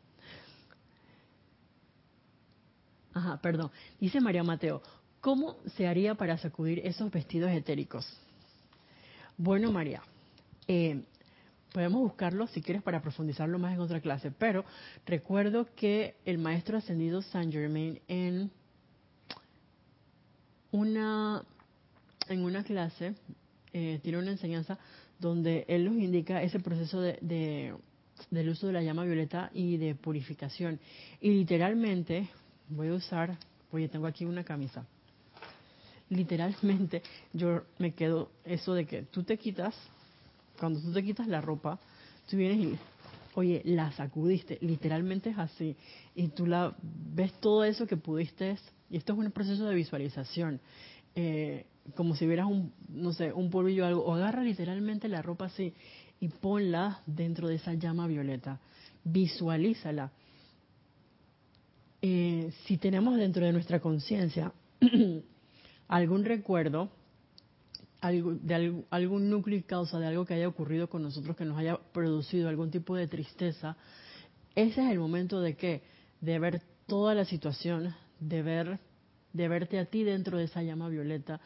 Ajá, 3.13 3.39
perdón. 3.39 3.69
Dice 3.99 4.19
María 4.19 4.43
Mateo, 4.43 4.81
¿cómo 5.21 5.57
se 5.77 5.87
haría 5.87 6.15
para 6.15 6.39
sacudir 6.39 6.79
esos 6.83 7.11
vestidos 7.11 7.51
etéricos? 7.51 8.11
Bueno, 9.37 9.71
María, 9.71 10.01
eh, 10.67 11.03
podemos 11.73 12.01
buscarlo 12.01 12.47
si 12.47 12.63
quieres 12.63 12.81
para 12.81 13.03
profundizarlo 13.03 13.59
más 13.59 13.75
en 13.75 13.81
otra 13.81 14.01
clase, 14.01 14.31
pero 14.31 14.65
recuerdo 15.05 15.67
que 15.75 16.15
el 16.25 16.39
maestro 16.39 16.79
ascendido 16.79 17.21
Saint 17.21 17.53
Germain 17.53 18.01
en 18.07 18.49
una 20.71 21.43
en 22.29 22.43
una 22.43 22.63
clase 22.63 23.13
eh, 23.73 23.99
tiene 24.01 24.17
una 24.17 24.31
enseñanza 24.31 24.79
donde 25.19 25.65
él 25.67 25.85
nos 25.85 25.95
indica 25.95 26.41
ese 26.41 26.59
proceso 26.59 27.01
de, 27.01 27.75
del 28.31 28.49
uso 28.49 28.67
de 28.67 28.73
la 28.73 28.81
llama 28.81 29.03
violeta 29.03 29.51
y 29.53 29.77
de 29.77 29.95
purificación. 29.95 30.79
Y 31.19 31.31
literalmente, 31.31 32.27
voy 32.69 32.87
a 32.87 32.93
usar, 32.93 33.37
oye, 33.71 33.89
tengo 33.89 34.07
aquí 34.07 34.25
una 34.25 34.43
camisa. 34.43 34.85
Literalmente, 36.09 37.03
yo 37.33 37.63
me 37.77 37.93
quedo 37.93 38.31
eso 38.43 38.73
de 38.73 38.85
que 38.85 39.03
tú 39.03 39.23
te 39.23 39.37
quitas, 39.37 39.75
cuando 40.59 40.79
tú 40.79 40.91
te 40.91 41.03
quitas 41.03 41.27
la 41.27 41.41
ropa, 41.41 41.79
tú 42.27 42.37
vienes 42.37 42.57
y, 42.59 42.77
oye, 43.35 43.61
la 43.65 43.91
sacudiste, 43.91 44.57
literalmente 44.61 45.29
es 45.29 45.37
así. 45.37 45.75
Y 46.15 46.29
tú 46.29 46.47
la 46.47 46.75
ves 46.81 47.33
todo 47.39 47.63
eso 47.63 47.85
que 47.85 47.97
pudiste, 47.97 48.57
y 48.89 48.97
esto 48.97 49.13
es 49.13 49.19
un 49.19 49.31
proceso 49.31 49.65
de 49.65 49.75
visualización. 49.75 50.59
Eh, 51.15 51.65
como 51.95 52.15
si 52.15 52.25
vieras 52.25 52.47
un, 52.47 52.73
no 52.89 53.13
sé, 53.13 53.33
un 53.33 53.49
polvillo 53.49 53.83
o 53.83 53.87
algo, 53.87 54.05
o 54.05 54.13
agarra 54.13 54.43
literalmente 54.43 55.07
la 55.07 55.21
ropa 55.21 55.45
así 55.45 55.73
y 56.19 56.29
ponla 56.29 57.01
dentro 57.05 57.47
de 57.47 57.55
esa 57.55 57.73
llama 57.73 58.07
violeta. 58.07 58.59
Visualízala. 59.03 60.11
Eh, 62.01 62.51
si 62.65 62.77
tenemos 62.77 63.17
dentro 63.17 63.45
de 63.45 63.51
nuestra 63.51 63.79
conciencia 63.79 64.53
algún 65.87 66.25
recuerdo, 66.25 66.89
de 68.01 68.83
algún 68.89 69.29
núcleo 69.29 69.57
y 69.57 69.63
causa 69.63 69.99
de 69.99 70.07
algo 70.07 70.25
que 70.25 70.33
haya 70.33 70.47
ocurrido 70.47 70.89
con 70.89 71.03
nosotros, 71.03 71.35
que 71.35 71.43
nos 71.43 71.57
haya 71.57 71.77
producido 71.91 72.47
algún 72.47 72.71
tipo 72.71 72.95
de 72.95 73.07
tristeza, 73.07 73.75
ese 74.55 74.85
es 74.85 74.91
el 74.91 74.99
momento 74.99 75.41
de 75.41 75.55
qué? 75.55 75.81
De 76.21 76.39
ver 76.39 76.61
toda 76.87 77.13
la 77.13 77.25
situación, 77.25 77.93
de 78.19 78.41
ver, 78.41 78.79
de 79.33 79.47
verte 79.47 79.79
a 79.79 79.85
ti 79.85 80.03
dentro 80.03 80.37
de 80.37 80.45
esa 80.45 80.63
llama 80.63 80.87
violeta, 80.87 81.41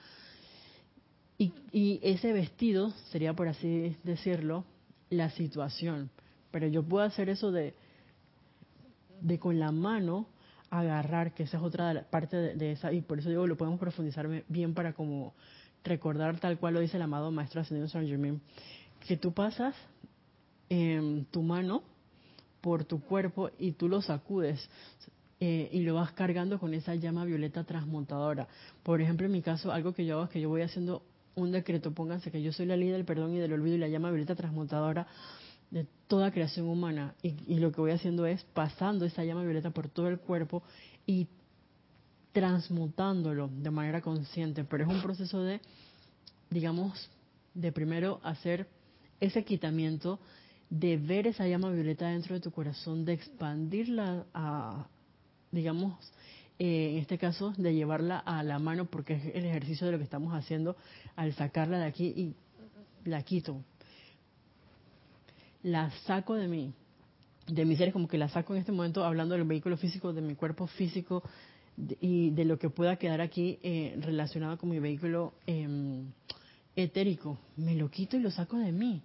y, 1.38 2.00
ese 2.04 2.32
vestido 2.34 2.92
sería, 3.12 3.34
por 3.34 3.48
así 3.48 3.96
decirlo, 4.04 4.66
la 5.10 5.30
situación. 5.32 6.10
Pero 6.52 6.68
yo 6.68 6.84
puedo 6.84 7.04
hacer 7.04 7.30
eso 7.30 7.52
de, 7.52 7.74
de 9.22 9.40
con 9.40 9.60
la 9.60 9.72
mano 9.72 10.28
agarrar, 10.70 11.34
que 11.34 11.44
esa 11.44 11.58
es 11.58 11.64
otra 11.64 12.08
parte 12.10 12.36
de, 12.36 12.72
esa, 12.72 12.92
y 12.92 13.02
por 13.02 13.20
eso 13.20 13.30
digo, 13.30 13.46
lo 13.46 13.58
podemos 13.58 13.80
profundizar 13.80 14.28
bien 14.48 14.74
para 14.74 14.94
como 14.94 15.34
recordar 15.84 16.40
tal 16.40 16.58
cual 16.58 16.76
lo 16.76 16.80
dice 16.80 16.98
el 16.98 17.04
amado 17.04 17.30
Maestro 17.32 17.62
Ascendido 17.62 17.88
Saint 17.88 18.10
Germain, 18.10 18.42
que 19.06 19.18
tú 19.18 19.34
pasas 19.34 19.76
em, 20.70 21.26
tu 21.26 21.44
mano 21.44 21.84
por 22.62 22.86
tu 22.86 23.02
cuerpo 23.02 23.52
y 23.60 23.74
tú 23.74 23.88
lo 23.88 24.02
sacudes 24.02 24.68
eh, 25.40 25.70
y 25.72 25.82
lo 25.82 25.96
vas 25.96 26.14
cargando 26.14 26.58
con 26.58 26.74
esa 26.74 26.96
llama 26.96 27.26
violeta 27.26 27.66
transmutadora. 27.66 28.48
Por 28.82 29.02
ejemplo, 29.02 29.26
en 29.26 29.34
mi 29.34 29.42
caso, 29.42 29.72
algo 29.72 29.94
que 29.94 30.06
yo 30.06 30.16
hago 30.16 30.24
es 30.24 30.30
que 30.30 30.42
yo 30.42 30.50
voy 30.50 30.62
haciendo 30.62 31.04
un 31.36 31.52
decreto, 31.52 31.94
pónganse 31.94 32.32
que 32.32 32.42
yo 32.42 32.52
soy 32.52 32.66
la 32.66 32.78
ley 32.78 32.90
del 32.90 33.06
perdón 33.06 33.34
y 33.34 33.40
del 33.40 33.54
olvido 33.54 33.76
y 33.76 33.80
la 33.80 33.88
llama 33.88 34.10
violeta 34.10 34.36
transmutadora 34.36 35.08
de 35.72 35.88
toda 36.08 36.32
creación 36.32 36.68
humana. 36.68 37.16
Y, 37.24 37.56
lo 37.56 37.72
que 37.72 37.82
voy 37.82 37.92
haciendo 37.92 38.26
es 38.26 38.44
pasando 38.54 39.06
esa 39.06 39.24
llama 39.24 39.44
violeta 39.44 39.72
por 39.72 39.90
todo 39.90 40.08
el 40.08 40.20
cuerpo 40.20 40.62
y 41.08 41.28
transmutándolo 42.32 43.50
de 43.52 43.72
manera 43.72 44.02
consciente. 44.02 44.64
Pero 44.64 44.84
es 44.84 44.90
un 44.90 45.02
proceso 45.02 45.42
de, 45.42 45.62
digamos, 46.50 47.10
de 47.56 47.72
primero 47.72 48.20
hacer 48.24 48.68
ese 49.20 49.44
quitamiento, 49.44 50.20
de 50.70 50.98
ver 50.98 51.28
esa 51.28 51.48
llama 51.48 51.72
violeta 51.72 52.08
dentro 52.08 52.36
de 52.36 52.42
tu 52.42 52.52
corazón, 52.52 53.06
de 53.06 53.14
expandirla 53.14 54.26
a, 54.34 54.88
digamos, 55.52 55.98
eh, 56.60 56.92
en 56.92 56.98
este 56.98 57.18
caso 57.18 57.54
de 57.58 57.74
llevarla 57.74 58.20
a 58.20 58.44
la 58.44 58.60
mano 58.60 58.86
porque 58.86 59.16
es 59.16 59.36
el 59.36 59.46
ejercicio 59.46 59.86
de 59.88 59.94
lo 59.94 59.98
que 59.98 60.04
estamos 60.04 60.34
haciendo 60.34 60.76
al 61.16 61.34
sacarla 61.34 61.80
de 61.80 61.86
aquí 61.86 62.06
y 62.06 62.36
la 63.10 63.24
quito. 63.24 63.64
La 65.64 65.92
saco 66.06 66.36
de 66.36 66.48
mí, 66.48 66.74
de 67.48 67.66
mis 67.66 67.78
seres, 67.78 67.94
como 67.94 68.08
que 68.08 68.18
la 68.18 68.30
saco 68.30 68.54
en 68.54 68.60
este 68.60 68.72
momento 68.72 69.04
hablando 69.04 69.36
del 69.36 69.46
vehículo 69.46 69.78
físico, 69.78 70.14
de 70.14 70.22
mi 70.22 70.36
cuerpo 70.36 70.68
físico 70.68 71.24
y 72.00 72.30
de 72.32 72.46
lo 72.46 72.60
que 72.60 72.70
pueda 72.70 72.98
quedar 72.98 73.22
aquí 73.22 73.60
eh, 73.64 73.98
relacionado 74.00 74.58
con 74.58 74.70
mi 74.70 74.80
vehículo 74.80 75.34
em, 75.48 76.12
etérico. 76.76 77.40
Me 77.58 77.76
lo 77.76 77.90
quito 77.90 78.18
y 78.18 78.20
lo 78.20 78.30
saco 78.30 78.58
de 78.58 78.72
mí. 78.72 79.02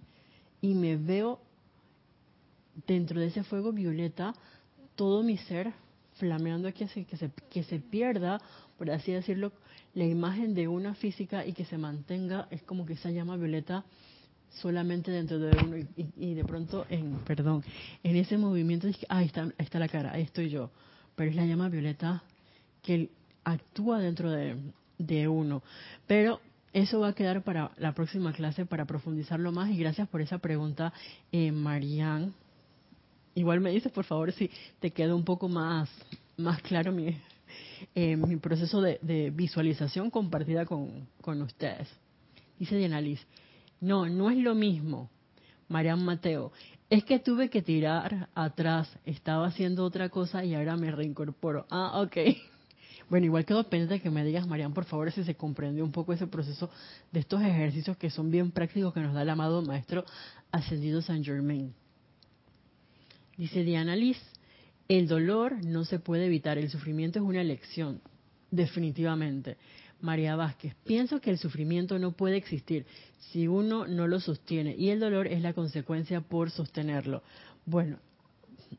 Y 0.61 0.75
me 0.75 0.97
veo 0.97 1.39
dentro 2.85 3.19
de 3.19 3.27
ese 3.27 3.43
fuego 3.43 3.71
violeta 3.71 4.33
todo 4.95 5.23
mi 5.23 5.37
ser 5.37 5.73
flameando 6.19 6.67
aquí 6.67 6.83
así, 6.83 7.05
que 7.05 7.17
se, 7.17 7.31
que 7.49 7.63
se 7.63 7.79
pierda, 7.79 8.39
por 8.77 8.91
así 8.91 9.11
decirlo, 9.11 9.51
la 9.93 10.05
imagen 10.05 10.53
de 10.53 10.67
una 10.67 10.93
física 10.93 11.45
y 11.45 11.53
que 11.53 11.65
se 11.65 11.77
mantenga, 11.77 12.47
es 12.51 12.61
como 12.63 12.85
que 12.85 12.93
esa 12.93 13.09
llama 13.09 13.37
violeta 13.37 13.85
solamente 14.61 15.11
dentro 15.11 15.39
de 15.39 15.57
uno 15.63 15.77
y, 16.17 16.33
de 16.33 16.43
pronto 16.43 16.85
en, 16.89 17.19
perdón, 17.19 17.63
en 18.03 18.15
ese 18.15 18.37
movimiento, 18.37 18.87
ahí 19.07 19.25
está, 19.25 19.51
está 19.57 19.79
la 19.79 19.87
cara, 19.87 20.11
ahí 20.13 20.23
estoy 20.23 20.49
yo, 20.49 20.71
pero 21.15 21.29
es 21.29 21.35
la 21.35 21.45
llama 21.45 21.69
violeta 21.69 22.23
que 22.81 23.09
actúa 23.43 23.99
dentro 23.99 24.31
de, 24.31 24.55
de 24.97 25.27
uno. 25.27 25.61
Pero 26.07 26.39
eso 26.73 26.99
va 26.99 27.09
a 27.09 27.13
quedar 27.13 27.43
para 27.43 27.71
la 27.77 27.93
próxima 27.93 28.33
clase 28.33 28.65
para 28.65 28.85
profundizarlo 28.85 29.51
más 29.51 29.69
y 29.69 29.77
gracias 29.77 30.07
por 30.07 30.21
esa 30.21 30.39
pregunta, 30.39 30.93
eh, 31.31 31.51
Marianne 31.51 32.33
igual 33.35 33.61
me 33.61 33.71
dices, 33.71 33.91
por 33.91 34.05
favor, 34.05 34.31
si 34.31 34.49
te 34.79 34.91
queda 34.91 35.15
un 35.15 35.23
poco 35.23 35.47
más, 35.47 35.89
más 36.37 36.61
claro 36.61 36.91
mi, 36.91 37.17
eh, 37.95 38.15
mi 38.15 38.35
proceso 38.37 38.81
de, 38.81 39.31
visualización 39.33 40.09
compartida 40.09 40.65
con, 40.65 41.07
con 41.21 41.41
ustedes. 41.41 41.87
Dice 42.57 42.77
Diana 42.77 43.01
Liz, 43.01 43.25
no, 43.79 44.07
no 44.07 44.29
es 44.29 44.37
lo 44.37 44.55
mismo, 44.55 45.09
Marian 45.67 46.03
Mateo. 46.03 46.51
Es 46.89 47.03
que 47.03 47.19
tuve 47.19 47.49
que 47.49 47.61
tirar 47.61 48.29
atrás, 48.33 48.89
estaba 49.05 49.47
haciendo 49.47 49.85
otra 49.85 50.09
cosa 50.09 50.43
y 50.43 50.55
ahora 50.55 50.75
me 50.75 50.91
reincorporo. 50.91 51.65
Ah, 51.69 52.01
ok. 52.01 52.17
Bueno, 53.09 53.25
igual 53.25 53.43
quedo 53.43 53.63
pendiente 53.63 53.95
de 53.95 54.01
que 54.01 54.11
me 54.11 54.23
digas, 54.23 54.45
Marian, 54.45 54.71
por 54.71 54.85
favor, 54.85 55.11
si 55.11 55.23
se 55.23 55.33
comprendió 55.33 55.83
un 55.83 55.91
poco 55.91 56.13
ese 56.13 56.27
proceso 56.27 56.69
de 57.11 57.21
estos 57.21 57.41
ejercicios 57.41 57.97
que 57.97 58.11
son 58.11 58.29
bien 58.29 58.51
prácticos 58.51 58.93
que 58.93 58.99
nos 58.99 59.15
da 59.15 59.23
el 59.23 59.29
amado 59.31 59.63
Maestro 59.63 60.05
Ascendido 60.51 61.01
San 61.01 61.23
Germain. 61.23 61.73
Dice 63.39 63.63
Diana 63.63 63.95
Liz, 63.95 64.17
el 64.89 65.07
dolor 65.07 65.63
no 65.63 65.85
se 65.85 65.97
puede 65.97 66.25
evitar, 66.25 66.57
el 66.57 66.69
sufrimiento 66.69 67.19
es 67.19 67.25
una 67.25 67.39
elección, 67.39 68.01
definitivamente. 68.51 69.55
María 70.01 70.35
Vázquez, 70.35 70.75
pienso 70.83 71.21
que 71.21 71.29
el 71.29 71.37
sufrimiento 71.37 71.97
no 71.99 72.11
puede 72.11 72.35
existir 72.35 72.85
si 73.31 73.47
uno 73.47 73.87
no 73.87 74.07
lo 74.07 74.19
sostiene 74.19 74.75
y 74.77 74.89
el 74.89 74.99
dolor 74.99 75.25
es 75.27 75.41
la 75.41 75.53
consecuencia 75.53 76.19
por 76.19 76.51
sostenerlo. 76.51 77.23
Bueno, 77.65 77.99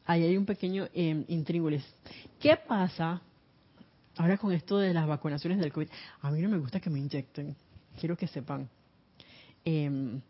ahí 0.05 0.25
hay 0.25 0.37
un 0.37 0.45
pequeño 0.45 0.89
eh, 0.93 1.25
¿Qué 2.39 2.59
pasa 2.59 3.23
ahora 4.19 4.37
con 4.37 4.53
esto 4.53 4.77
de 4.77 4.93
las 4.93 5.09
vacunaciones 5.09 5.59
del 5.59 5.73
COVID? 5.73 5.89
A 6.21 6.31
mí 6.31 6.43
no 6.43 6.51
me 6.51 6.59
gusta 6.59 6.81
que 6.81 6.91
me 6.91 6.99
inyecten, 6.99 7.57
quiero 7.99 8.15
que 8.15 8.27
sepan. 8.27 8.69
Em, 9.65 10.21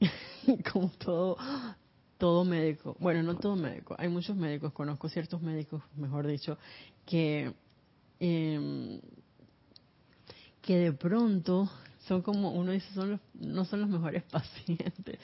como 0.72 0.88
todo, 0.98 1.36
todo 2.18 2.44
médico, 2.44 2.96
bueno, 2.98 3.22
no 3.22 3.36
todo 3.36 3.56
médico, 3.56 3.94
hay 3.98 4.08
muchos 4.08 4.36
médicos, 4.36 4.72
conozco 4.72 5.08
ciertos 5.08 5.40
médicos, 5.40 5.82
mejor 5.96 6.26
dicho, 6.26 6.58
que, 7.06 7.52
eh, 8.20 9.00
que 10.60 10.76
de 10.76 10.92
pronto 10.92 11.70
son 12.08 12.22
como, 12.22 12.52
uno 12.52 12.72
dice, 12.72 12.92
son 12.92 13.12
los, 13.12 13.20
no 13.34 13.64
son 13.64 13.82
los 13.82 13.88
mejores 13.88 14.22
pacientes, 14.30 15.18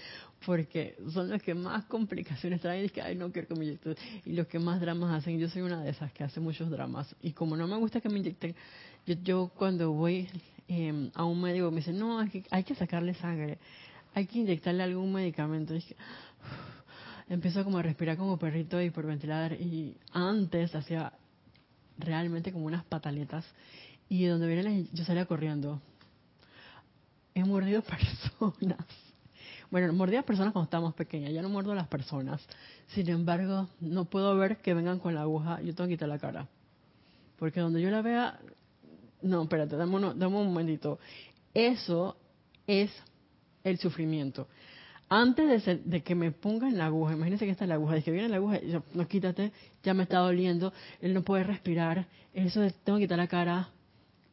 porque 0.46 0.96
son 1.12 1.30
los 1.30 1.42
que 1.42 1.54
más 1.54 1.84
complicaciones 1.86 2.60
traen 2.60 2.84
y 2.84 2.88
que, 2.90 3.02
ay, 3.02 3.16
no 3.16 3.32
quiero 3.32 3.48
que 3.48 3.54
me 3.54 3.64
inyecten, 3.64 3.96
y 4.24 4.32
los 4.34 4.46
que 4.46 4.58
más 4.58 4.80
dramas 4.80 5.12
hacen. 5.14 5.38
Yo 5.38 5.48
soy 5.48 5.62
una 5.62 5.82
de 5.82 5.90
esas 5.90 6.12
que 6.12 6.22
hace 6.22 6.40
muchos 6.40 6.70
dramas, 6.70 7.16
y 7.22 7.32
como 7.32 7.56
no 7.56 7.66
me 7.66 7.76
gusta 7.76 8.00
que 8.00 8.08
me 8.08 8.18
inyecten, 8.18 8.54
yo, 9.06 9.14
yo 9.24 9.50
cuando 9.56 9.92
voy 9.92 10.28
eh, 10.68 11.10
a 11.14 11.24
un 11.24 11.40
médico 11.40 11.70
me 11.70 11.78
dice, 11.78 11.92
no, 11.92 12.20
hay 12.20 12.28
que, 12.28 12.44
hay 12.50 12.62
que 12.62 12.74
sacarle 12.74 13.14
sangre, 13.14 13.58
hay 14.14 14.26
que 14.26 14.38
inyectarle 14.38 14.82
algún 14.82 15.12
medicamento. 15.12 15.74
Y 15.74 15.78
es 15.78 15.94
empiezo 17.28 17.64
como 17.64 17.78
a 17.78 17.82
respirar 17.82 18.16
como 18.16 18.38
perrito 18.38 18.80
y 18.80 18.90
por 18.90 19.06
ventilar 19.06 19.52
y 19.54 19.96
antes 20.12 20.74
hacía 20.74 21.12
realmente 21.98 22.52
como 22.52 22.66
unas 22.66 22.84
pataletas 22.84 23.44
y 24.08 24.24
donde 24.26 24.46
vienen 24.46 24.88
yo 24.92 25.04
salía 25.04 25.26
corriendo. 25.26 25.80
He 27.34 27.44
mordido 27.44 27.82
personas. 28.40 28.86
Bueno, 29.70 29.92
mordía 29.92 30.22
personas 30.22 30.52
cuando 30.52 30.66
estábamos 30.66 30.94
pequeñas, 30.94 31.32
ya 31.32 31.42
no 31.42 31.48
muerdo 31.48 31.72
a 31.72 31.74
las 31.74 31.88
personas. 31.88 32.46
Sin 32.88 33.08
embargo, 33.08 33.68
no 33.80 34.04
puedo 34.04 34.36
ver 34.36 34.58
que 34.58 34.72
vengan 34.72 35.00
con 35.00 35.14
la 35.14 35.22
aguja, 35.22 35.60
yo 35.62 35.74
tengo 35.74 35.88
que 35.88 35.94
quitar 35.94 36.08
la 36.08 36.18
cara. 36.18 36.46
Porque 37.38 37.60
donde 37.60 37.82
yo 37.82 37.90
la 37.90 38.02
vea, 38.02 38.38
no, 39.22 39.42
espérate, 39.42 39.74
dame 39.74 39.96
un, 39.96 40.18
dame 40.18 40.36
un 40.36 40.46
momentito. 40.46 41.00
Eso 41.52 42.16
es 42.68 42.90
el 43.64 43.78
sufrimiento 43.78 44.46
antes 45.20 45.64
de, 45.84 46.02
que 46.02 46.14
me 46.14 46.32
pongan 46.32 46.76
la 46.76 46.86
aguja, 46.86 47.12
imagínense 47.12 47.44
que 47.44 47.52
está 47.52 47.66
la 47.66 47.74
aguja, 47.74 47.94
de 47.94 48.02
que 48.02 48.10
viene 48.10 48.28
la 48.28 48.36
aguja, 48.36 48.60
yo, 48.60 48.82
no 48.94 49.06
quítate, 49.06 49.52
ya 49.84 49.94
me 49.94 50.02
está 50.02 50.18
doliendo, 50.18 50.72
él 51.00 51.14
no 51.14 51.22
puede 51.22 51.44
respirar, 51.44 52.06
eso 52.32 52.60
de, 52.60 52.72
tengo 52.72 52.98
que 52.98 53.04
quitar 53.04 53.18
la 53.18 53.28
cara, 53.28 53.68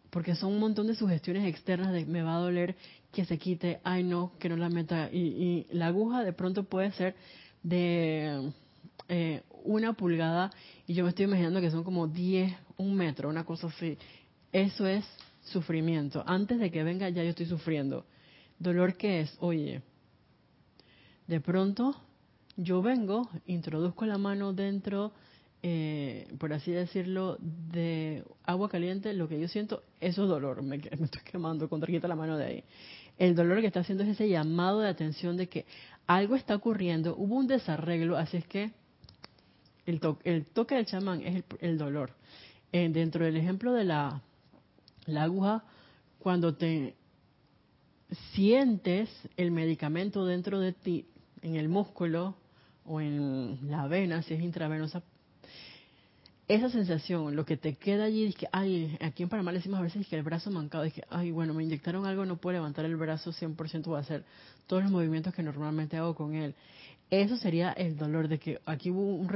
porque 0.09 0.33
son 0.33 0.53
un 0.53 0.59
montón 0.59 0.87
de 0.87 0.95
sugestiones 0.95 1.47
externas 1.47 1.93
de 1.93 2.05
me 2.05 2.23
va 2.23 2.35
a 2.35 2.39
doler, 2.39 2.75
que 3.11 3.25
se 3.25 3.37
quite, 3.37 3.79
ay 3.83 4.03
no, 4.03 4.31
que 4.39 4.49
no 4.49 4.57
la 4.57 4.69
meta, 4.69 5.09
y, 5.11 5.67
la 5.71 5.87
aguja 5.87 6.23
de 6.23 6.33
pronto 6.33 6.63
puede 6.63 6.91
ser 6.93 7.15
de 7.61 8.51
eh, 9.07 9.43
una 9.63 9.93
pulgada, 9.93 10.49
y 10.87 10.95
yo 10.95 11.03
me 11.03 11.09
estoy 11.09 11.25
imaginando 11.25 11.61
que 11.61 11.69
son 11.69 11.83
como 11.83 12.07
10, 12.07 12.53
un 12.77 12.95
metro, 12.95 13.29
una 13.29 13.45
cosa 13.45 13.67
así, 13.67 13.97
eso 14.51 14.87
es 14.87 15.05
sufrimiento, 15.43 16.23
antes 16.25 16.59
de 16.59 16.71
que 16.71 16.83
venga 16.83 17.07
ya 17.09 17.23
yo 17.23 17.29
estoy 17.29 17.45
sufriendo. 17.45 18.05
¿Dolor 18.57 18.95
qué 18.95 19.21
es? 19.21 19.35
Oye, 19.39 19.81
de 21.31 21.39
pronto 21.39 21.95
yo 22.57 22.81
vengo, 22.81 23.29
introduzco 23.45 24.05
la 24.05 24.17
mano 24.17 24.51
dentro, 24.51 25.13
eh, 25.63 26.27
por 26.37 26.51
así 26.51 26.71
decirlo, 26.71 27.37
de 27.39 28.25
agua 28.43 28.67
caliente, 28.67 29.13
lo 29.13 29.29
que 29.29 29.39
yo 29.39 29.47
siento, 29.47 29.81
eso 30.01 30.23
es 30.23 30.29
dolor, 30.29 30.61
me, 30.61 30.75
estoy 30.75 31.21
quemando, 31.23 31.69
contraquita 31.69 32.09
la 32.09 32.17
mano 32.17 32.35
de 32.35 32.45
ahí. 32.45 32.63
El 33.17 33.33
dolor 33.33 33.61
que 33.61 33.67
está 33.67 33.79
haciendo 33.79 34.03
es 34.03 34.09
ese 34.09 34.27
llamado 34.27 34.81
de 34.81 34.89
atención 34.89 35.37
de 35.37 35.47
que 35.47 35.65
algo 36.05 36.35
está 36.35 36.53
ocurriendo, 36.53 37.15
hubo 37.15 37.37
un 37.37 37.47
desarreglo, 37.47 38.17
así 38.17 38.35
es 38.35 38.45
que 38.45 38.71
el, 39.85 40.01
el 40.25 40.45
toque 40.47 40.75
del 40.75 40.85
chamán 40.85 41.21
es 41.21 41.45
el, 41.61 41.77
dolor. 41.77 42.11
Eh, 42.73 42.89
dentro 42.91 43.23
del 43.23 43.37
ejemplo 43.37 43.71
de 43.71 43.85
la, 43.85 44.21
la 45.05 45.23
aguja, 45.23 45.63
cuando 46.19 46.55
te 46.55 46.93
sientes 48.33 49.09
el 49.37 49.51
medicamento 49.51 50.25
dentro 50.25 50.59
de 50.59 50.73
ti, 50.73 51.05
en 51.41 51.55
el 51.55 51.69
músculo 51.69 52.35
o 52.85 53.01
en 53.01 53.59
la 53.69 53.87
vena, 53.87 54.21
si 54.23 54.33
es 54.33 54.41
intravenosa, 54.41 55.03
esa 56.47 56.69
sensación, 56.69 57.35
lo 57.35 57.45
que 57.45 57.55
te 57.55 57.75
queda 57.75 58.05
allí, 58.05 58.25
es 58.25 58.35
que, 58.35 58.47
ay, 58.51 58.97
aquí 58.99 59.23
en 59.23 59.29
Panamá 59.29 59.53
decimos 59.53 59.79
a 59.79 59.83
veces 59.83 60.05
que 60.07 60.17
el 60.17 60.23
brazo 60.23 60.51
mancado, 60.51 60.83
es 60.83 60.93
que, 60.93 61.03
ay, 61.09 61.31
bueno, 61.31 61.53
me 61.53 61.63
inyectaron 61.63 62.05
algo, 62.05 62.25
no 62.25 62.37
puedo 62.37 62.57
levantar 62.57 62.83
el 62.83 62.97
brazo 62.97 63.31
100%, 63.31 63.83
voy 63.85 63.97
a 63.97 63.99
hacer 63.99 64.25
todos 64.67 64.83
los 64.83 64.91
movimientos 64.91 65.33
que 65.33 65.43
normalmente 65.43 65.95
hago 65.95 66.13
con 66.13 66.35
él. 66.35 66.53
Eso 67.09 67.37
sería 67.37 67.71
el 67.71 67.97
dolor 67.97 68.27
de 68.27 68.37
que 68.37 68.59
aquí 68.65 68.89
hubo 68.89 69.15
un 69.15 69.29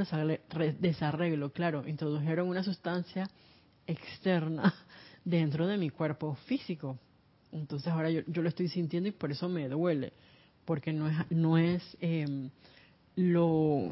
desarreglo, 0.79 1.51
claro, 1.51 1.87
introdujeron 1.87 2.49
una 2.49 2.63
sustancia 2.63 3.29
externa 3.87 4.73
dentro 5.23 5.67
de 5.67 5.77
mi 5.77 5.89
cuerpo 5.91 6.35
físico. 6.47 6.97
Entonces 7.51 7.87
ahora 7.87 8.09
yo, 8.09 8.21
yo 8.27 8.41
lo 8.41 8.49
estoy 8.49 8.67
sintiendo 8.67 9.07
y 9.07 9.13
por 9.13 9.31
eso 9.31 9.47
me 9.47 9.69
duele 9.69 10.11
porque 10.65 10.91
no 10.91 11.07
es, 11.07 11.15
no 11.29 11.57
es 11.57 11.97
em, 12.01 12.49
lo, 13.15 13.91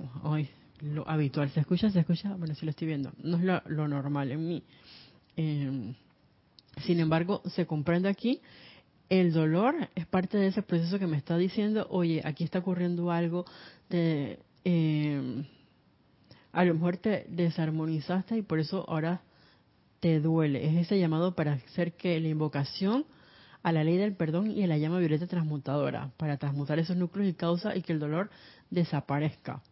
lo 0.82 1.09
habitual. 1.09 1.49
¿Se 1.51 1.59
escucha? 1.59 1.89
¿Se 1.89 1.99
escucha? 1.99 2.36
Bueno, 2.36 2.55
sí 2.55 2.65
lo 2.65 2.71
estoy 2.71 2.88
viendo. 2.88 3.11
No 3.21 3.38
es 3.38 3.43
lo, 3.67 3.88
normal 3.88 4.32
en 4.32 4.47
mí. 4.47 4.63
Em, 5.36 5.93
sin 6.86 6.99
embargo, 6.99 7.41
se 7.45 7.65
comprende 7.65 8.09
aquí, 8.09 8.41
el 9.09 9.32
dolor 9.32 9.76
es 9.95 10.07
parte 10.07 10.38
de 10.38 10.47
ese 10.47 10.63
proceso 10.63 10.97
que 10.97 11.07
me 11.07 11.17
está 11.17 11.38
diciendo, 11.38 11.88
oye, 11.89 12.21
aquí 12.26 12.43
está 12.43 12.59
ocurriendo 12.59 13.11
algo 13.11 13.45
de... 13.89 14.39
Em, 14.63 15.45
a 16.51 16.63
lo 16.65 16.76
mejor 16.76 16.97
te 16.97 17.26
desarmonizaste 17.30 18.38
y 18.38 18.41
por 18.43 18.59
eso 18.59 18.86
ahora 18.88 19.21
te 19.99 20.19
duele. 20.19 20.67
Es 20.67 20.86
ese 20.86 20.99
llamado 20.99 21.34
para 21.34 21.53
hacer 21.53 21.93
que 21.93 22.19
la 22.19 22.28
invocación 22.28 23.05
a 23.64 23.72
la 23.72 23.84
ley 23.84 23.97
del 23.97 24.14
perdón 24.14 24.51
y 24.51 24.64
a 24.64 24.68
la 24.68 24.78
llama 24.78 24.99
violeta 24.99 25.26
transmutadora 25.26 26.11
para 26.18 26.38
transmutar 26.38 26.80
esos 26.80 26.97
núcleos 26.97 27.30
y 27.30 27.34
causa 27.34 27.76
y 27.76 27.82
que 27.82 27.93
el 27.93 27.99
dolor 27.99 28.30
desaparezca. 28.70 29.64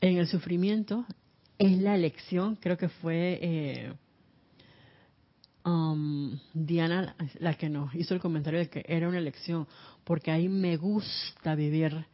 En 0.00 0.18
el 0.18 0.28
sufrimiento 0.28 1.06
es 1.56 1.78
la 1.78 1.94
elección, 1.94 2.56
creo 2.56 2.76
que 2.76 2.90
fue 2.90 3.38
eh, 3.42 3.92
um, 5.64 6.38
Diana 6.52 7.16
la 7.40 7.54
que 7.54 7.70
nos 7.70 7.94
hizo 7.94 8.14
el 8.14 8.20
comentario 8.20 8.60
de 8.60 8.68
que 8.68 8.84
era 8.86 9.08
una 9.08 9.18
elección, 9.18 9.66
porque 10.04 10.30
ahí 10.30 10.48
me 10.48 10.76
gusta 10.76 11.54
vivir 11.54 12.06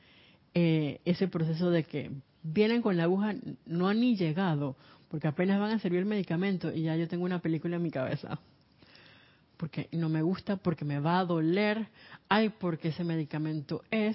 eh, 0.54 1.00
ese 1.04 1.26
proceso 1.26 1.70
de 1.70 1.82
que 1.82 2.12
vienen 2.44 2.82
con 2.82 2.96
la 2.96 3.04
aguja, 3.04 3.34
no 3.66 3.88
han 3.88 4.00
ni 4.00 4.16
llegado, 4.16 4.76
porque 5.08 5.26
apenas 5.26 5.58
van 5.58 5.72
a 5.72 5.78
servir 5.80 5.98
el 5.98 6.06
medicamento 6.06 6.72
y 6.72 6.82
ya 6.82 6.96
yo 6.96 7.08
tengo 7.08 7.24
una 7.24 7.42
película 7.42 7.76
en 7.76 7.82
mi 7.82 7.90
cabeza 7.90 8.38
porque 9.64 9.88
no 9.92 10.10
me 10.10 10.20
gusta, 10.20 10.58
porque 10.58 10.84
me 10.84 11.00
va 11.00 11.20
a 11.20 11.24
doler, 11.24 11.88
ay, 12.28 12.50
porque 12.50 12.88
ese 12.88 13.02
medicamento 13.02 13.82
es, 13.90 14.14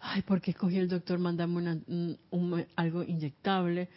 ay, 0.00 0.22
porque 0.22 0.52
escogí 0.52 0.78
el 0.78 0.86
doctor 0.86 1.18
mandarme 1.18 1.82
un, 2.30 2.66
algo 2.76 3.02
inyectable, 3.02 3.88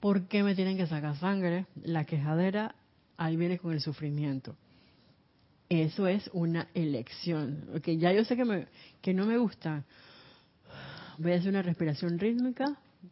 porque 0.00 0.42
me 0.42 0.54
tienen 0.54 0.78
que 0.78 0.86
sacar 0.86 1.18
sangre, 1.18 1.66
la 1.82 2.06
quejadera, 2.06 2.74
ahí 3.18 3.36
viene 3.36 3.58
con 3.58 3.74
el 3.74 3.82
sufrimiento. 3.82 4.56
Eso 5.68 6.06
es 6.06 6.30
una 6.32 6.68
elección. 6.72 7.68
Okay, 7.76 7.98
ya 7.98 8.14
yo 8.14 8.24
sé 8.24 8.34
que, 8.34 8.46
me, 8.46 8.68
que 9.02 9.12
no 9.12 9.26
me 9.26 9.36
gusta. 9.36 9.84
Voy 11.18 11.32
a 11.32 11.36
hacer 11.36 11.50
una 11.50 11.60
respiración 11.60 12.18
rítmica. 12.18 12.64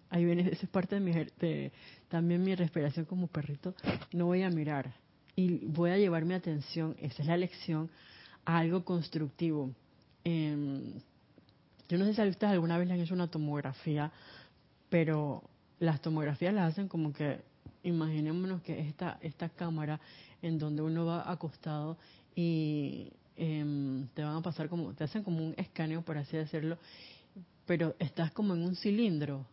Ahí 0.09 0.25
viene, 0.25 0.49
esa 0.51 0.65
es 0.65 0.71
parte 0.71 0.95
de, 0.95 1.01
mi, 1.03 1.13
de 1.13 1.71
también 2.09 2.43
mi 2.43 2.55
respiración 2.55 3.05
como 3.05 3.27
perrito. 3.27 3.75
No 4.15 4.25
voy 4.25 4.43
a 4.43 4.49
mirar 4.49 4.95
y 5.37 5.67
voy 5.67 5.91
a 5.91 5.99
llevar 5.99 6.25
mi 6.25 6.33
atención, 6.33 6.97
esa 6.99 7.23
es 7.23 7.29
la 7.29 7.37
lección, 7.37 7.91
a 8.47 8.59
algo 8.59 8.85
constructivo. 8.85 9.71
Em, 10.25 10.95
yo 11.89 11.99
no 11.99 12.07
sé 12.07 12.15
si 12.15 12.23
ustedes 12.23 12.53
alguna 12.55 12.79
vez 12.79 12.89
le 12.89 12.95
han 12.95 13.01
hecho 13.01 13.15
una 13.15 13.31
tomografía, 13.31 14.11
pero 14.89 15.43
las 15.79 16.01
tomografías 16.01 16.55
las 16.55 16.73
hacen 16.73 16.89
como 16.89 17.13
que, 17.13 17.43
imaginémonos 17.83 18.63
que 18.63 18.81
esta, 18.81 19.19
esta 19.21 19.51
cámara 19.51 20.01
en 20.41 20.59
donde 20.59 20.83
uno 20.83 21.05
va 21.05 21.31
acostado 21.31 21.99
y 22.35 23.13
em, 23.37 24.09
te 24.15 24.25
van 24.25 24.37
a 24.37 24.43
pasar 24.43 24.71
como, 24.71 24.95
te 24.95 25.05
hacen 25.05 25.23
como 25.23 25.45
un 25.45 25.55
escaneo, 25.59 26.03
por 26.03 26.17
así 26.17 26.37
decirlo, 26.37 26.79
pero 27.67 27.95
estás 27.99 28.33
como 28.33 28.55
en 28.55 28.63
un 28.63 28.75
cilindro 28.75 29.45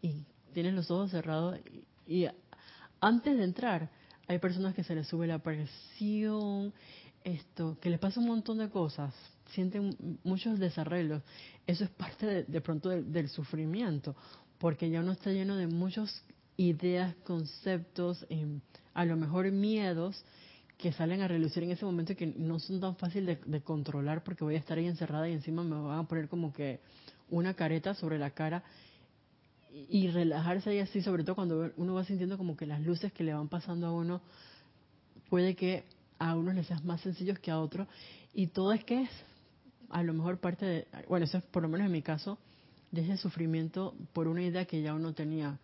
y 0.00 0.22
tienes 0.54 0.74
los 0.74 0.90
ojos 0.90 1.10
cerrados 1.10 1.58
y 2.06 2.26
antes 3.00 3.36
de 3.36 3.44
entrar 3.44 3.90
hay 4.32 4.38
personas 4.38 4.74
que 4.74 4.82
se 4.82 4.94
les 4.94 5.06
sube 5.06 5.26
la 5.26 5.38
presión, 5.38 6.72
esto, 7.22 7.78
que 7.80 7.90
les 7.90 7.98
pasa 7.98 8.20
un 8.20 8.26
montón 8.26 8.58
de 8.58 8.68
cosas, 8.70 9.14
sienten 9.50 9.96
muchos 10.24 10.58
desarreglos. 10.58 11.22
Eso 11.66 11.84
es 11.84 11.90
parte 11.90 12.44
de, 12.44 12.60
pronto 12.60 12.88
del, 12.88 13.28
sufrimiento, 13.28 14.16
porque 14.58 14.90
ya 14.90 15.00
uno 15.00 15.12
está 15.12 15.30
lleno 15.30 15.56
de 15.56 15.66
muchas 15.66 16.24
ideas, 16.56 17.14
conceptos, 17.24 18.26
em, 18.28 18.60
a 18.94 19.04
lo 19.04 19.16
mejor 19.16 19.50
miedos 19.50 20.24
que 20.78 20.92
salen 20.92 21.20
a 21.20 21.28
relucir 21.28 21.62
en 21.62 21.70
ese 21.70 21.84
momento 21.84 22.12
y 22.12 22.16
que 22.16 22.26
no 22.26 22.58
son 22.58 22.80
tan 22.80 22.96
fáciles 22.96 23.38
de, 23.46 23.60
controlar 23.60 24.24
porque 24.24 24.44
voy 24.44 24.56
a 24.56 24.58
estar 24.58 24.78
ahí 24.78 24.86
encerrada 24.86 25.28
y 25.28 25.32
encima 25.32 25.62
me 25.62 25.80
van 25.80 26.00
a 26.00 26.08
poner 26.08 26.28
como 26.28 26.52
que 26.52 26.80
una 27.30 27.54
careta 27.54 27.94
sobre 27.94 28.18
la 28.18 28.30
cara 28.30 28.64
y 29.72 30.08
relajarse 30.08 30.70
ahí 30.70 30.78
así, 30.80 31.00
sobre 31.02 31.24
todo 31.24 31.34
cuando 31.34 31.72
uno 31.76 31.94
va 31.94 32.04
sintiendo 32.04 32.36
como 32.36 32.56
que 32.56 32.66
las 32.66 32.80
luces 32.82 33.12
que 33.12 33.24
le 33.24 33.32
van 33.32 33.48
pasando 33.48 33.86
a 33.86 33.92
uno, 33.92 34.20
puede 35.30 35.54
que 35.54 35.84
a 36.18 36.36
unos 36.36 36.54
les 36.54 36.66
sean 36.66 36.84
más 36.86 37.00
sencillos 37.00 37.38
que 37.38 37.50
a 37.50 37.58
otros. 37.58 37.88
Y 38.34 38.48
todo 38.48 38.72
es 38.72 38.84
que 38.84 39.02
es 39.02 39.10
a 39.90 40.02
lo 40.02 40.14
mejor 40.14 40.38
parte 40.38 40.66
de, 40.66 40.86
bueno, 41.08 41.24
eso 41.24 41.38
es 41.38 41.44
por 41.44 41.62
lo 41.62 41.68
menos 41.68 41.86
en 41.86 41.92
mi 41.92 42.02
caso, 42.02 42.38
de 42.90 43.02
ese 43.02 43.16
sufrimiento 43.16 43.94
por 44.12 44.28
una 44.28 44.42
idea 44.42 44.64
que 44.64 44.82
ya 44.82 44.94
uno 44.94 45.14
tenía. 45.14 45.58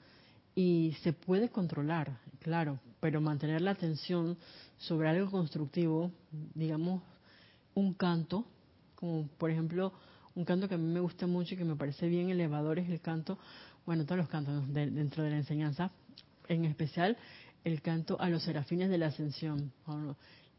Y 0.55 0.97
se 1.03 1.13
puede 1.13 1.51
controlar, 1.51 2.19
claro, 2.41 2.79
pero 3.01 3.21
mantener 3.21 3.61
la 3.61 3.73
atención 3.73 4.37
sobre 4.79 5.09
algo 5.09 5.31
constructivo, 5.31 6.11
digamos, 6.55 7.03
un 7.75 7.95
canto, 7.95 8.45
como 8.97 9.29
por 9.39 9.51
ejemplo 9.51 9.93
un 10.35 10.45
canto 10.45 10.69
que 10.69 10.77
a 10.77 10.79
mí 10.79 10.87
me 10.87 11.01
gusta 11.01 11.27
mucho 11.27 11.55
y 11.55 11.59
que 11.59 11.65
me 11.65 11.75
parece 11.75 12.09
bien 12.09 12.31
elevador 12.31 12.79
es 12.79 12.89
el 12.89 13.01
canto, 13.01 13.39
bueno, 13.89 14.05
todos 14.05 14.19
los 14.19 14.29
cantos 14.29 14.71
dentro 14.71 15.25
de 15.25 15.31
la 15.31 15.39
enseñanza, 15.39 15.91
en 16.47 16.67
especial 16.67 17.17
el 17.65 17.81
canto 17.81 18.21
a 18.21 18.29
los 18.29 18.43
serafines 18.43 18.91
de 18.91 18.99
la 18.99 19.07
ascensión. 19.07 19.73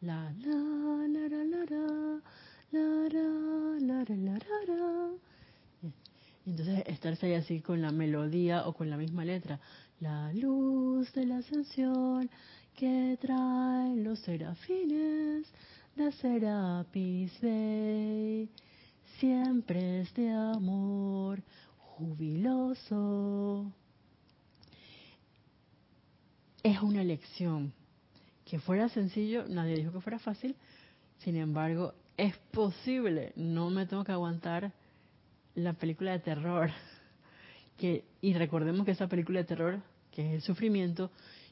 La, 0.02 0.34
la, 0.34 0.56
la, 1.08 1.28
la, 1.30 1.46
la, 1.46 1.66
la, 1.66 2.22
la, 2.72 3.80
la, 3.80 4.04
la, 4.08 4.40
la, 4.66 5.10
entonces 6.48 6.84
estarse 6.88 7.28
ahí 7.28 7.34
así 7.36 7.62
con 7.62 7.84
la 7.84 7.92
melodía 7.92 8.66
o 8.66 8.74
con 8.74 8.90
la 8.90 8.98
misma 8.98 9.24
letra. 9.24 9.60
La 10.00 10.34
luz 10.34 11.14
de 11.14 11.28
la 11.28 11.38
ascensión 11.38 12.32
que 12.76 13.16
traen 13.22 14.04
los 14.04 14.18
serafines 14.22 15.46
de 15.96 16.12
Serapis 16.14 17.32
Bay 17.44 18.50
siempre 19.20 20.02
es 20.02 20.12
de 20.16 20.32
amor 20.32 21.44
jubiloso. 22.00 23.19
Es 26.80 26.84
una 26.84 27.02
elección. 27.02 27.74
Que 28.46 28.58
fuera 28.58 28.88
sencillo, 28.88 29.44
nadie 29.50 29.76
dijo 29.76 29.92
que 29.92 30.00
fuera 30.00 30.18
fácil, 30.18 30.56
sin 31.18 31.36
embargo, 31.36 31.94
es 32.16 32.38
posible. 32.52 33.34
No 33.36 33.70
me 33.70 33.86
tengo 33.86 34.06
que 34.06 34.14
aguantar 34.14 34.72
la 35.56 35.74
película 35.74 36.14
de 36.14 36.20
terror. 36.20 36.72
Que, 37.78 38.06
y 38.22 38.34
recordemos 38.34 38.86
que 38.86 38.92
esa 38.92 39.08
película 39.08 39.40
de 39.40 39.46
terror, 39.46 39.82
que 40.12 40.26
es 40.26 40.34
el 40.36 40.42
sufrimiento, 40.42 41.12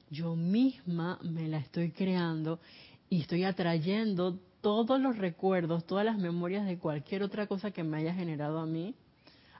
yo 0.09 0.37
misma 0.37 1.19
me 1.21 1.49
la 1.49 1.57
estoy 1.57 1.91
creando 1.91 2.61
y 3.09 3.19
estoy 3.19 3.43
atrayendo 3.43 4.39
todos 4.61 4.97
los 5.01 5.17
recuerdos, 5.17 5.85
todas 5.85 6.05
las 6.05 6.17
memorias 6.17 6.65
de 6.65 6.77
cualquier 6.77 7.23
otra 7.23 7.47
cosa 7.47 7.71
que 7.71 7.83
me 7.83 7.97
haya 7.97 8.13
generado 8.13 8.59
a 8.59 8.65
mí 8.65 8.95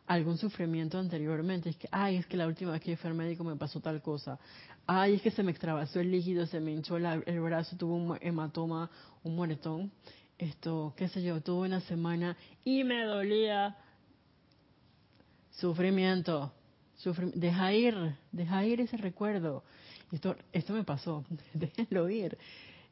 algún 0.08 0.38
sufrimiento 0.38 0.98
anteriormente. 0.98 1.70
Es 1.70 1.76
que, 1.76 1.88
ay, 1.92 2.16
es 2.16 2.26
que 2.26 2.38
la 2.38 2.48
última 2.48 2.72
vez 2.72 2.82
que 2.82 2.98
fui 2.98 3.10
al 3.10 3.16
médico 3.16 3.44
me 3.44 3.56
pasó 3.56 3.80
tal 3.80 4.02
cosa. 4.02 4.40
Ay, 4.88 5.16
es 5.16 5.22
que 5.22 5.32
se 5.32 5.44
me 5.44 5.52
extravasó 5.52 6.00
el 6.00 6.10
líquido, 6.10 6.46
se 6.48 6.60
me 6.60 6.72
hinchó 6.72 6.98
el 6.98 7.40
brazo, 7.42 7.76
tuvo 7.76 7.96
un 7.96 8.18
hematoma, 8.22 8.90
un 9.24 9.36
moretón. 9.36 9.92
Esto, 10.38 10.94
qué 10.96 11.10
sé 11.10 11.22
yo, 11.22 11.42
tuve 11.42 11.68
una 11.68 11.82
semana 11.82 12.38
y 12.64 12.84
me 12.84 13.04
dolía. 13.04 13.76
Sufrimiento. 15.52 16.54
deja 17.34 17.74
ir, 17.74 18.16
deja 18.32 18.66
ir 18.66 18.82
ese 18.82 18.98
recuerdo. 18.98 19.64
Esto, 20.12 20.36
esto 20.54 20.74
me 20.74 20.84
pasó, 20.84 21.26
déjenlo 21.54 22.10
ir. 22.10 22.38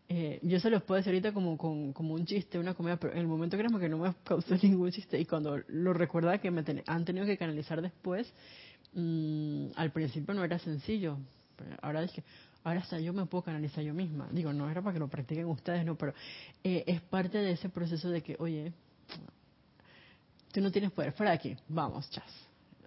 Eh, 0.07 0.39
yo 0.43 0.59
se 0.59 0.69
los 0.69 0.83
puedo 0.83 0.97
decir 0.97 1.13
ahorita 1.13 1.33
como, 1.33 1.57
como 1.57 2.13
un 2.13 2.25
chiste, 2.25 2.59
una 2.59 2.75
comedia, 2.75 2.97
pero 2.97 3.13
en 3.13 3.19
el 3.19 3.27
momento 3.27 3.57
créeme 3.57 3.79
que 3.79 3.89
no 3.89 3.97
me 3.97 4.13
causó 4.23 4.55
ningún 4.61 4.91
chiste. 4.91 5.19
Y 5.19 5.25
cuando 5.25 5.59
lo 5.67 5.93
recuerda 5.93 6.37
que 6.37 6.51
me 6.51 6.63
han 6.85 7.05
tenido 7.05 7.25
que 7.25 7.37
canalizar 7.37 7.81
después, 7.81 8.31
mm, 8.93 9.67
al 9.75 9.91
principio 9.91 10.33
no 10.33 10.43
era 10.43 10.59
sencillo. 10.59 11.17
ahora 11.81 12.01
dije, 12.01 12.23
ahora 12.63 12.81
hasta 12.81 12.99
yo 12.99 13.13
me 13.13 13.25
puedo 13.25 13.43
canalizar 13.43 13.83
yo 13.83 13.93
misma. 13.93 14.27
Digo, 14.31 14.53
no 14.53 14.69
era 14.69 14.81
para 14.81 14.93
que 14.93 14.99
lo 14.99 15.07
practiquen 15.07 15.45
ustedes, 15.45 15.85
no, 15.85 15.95
pero 15.95 16.13
eh, 16.63 16.83
es 16.85 17.01
parte 17.01 17.39
de 17.39 17.51
ese 17.51 17.69
proceso 17.69 18.09
de 18.09 18.21
que, 18.21 18.35
oye, 18.39 18.73
tú 20.51 20.61
no 20.61 20.71
tienes 20.71 20.91
poder, 20.91 21.13
fuera 21.13 21.31
de 21.31 21.37
aquí, 21.37 21.57
vamos, 21.67 22.09
chas. 22.11 22.31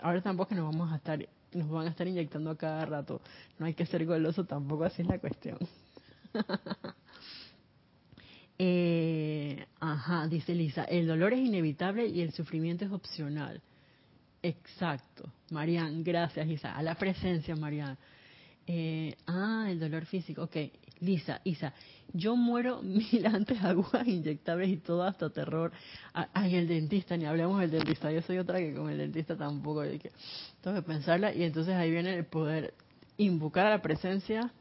Ahora 0.00 0.22
tampoco 0.22 0.54
nos 0.54 0.66
vamos 0.72 0.92
a 0.92 0.96
estar, 0.96 1.18
nos 1.52 1.68
van 1.68 1.86
a 1.86 1.90
estar 1.90 2.06
inyectando 2.06 2.50
a 2.50 2.56
cada 2.56 2.86
rato. 2.86 3.20
No 3.58 3.66
hay 3.66 3.74
que 3.74 3.86
ser 3.86 4.06
goloso 4.06 4.44
tampoco, 4.44 4.84
así 4.84 5.02
es 5.02 5.08
la 5.08 5.18
cuestión. 5.18 5.58
Eh, 8.58 9.64
ajá, 9.78 10.26
dice 10.26 10.54
Lisa, 10.54 10.84
el 10.84 11.06
dolor 11.06 11.32
es 11.32 11.40
inevitable 11.40 12.06
y 12.06 12.22
el 12.22 12.32
sufrimiento 12.32 12.84
es 12.84 12.90
opcional. 12.90 13.62
Exacto. 14.42 15.32
Marian, 15.50 16.02
gracias 16.02 16.48
Isa. 16.48 16.74
A 16.74 16.82
la 16.82 16.94
presencia, 16.96 17.54
Marian. 17.54 17.96
Eh, 18.66 19.14
ah, 19.26 19.66
el 19.68 19.78
dolor 19.78 20.04
físico. 20.06 20.42
Ok, 20.42 20.56
Lisa, 21.00 21.40
Isa, 21.44 21.72
yo 22.12 22.36
muero 22.36 22.82
mil 22.82 23.26
antes 23.26 23.62
agujas 23.62 24.06
inyectables 24.06 24.68
y 24.70 24.76
todo 24.78 25.04
hasta 25.04 25.30
terror. 25.30 25.72
Ay, 26.12 26.56
el 26.56 26.68
dentista, 26.68 27.16
ni 27.16 27.26
hablemos 27.26 27.60
del 27.60 27.70
dentista. 27.70 28.10
Yo 28.10 28.22
soy 28.22 28.38
otra 28.38 28.58
que 28.58 28.74
con 28.74 28.90
el 28.90 28.98
dentista 28.98 29.36
tampoco. 29.36 29.82
Tengo 29.84 30.76
que 30.76 30.82
pensarla 30.82 31.32
y 31.32 31.44
entonces 31.44 31.74
ahí 31.74 31.90
viene 31.90 32.14
el 32.14 32.24
poder 32.26 32.74
invocar 33.16 33.66
a 33.66 33.70
la 33.70 33.82
presencia 33.82 34.52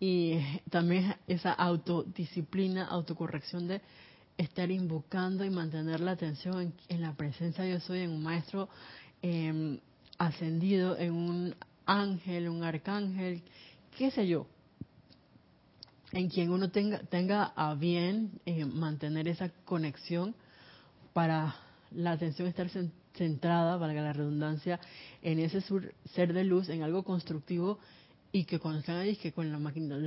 y 0.00 0.40
también 0.70 1.14
esa 1.28 1.52
autodisciplina, 1.52 2.86
autocorrección 2.86 3.68
de 3.68 3.82
estar 4.38 4.70
invocando 4.70 5.44
y 5.44 5.50
mantener 5.50 6.00
la 6.00 6.12
atención 6.12 6.72
en, 6.88 7.02
la 7.02 7.12
presencia 7.12 7.66
yo 7.66 7.78
soy, 7.80 8.00
en 8.00 8.10
un 8.10 8.22
maestro 8.22 8.70
em, 9.20 9.78
ascendido, 10.16 10.96
en 10.96 11.12
un 11.12 11.54
ángel, 11.84 12.48
un 12.48 12.64
arcángel, 12.64 13.42
qué 13.98 14.10
sé 14.10 14.26
yo, 14.26 14.46
en 16.12 16.30
quien 16.30 16.50
uno 16.50 16.70
tenga, 16.70 17.00
tenga 17.00 17.52
a 17.54 17.74
bien 17.74 18.40
eh, 18.46 18.64
mantener 18.64 19.28
esa 19.28 19.50
conexión 19.66 20.34
para 21.12 21.54
la 21.90 22.12
atención 22.12 22.48
estar 22.48 22.70
centrada, 23.14 23.76
valga 23.76 24.00
la 24.00 24.14
redundancia, 24.14 24.80
en 25.20 25.40
ese 25.40 25.60
ser 25.60 26.32
de 26.32 26.44
luz, 26.44 26.70
en 26.70 26.82
algo 26.82 27.02
constructivo 27.02 27.78
y 28.32 28.44
que 28.44 28.58
cuando 28.58 28.80
están 28.80 28.96
ahí 28.96 29.16
que 29.16 29.32
con 29.32 29.50
la 29.50 29.58
máquina 29.58 29.98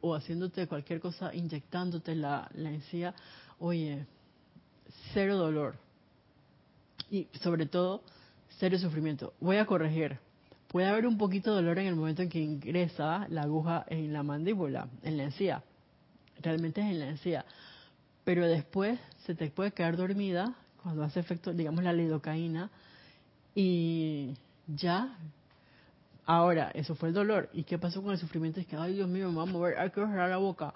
o 0.00 0.14
haciéndote 0.14 0.66
cualquier 0.68 1.00
cosa, 1.00 1.34
inyectándote 1.34 2.14
la, 2.14 2.48
la 2.54 2.70
encía, 2.70 3.14
oye, 3.58 4.06
cero 5.12 5.36
dolor 5.36 5.76
y 7.10 7.26
sobre 7.40 7.66
todo 7.66 8.02
cero 8.58 8.78
sufrimiento. 8.78 9.34
Voy 9.40 9.56
a 9.56 9.66
corregir. 9.66 10.18
Puede 10.68 10.88
haber 10.88 11.06
un 11.06 11.18
poquito 11.18 11.50
de 11.50 11.56
dolor 11.56 11.78
en 11.78 11.86
el 11.88 11.96
momento 11.96 12.22
en 12.22 12.28
que 12.28 12.40
ingresa 12.40 13.26
la 13.28 13.42
aguja 13.42 13.84
en 13.88 14.12
la 14.12 14.22
mandíbula, 14.22 14.88
en 15.02 15.16
la 15.16 15.24
encía. 15.24 15.62
Realmente 16.40 16.80
es 16.80 16.86
en 16.86 17.00
la 17.00 17.08
encía. 17.08 17.44
Pero 18.24 18.46
después 18.46 18.98
se 19.26 19.34
te 19.34 19.50
puede 19.50 19.72
quedar 19.72 19.96
dormida 19.96 20.54
cuando 20.82 21.02
hace 21.02 21.20
efecto, 21.20 21.52
digamos, 21.52 21.84
la 21.84 21.92
lidocaína 21.92 22.70
y 23.54 24.34
ya 24.66 25.18
Ahora, 26.24 26.70
eso 26.74 26.94
fue 26.94 27.08
el 27.08 27.14
dolor. 27.14 27.50
¿Y 27.52 27.64
qué 27.64 27.78
pasó 27.78 28.02
con 28.02 28.12
el 28.12 28.18
sufrimiento? 28.18 28.60
Es 28.60 28.66
que, 28.66 28.76
ay, 28.76 28.94
Dios 28.94 29.08
mío, 29.08 29.30
me 29.30 29.36
va 29.36 29.42
a 29.42 29.46
mover, 29.46 29.78
ay, 29.78 29.90
quiero 29.90 30.08
cerrar 30.08 30.30
la 30.30 30.36
boca. 30.36 30.72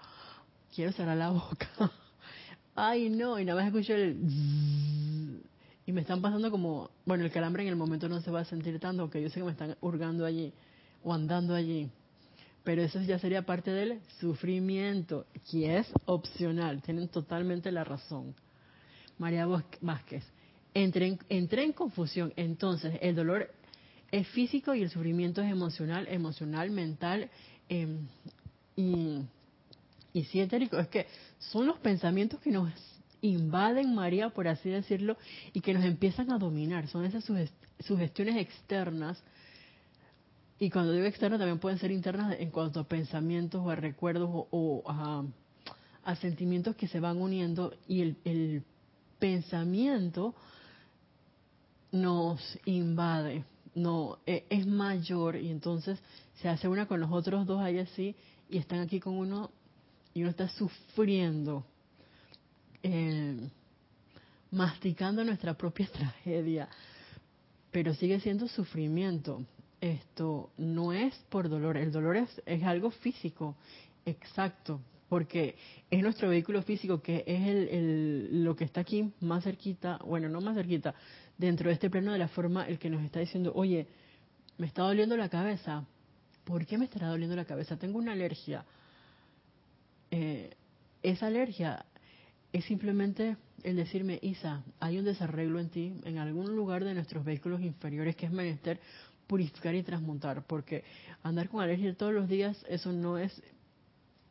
Quiero 0.74 0.92
cerrar 0.92 1.16
la 1.16 1.30
boca. 1.30 1.68
ay, 2.74 3.08
no, 3.08 3.38
y 3.38 3.44
nada 3.44 3.60
más 3.60 3.68
escucho 3.68 3.94
el... 3.94 5.42
Y 5.86 5.92
me 5.92 6.00
están 6.00 6.20
pasando 6.20 6.50
como, 6.50 6.90
bueno, 7.04 7.24
el 7.24 7.30
calambre 7.30 7.62
en 7.62 7.68
el 7.68 7.76
momento 7.76 8.08
no 8.08 8.20
se 8.20 8.32
va 8.32 8.40
a 8.40 8.44
sentir 8.44 8.80
tanto, 8.80 9.02
aunque 9.02 9.22
yo 9.22 9.28
sé 9.28 9.38
que 9.38 9.46
me 9.46 9.52
están 9.52 9.76
hurgando 9.80 10.24
allí 10.24 10.52
o 11.04 11.14
andando 11.14 11.54
allí. 11.54 11.88
Pero 12.64 12.82
eso 12.82 13.00
ya 13.02 13.20
sería 13.20 13.42
parte 13.42 13.70
del 13.70 14.00
sufrimiento, 14.18 15.26
que 15.48 15.78
es 15.78 15.86
opcional. 16.06 16.82
Tienen 16.82 17.06
totalmente 17.06 17.70
la 17.70 17.84
razón. 17.84 18.34
María 19.18 19.46
Vázquez, 19.80 20.24
entré 20.74 21.16
entré 21.28 21.62
en 21.62 21.72
confusión. 21.72 22.32
Entonces, 22.34 22.98
el 23.00 23.14
dolor 23.14 23.48
es 24.10 24.26
físico 24.28 24.74
y 24.74 24.82
el 24.82 24.90
sufrimiento 24.90 25.42
es 25.42 25.50
emocional, 25.50 26.06
emocional, 26.08 26.70
mental 26.70 27.30
em, 27.68 28.06
y, 28.76 29.22
y 30.12 30.24
científico. 30.24 30.78
Es 30.78 30.88
que 30.88 31.06
son 31.38 31.66
los 31.66 31.78
pensamientos 31.78 32.40
que 32.40 32.50
nos 32.50 32.72
invaden, 33.20 33.94
María, 33.94 34.30
por 34.30 34.48
así 34.48 34.70
decirlo, 34.70 35.16
y 35.52 35.60
que 35.60 35.74
nos 35.74 35.84
empiezan 35.84 36.30
a 36.30 36.38
dominar. 36.38 36.88
Son 36.88 37.04
esas 37.04 37.24
sugestiones 37.80 38.36
externas 38.36 39.22
Y 40.58 40.70
cuando 40.70 40.92
digo 40.92 41.04
externas 41.04 41.38
también 41.38 41.58
pueden 41.58 41.78
ser 41.78 41.90
internas 41.90 42.36
en 42.38 42.50
cuanto 42.50 42.80
a 42.80 42.84
pensamientos 42.84 43.60
o 43.64 43.70
a 43.70 43.76
recuerdos 43.76 44.28
o, 44.32 44.82
a, 44.86 45.24
sentimientos 46.16 46.76
que 46.76 46.88
se 46.88 47.00
van 47.00 47.20
uniendo 47.20 47.74
y 47.88 48.00
el, 48.00 48.16
el 48.24 48.62
pensamiento 49.18 50.34
nos 51.90 52.40
invade, 52.64 53.44
no 53.76 54.18
e, 54.26 54.44
es 54.50 54.66
mayor. 54.66 55.36
Y 55.36 55.50
entonces 55.50 56.00
se 56.42 56.48
hace 56.48 56.66
una 56.66 56.86
con 56.86 56.98
los 56.98 57.12
otros 57.12 57.46
dos 57.46 57.60
ahí 57.60 57.78
así 57.78 58.16
y 58.50 58.58
están 58.58 58.80
aquí 58.80 58.98
con 58.98 59.16
uno 59.16 59.50
y 60.12 60.22
uno 60.22 60.30
está 60.30 60.48
sufriendo, 60.48 61.64
eh, 62.82 63.48
masticando 64.50 65.22
nuestra 65.24 65.54
propia 65.54 65.86
tragedia, 65.92 66.68
pero 67.70 67.94
sigue 67.94 68.18
siendo 68.20 68.48
sufrimiento. 68.48 69.44
Esto 69.78 70.50
no 70.56 70.94
es 70.94 71.14
por 71.28 71.50
dolor, 71.50 71.76
el 71.76 71.92
dolor 71.92 72.16
es, 72.16 72.42
es 72.46 72.62
algo 72.64 72.90
físico, 72.90 73.56
exacto, 74.06 74.80
porque 75.08 75.56
es 75.90 76.02
nuestro 76.02 76.28
vehículo 76.28 76.62
físico 76.62 77.00
que 77.00 77.24
es 77.26 77.46
el, 77.46 78.44
lo 78.44 78.56
que 78.56 78.64
está 78.64 78.80
aquí 78.80 79.12
más 79.20 79.44
cerquita, 79.44 79.98
bueno, 80.04 80.28
no 80.28 80.40
más 80.40 80.56
cerquita, 80.56 80.94
dentro 81.38 81.68
de 81.68 81.74
este 81.74 81.90
plano 81.90 82.12
de 82.12 82.18
la 82.18 82.28
forma, 82.28 82.66
el 82.66 82.78
que 82.78 82.90
nos 82.90 83.02
está 83.02 83.20
diciendo, 83.20 83.52
oye, 83.54 83.86
me 84.58 84.66
está 84.66 84.82
doliendo 84.82 85.16
la 85.16 85.28
cabeza. 85.28 85.84
¿Por 86.44 86.64
qué 86.66 86.78
me 86.78 86.84
estará 86.84 87.08
doliendo 87.08 87.36
la 87.36 87.44
cabeza? 87.44 87.76
Tengo 87.76 87.98
una 87.98 88.12
alergia. 88.12 88.64
Eh, 90.10 90.50
esa 91.02 91.26
alergia 91.26 91.84
es 92.52 92.64
simplemente 92.64 93.36
el 93.62 93.76
decirme, 93.76 94.18
Isa, 94.22 94.62
hay 94.80 94.98
un 94.98 95.04
desarreglo 95.04 95.58
en 95.58 95.68
ti, 95.70 95.92
en 96.04 96.18
algún 96.18 96.54
lugar 96.54 96.84
de 96.84 96.94
nuestros 96.94 97.24
vehículos 97.24 97.60
inferiores 97.60 98.16
que 98.16 98.26
es 98.26 98.32
menester 98.32 98.80
purificar 99.26 99.74
y 99.74 99.82
transmutar, 99.82 100.46
porque 100.46 100.84
andar 101.22 101.48
con 101.48 101.60
alergia 101.60 101.94
todos 101.96 102.12
los 102.12 102.28
días, 102.28 102.64
eso 102.68 102.92
no 102.92 103.18
es, 103.18 103.42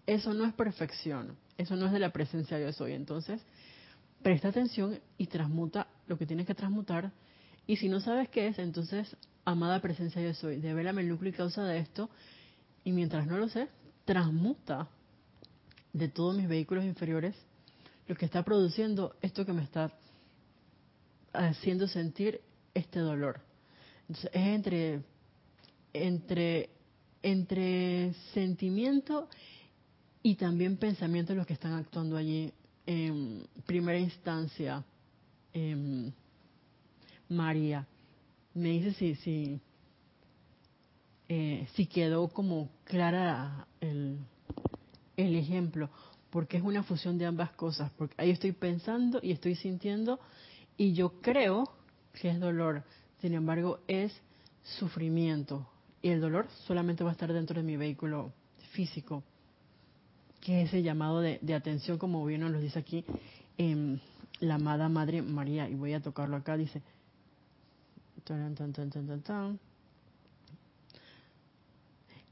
eso 0.08 0.34
no 0.34 0.46
es 0.46 0.54
perfección, 0.54 1.36
eso 1.58 1.76
no 1.76 1.88
es 1.88 1.92
de 1.92 2.00
la 2.00 2.12
presencia 2.12 2.58
de 2.58 2.74
soy. 2.74 2.94
Entonces, 2.94 3.42
presta 4.22 4.50
atención 4.50 5.00
y 5.18 5.28
transmuta 5.28 5.88
lo 6.08 6.18
que 6.18 6.26
tienes 6.26 6.46
que 6.46 6.56
transmutar. 6.56 7.12
Y 7.68 7.78
si 7.78 7.90
no 7.90 8.00
sabes 8.00 8.30
qué 8.30 8.48
es, 8.48 8.60
entonces, 8.60 9.16
amada 9.44 9.82
presencia 9.82 10.22
yo 10.22 10.34
soy, 10.34 10.58
develame 10.58 11.02
el 11.02 11.10
núcleo 11.10 11.32
y 11.32 11.36
causa 11.36 11.64
de 11.64 11.80
esto. 11.80 12.10
Y 12.84 12.92
mientras 12.92 13.26
no 13.26 13.38
lo 13.38 13.50
sé, 13.50 13.68
transmuta 14.06 14.88
de 15.94 16.08
todos 16.08 16.36
mis 16.36 16.48
vehículos 16.48 16.84
inferiores 16.84 17.36
lo 18.08 18.16
que 18.16 18.26
está 18.26 18.44
produciendo 18.44 19.16
esto 19.22 19.46
que 19.46 19.54
me 19.54 19.64
está 19.64 19.92
haciendo 21.34 21.88
sentir 21.88 22.42
este 22.74 23.00
dolor. 23.00 23.40
Entonces, 24.02 24.30
es 24.34 24.48
entre, 24.48 25.02
entre, 25.94 26.70
entre 27.24 28.14
sentimiento 28.34 29.28
y 30.26 30.34
también 30.34 30.78
pensamiento 30.78 31.36
los 31.36 31.46
que 31.46 31.54
están 31.54 31.74
actuando 31.74 32.18
allí 32.18 32.52
en 32.88 33.48
primera 33.68 34.00
instancia, 34.00 34.84
em, 35.54 36.12
María, 37.30 37.86
me 38.56 38.70
dice 38.70 38.94
si, 38.94 39.14
si, 39.18 39.60
eh, 41.30 41.68
si 41.76 41.86
quedó 41.86 42.28
como 42.30 42.72
clara 42.86 43.68
el, 43.80 44.18
el 45.16 45.36
ejemplo, 45.36 45.92
porque 46.32 46.58
es 46.58 46.64
una 46.64 46.82
fusión 46.82 47.20
de 47.20 47.28
ambas 47.28 47.52
cosas, 47.52 47.92
porque 47.96 48.16
ahí 48.18 48.32
estoy 48.32 48.54
pensando 48.54 49.20
y 49.22 49.32
estoy 49.32 49.54
sintiendo 49.54 50.20
y 50.76 50.94
yo 50.94 51.22
creo 51.22 51.72
que 52.20 52.32
es 52.32 52.40
dolor, 52.40 52.84
sin 53.22 53.36
embargo 53.36 53.82
es 53.88 54.12
sufrimiento 54.80 55.70
y 56.02 56.10
el 56.10 56.20
dolor 56.20 56.48
solamente 56.66 57.04
va 57.04 57.12
a 57.12 57.14
estar 57.14 57.32
dentro 57.32 57.62
de 57.62 57.68
mi 57.68 57.78
vehículo 57.78 58.34
físico 58.72 59.24
que 60.46 60.62
es 60.62 60.68
ese 60.68 60.84
llamado 60.84 61.22
de, 61.22 61.54
atención, 61.56 61.98
como 61.98 62.24
bien 62.24 62.42
nos 62.42 62.52
lo 62.52 62.60
dice 62.60 62.78
aquí 62.78 63.04
en 63.58 64.00
la 64.40 64.56
amada 64.56 64.90
Madre 64.90 65.24
María. 65.24 65.68
Y 65.68 65.74
voy 65.74 65.94
a 65.94 66.02
tocarlo 66.02 66.36
acá, 66.36 66.56
dice. 66.56 66.84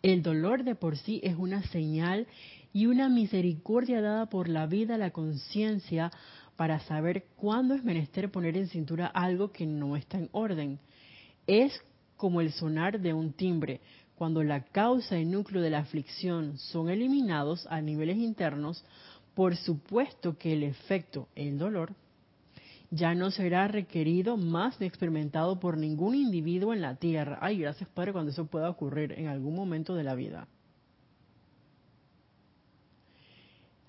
el 0.04 0.22
dolor 0.22 0.64
de 0.64 0.76
por 0.76 0.98
sí 0.98 1.22
es 1.24 1.36
una 1.38 1.64
señal 1.70 2.28
y 2.72 2.86
una 2.86 3.10
misericordia 3.10 4.02
dada 4.02 4.28
por 4.28 4.48
la 4.48 4.68
vida 4.68 4.96
a 4.96 5.00
la 5.00 5.12
conciencia 5.12 6.12
para 6.56 6.82
saber 6.82 7.26
cuándo 7.36 7.74
es 7.74 7.84
menester 7.84 8.30
poner 8.30 8.58
en 8.58 8.68
cintura 8.68 9.08
algo 9.08 9.52
que 9.52 9.66
no 9.66 9.96
está 9.96 10.20
en 10.20 10.30
orden. 10.34 10.78
Es 11.48 11.82
como 12.18 12.42
el 12.42 12.52
sonar 12.52 13.00
de 13.00 13.14
un 13.14 13.34
timbre. 13.34 13.82
Cuando 14.16 14.44
la 14.44 14.64
causa 14.64 15.18
y 15.18 15.26
núcleo 15.26 15.62
de 15.62 15.70
la 15.70 15.80
aflicción 15.80 16.58
son 16.58 16.90
eliminados 16.90 17.68
a 17.68 17.82
niveles 17.82 18.18
internos, 18.18 18.84
por 19.34 19.56
supuesto 19.56 20.38
que 20.38 20.54
el 20.54 20.64
efecto, 20.64 21.28
el 21.36 21.58
dolor, 21.58 21.94
ya 22.92 23.16
no 23.16 23.32
será 23.32 23.68
requerido 23.68 24.38
más 24.38 24.80
ni 24.80 24.86
experimentado 24.86 25.60
por 25.60 25.78
ningún 25.78 26.14
individuo 26.14 26.74
en 26.74 26.82
la 26.82 26.96
tierra. 26.96 27.40
Ay, 27.42 27.58
gracias 27.58 27.90
Padre 27.90 28.14
cuando 28.14 28.32
eso 28.32 28.46
pueda 28.46 28.70
ocurrir 28.70 29.14
en 29.14 29.28
algún 29.28 29.56
momento 29.56 29.96
de 29.96 30.04
la 30.04 30.14
vida. 30.14 30.48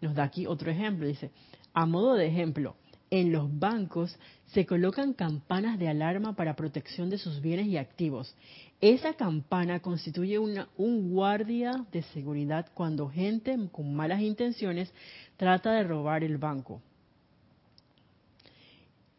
Nos 0.00 0.14
da 0.14 0.24
aquí 0.24 0.46
otro 0.46 0.70
ejemplo, 0.70 1.06
dice, 1.06 1.30
a 1.74 1.84
modo 1.84 2.14
de 2.14 2.26
ejemplo, 2.26 2.76
en 3.10 3.30
los 3.30 3.58
bancos 3.58 4.18
se 4.46 4.66
colocan 4.66 5.12
campanas 5.12 5.78
de 5.78 5.88
alarma 5.88 6.34
para 6.34 6.56
protección 6.56 7.10
de 7.10 7.18
sus 7.18 7.40
bienes 7.40 7.66
y 7.66 7.76
activos. 7.76 8.34
Esa 8.80 9.14
campana 9.14 9.80
constituye 9.80 10.38
una, 10.38 10.68
un 10.76 11.12
guardia 11.12 11.86
de 11.90 12.02
seguridad 12.02 12.66
cuando 12.74 13.08
gente 13.08 13.56
con 13.72 13.94
malas 13.94 14.20
intenciones 14.20 14.92
trata 15.36 15.72
de 15.72 15.84
robar 15.84 16.22
el 16.22 16.38
banco. 16.38 16.82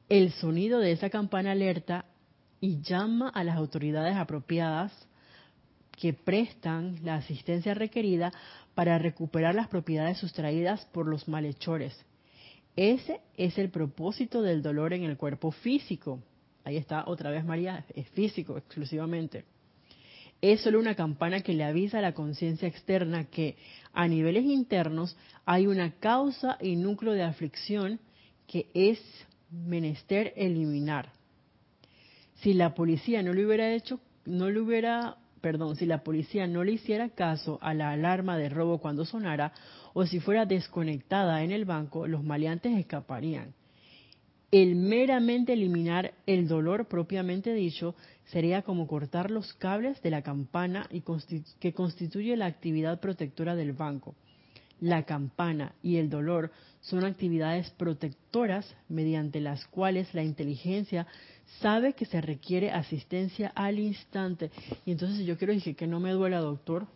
El 0.08 0.32
sonido 0.34 0.80
de 0.80 0.92
esa 0.92 1.10
campana 1.10 1.52
alerta 1.52 2.06
y 2.62 2.82
llama 2.82 3.30
a 3.30 3.44
las 3.44 3.58
autoridades 3.58 4.16
apropiadas 4.16 4.92
que 5.92 6.14
prestan 6.14 7.00
la 7.04 7.16
asistencia 7.16 7.74
requerida 7.74 8.32
para 8.76 9.00
recuperar 9.00 9.56
las 9.56 9.68
propiedades 9.68 10.18
sustraídas 10.18 10.86
por 10.92 11.08
los 11.08 11.28
malhechores 11.28 12.06
ese 12.76 13.22
es 13.38 13.58
el 13.58 13.70
propósito 13.70 14.42
del 14.42 14.62
dolor 14.62 14.94
en 14.94 15.04
el 15.04 15.18
cuerpo 15.18 15.52
físico. 15.52 16.20
Ahí 16.66 16.78
está 16.78 17.04
otra 17.06 17.30
vez 17.30 17.46
María, 17.46 17.86
es 17.94 18.10
físico 18.10 18.58
exclusivamente. 18.58 19.46
Es 20.42 20.62
solo 20.62 20.80
una 20.80 20.96
campana 20.96 21.42
que 21.42 21.54
le 21.54 21.64
avisa 21.64 22.00
a 22.00 22.02
la 22.02 22.16
conciencia 22.16 22.68
externa 22.68 23.26
que 23.26 23.56
a 23.94 24.08
niveles 24.08 24.46
internos 24.46 25.16
hay 25.46 25.68
una 25.68 25.92
causa 25.92 26.58
y 26.60 26.76
núcleo 26.76 27.14
de 27.14 27.22
aflicción 27.22 28.00
que 28.48 28.68
es 28.74 29.00
menester 29.52 30.34
eliminar. 30.36 31.12
Si 32.42 32.54
la 32.54 32.74
policía 32.74 33.22
no 33.22 33.34
le 33.34 33.46
hubiera 33.46 33.72
hecho, 33.72 34.00
no 34.26 34.50
le 34.50 34.60
hubiera, 34.60 35.18
perdón, 35.42 35.76
si 35.76 35.86
la 35.86 36.04
policía 36.04 36.48
no 36.48 36.64
le 36.64 36.74
hiciera 36.74 37.10
caso 37.10 37.60
a 37.62 37.76
la 37.76 37.92
alarma 37.92 38.38
de 38.38 38.50
robo 38.50 38.80
cuando 38.80 39.06
sonara, 39.06 39.54
o 39.94 40.06
si 40.08 40.20
fuera 40.20 40.48
desconectada 40.48 41.44
en 41.44 41.52
el 41.52 41.66
banco, 41.66 42.08
los 42.08 42.24
maleantes 42.24 42.76
escaparían. 42.78 43.54
El 44.56 44.78
meramente 44.78 45.52
eliminar 45.52 46.14
el 46.26 46.48
dolor 46.48 46.88
propiamente 46.88 47.54
dicho 47.54 47.94
sería 48.28 48.62
como 48.62 48.88
cortar 48.88 49.30
los 49.30 49.52
cables 49.56 50.02
de 50.02 50.10
la 50.12 50.22
campana 50.22 50.88
y 50.90 51.04
que 51.60 51.74
constituye 51.74 52.38
la 52.38 52.46
actividad 52.46 53.02
protectora 53.02 53.58
del 53.58 53.74
banco. 53.74 54.16
La 54.80 55.04
campana 55.04 55.76
y 55.84 55.98
el 55.98 56.10
dolor 56.10 56.54
son 56.80 57.04
actividades 57.04 57.70
protectoras 57.72 58.78
mediante 58.88 59.42
las 59.42 59.68
cuales 59.68 60.14
la 60.14 60.24
inteligencia 60.24 61.06
sabe 61.60 61.92
que 61.92 62.06
se 62.06 62.22
requiere 62.22 62.72
asistencia 62.72 63.52
al 63.56 63.78
instante. 63.78 64.52
Y 64.86 64.92
entonces 64.94 65.26
yo 65.26 65.38
quiero 65.38 65.52
decir 65.52 65.76
que 65.76 65.86
no 65.86 66.00
me 66.00 66.12
duela, 66.12 66.40
doctor, 66.40 66.88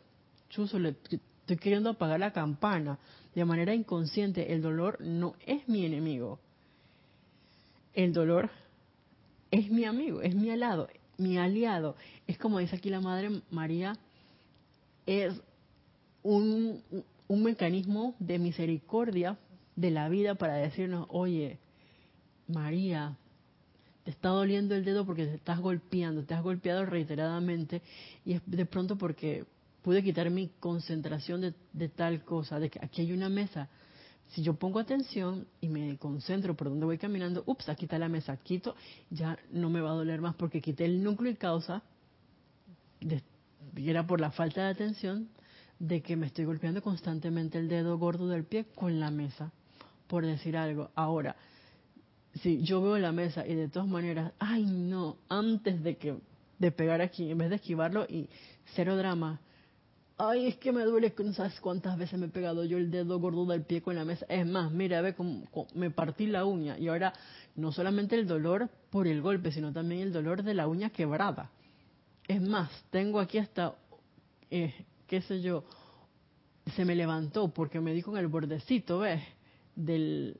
chuso, 0.48 0.80
le, 0.80 0.96
estoy 1.12 1.58
queriendo 1.58 1.90
apagar 1.90 2.22
la 2.22 2.32
campana 2.32 3.00
de 3.36 3.44
manera 3.44 3.76
inconsciente. 3.76 4.54
El 4.54 4.62
dolor 4.62 5.02
no 5.02 5.34
es 5.46 5.68
mi 5.68 5.86
enemigo. 5.86 6.40
El 8.00 8.14
dolor 8.14 8.50
es 9.52 9.70
mi 9.70 9.84
amigo, 9.84 10.22
es 10.22 10.34
mi 10.34 10.50
aliado, 10.50 10.88
mi 11.18 11.38
aliado. 11.38 11.98
Es 12.28 12.38
como 12.38 12.60
dice 12.60 12.78
aquí 12.78 12.90
la 12.90 13.02
Madre 13.02 13.42
María, 13.52 13.98
es 15.06 15.34
un, 16.24 16.82
un 17.28 17.44
mecanismo 17.44 18.16
de 18.20 18.40
misericordia 18.40 19.38
de 19.76 19.92
la 19.92 20.08
vida 20.08 20.36
para 20.36 20.56
decirnos, 20.56 21.08
oye, 21.10 21.60
María, 22.48 23.18
te 24.06 24.12
está 24.12 24.30
doliendo 24.30 24.76
el 24.76 24.86
dedo 24.86 25.06
porque 25.06 25.26
te 25.26 25.36
estás 25.36 25.60
golpeando, 25.60 26.24
te 26.24 26.36
has 26.36 26.42
golpeado 26.42 26.86
reiteradamente 26.86 27.82
y 28.24 28.32
es 28.32 28.42
de 28.46 28.66
pronto 28.66 28.98
porque 28.98 29.44
pude 29.82 30.02
quitar 30.02 30.30
mi 30.30 30.48
concentración 30.62 31.54
de, 31.74 31.90
tal 31.90 32.24
cosa, 32.24 32.60
de 32.60 32.70
que 32.70 32.80
aquí 32.82 33.02
hay 33.02 33.12
una 33.12 33.28
mesa. 33.28 33.68
Si 34.30 34.44
yo 34.44 34.54
pongo 34.54 34.80
atención 34.80 35.48
y 35.60 35.70
me 35.70 35.98
concentro 35.98 36.56
por 36.56 36.70
donde 36.70 36.86
voy 36.86 36.98
caminando, 36.98 37.44
ups, 37.48 37.70
aquí 37.70 37.86
está 37.86 37.98
la 37.98 38.10
mesa, 38.10 38.38
quito, 38.38 38.76
ya 39.10 39.38
no 39.52 39.70
me 39.70 39.82
va 39.82 39.92
a 39.92 39.96
doler 39.96 40.22
más 40.22 40.36
porque 40.36 40.62
quité 40.62 40.86
el 40.86 41.04
núcleo 41.04 41.32
y 41.32 41.36
causa 41.36 41.82
era 43.76 44.06
por 44.06 44.20
la 44.20 44.32
falta 44.32 44.64
de 44.66 44.70
atención 44.70 45.30
de 45.80 46.02
que 46.02 46.16
me 46.16 46.28
estoy 46.28 46.46
golpeando 46.46 46.82
constantemente 46.82 47.58
el 47.58 47.70
dedo 47.70 47.98
gordo 47.98 48.28
del 48.28 48.44
pie 48.44 48.66
con 48.76 49.00
la 49.00 49.12
mesa, 49.12 49.52
por 50.08 50.26
decir 50.26 50.58
algo. 50.58 50.92
Ahora, 50.94 51.36
si 52.42 52.62
yo 52.62 52.82
veo 52.82 52.98
la 52.98 53.12
mesa 53.12 53.48
y 53.48 53.56
de 53.56 53.70
todas 53.70 53.88
maneras, 53.88 54.34
ay 54.40 54.66
no, 54.66 55.18
antes 55.30 55.82
de 55.82 55.98
que 55.98 56.16
de 56.60 56.72
pegar 56.72 57.02
aquí, 57.02 57.32
en 57.32 57.38
vez 57.38 57.50
de 57.50 57.56
esquivarlo 57.56 58.06
y 58.10 58.28
cero 58.76 58.98
drama, 58.98 59.40
ay, 60.20 60.48
es 60.48 60.58
que 60.58 60.72
me 60.72 60.84
duele, 60.84 61.14
no 61.18 61.34
sabes 61.34 61.60
cuántas 61.62 61.98
veces 61.98 62.20
me 62.20 62.28
he 62.28 62.30
pegado 62.30 62.66
yo 62.66 62.78
el 62.78 62.92
dedo 62.92 63.20
gordo 63.20 63.46
del 63.46 63.64
pie 63.64 63.82
con 63.82 63.96
la 63.96 64.06
mesa. 64.06 64.26
Es 64.30 64.46
más, 64.46 64.72
mira, 64.72 65.02
ve 65.02 65.16
cómo, 65.16 65.48
me 65.74 65.90
partí 65.90 66.28
la 66.28 66.46
uña 66.46 66.78
y 66.78 66.90
ahora 66.90 67.14
no 67.56 67.72
solamente 67.72 68.16
el 68.16 68.28
dolor 68.28 68.70
por 68.90 69.08
el 69.08 69.22
golpe, 69.22 69.52
sino 69.52 69.72
también 69.74 70.02
el 70.02 70.14
dolor 70.14 70.44
de 70.44 70.54
la 70.54 70.68
uña 70.68 70.90
quebrada. 70.90 71.50
Es 72.28 72.42
más, 72.42 72.70
tengo 72.92 73.20
aquí 73.20 73.38
hasta, 73.38 73.74
eh, 74.52 74.74
qué 75.08 75.22
sé 75.22 75.42
yo, 75.42 75.64
se 76.76 76.86
me 76.86 76.96
levantó 76.96 77.48
porque 77.48 77.80
me 77.80 77.94
di 77.94 78.02
con 78.02 78.18
el 78.18 78.28
bordecito, 78.28 79.00
¿ves? 79.00 79.24
Del 79.76 80.38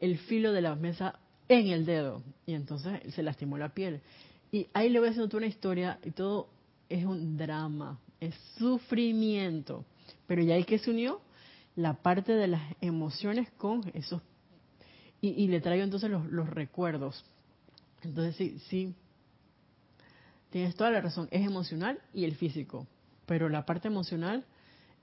el, 0.00 0.18
filo 0.18 0.52
de 0.52 0.60
la 0.60 0.74
mesa 0.74 1.18
en 1.48 1.68
el 1.68 1.84
dedo. 1.84 2.22
Y 2.46 2.54
entonces 2.54 3.00
se 3.14 3.22
lastimó 3.22 3.58
la 3.58 3.70
piel. 3.70 4.00
Y 4.50 4.68
ahí 4.74 4.88
le 4.88 5.00
voy 5.00 5.08
haciendo 5.08 5.36
una 5.36 5.46
historia 5.46 5.98
y 6.04 6.10
todo 6.10 6.48
es 6.88 7.04
un 7.04 7.36
drama, 7.36 7.98
es 8.22 8.34
sufrimiento. 8.58 9.84
Pero 10.26 10.42
ya 10.42 10.54
hay 10.54 10.64
que 10.64 10.78
se 10.78 10.90
unió 10.90 11.20
la 11.74 11.94
parte 11.94 12.32
de 12.32 12.46
las 12.46 12.62
emociones 12.80 13.50
con 13.58 13.82
esos. 13.94 14.22
Y, 15.20 15.46
le 15.46 15.60
traigo 15.60 15.84
entonces 15.84 16.10
los, 16.10 16.26
los 16.26 16.48
recuerdos. 16.50 17.24
Entonces 18.02 18.34
sí, 18.34 18.58
sí, 18.68 18.94
tienes 20.50 20.74
toda 20.74 20.90
la 20.90 21.00
razón, 21.00 21.28
es 21.30 21.46
emocional 21.46 22.00
y 22.12 22.24
el 22.24 22.34
físico. 22.34 22.88
Pero 23.26 23.48
la 23.48 23.64
parte 23.64 23.86
emocional 23.86 24.44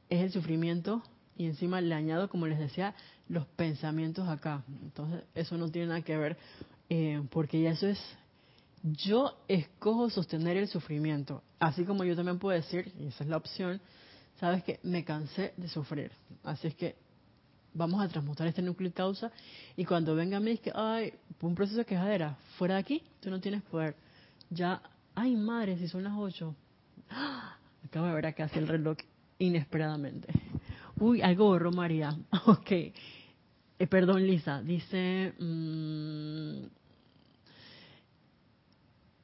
es 0.09 0.21
el 0.21 0.31
sufrimiento 0.31 1.01
y 1.37 1.45
encima 1.45 1.79
le 1.79 1.95
añado, 1.95 2.29
como 2.29 2.47
les 2.47 2.59
decía, 2.59 2.95
los 3.29 3.45
pensamientos 3.45 4.27
acá. 4.27 4.63
Entonces, 4.83 5.23
eso 5.35 5.57
no 5.57 5.71
tiene 5.71 5.87
nada 5.87 6.01
que 6.01 6.17
ver, 6.17 6.37
eh, 6.89 7.23
porque 7.31 7.61
ya 7.61 7.71
eso 7.71 7.87
es, 7.87 7.99
yo 8.83 9.37
escojo 9.47 10.09
sostener 10.09 10.57
el 10.57 10.67
sufrimiento, 10.67 11.43
así 11.59 11.83
como 11.83 12.03
yo 12.03 12.15
también 12.15 12.39
puedo 12.39 12.55
decir, 12.55 12.91
y 12.99 13.07
esa 13.07 13.23
es 13.23 13.29
la 13.29 13.37
opción, 13.37 13.81
sabes 14.39 14.63
que 14.63 14.79
me 14.83 15.03
cansé 15.03 15.53
de 15.57 15.67
sufrir, 15.67 16.11
así 16.43 16.67
es 16.67 16.75
que 16.75 16.95
vamos 17.73 18.01
a 18.01 18.07
transmutar 18.07 18.47
este 18.47 18.61
núcleo 18.61 18.89
y 18.89 18.93
causa, 18.93 19.31
y 19.75 19.85
cuando 19.85 20.15
venga 20.15 20.37
a 20.37 20.39
mí 20.39 20.51
es 20.51 20.59
que, 20.59 20.71
ay, 20.73 21.13
un 21.41 21.55
proceso 21.55 21.79
de 21.79 21.85
quejadera, 21.85 22.37
fuera 22.57 22.75
de 22.75 22.81
aquí, 22.81 23.03
tú 23.19 23.29
no 23.29 23.39
tienes 23.39 23.61
poder, 23.63 23.95
ya, 24.49 24.81
ay 25.15 25.35
madre, 25.35 25.77
si 25.77 25.87
son 25.87 26.03
las 26.03 26.13
ocho, 26.17 26.55
acabo 27.85 28.07
de 28.07 28.13
ver 28.13 28.27
acá 28.27 28.45
hacia 28.45 28.59
el 28.59 28.67
reloj 28.67 28.97
inesperadamente. 29.39 30.27
Uy, 30.99 31.21
algo 31.21 31.45
borró 31.45 31.71
María. 31.71 32.15
Ok. 32.45 32.71
Eh, 32.71 33.87
perdón, 33.87 34.27
Lisa. 34.27 34.61
Dice, 34.61 35.33
mm, 35.39 36.78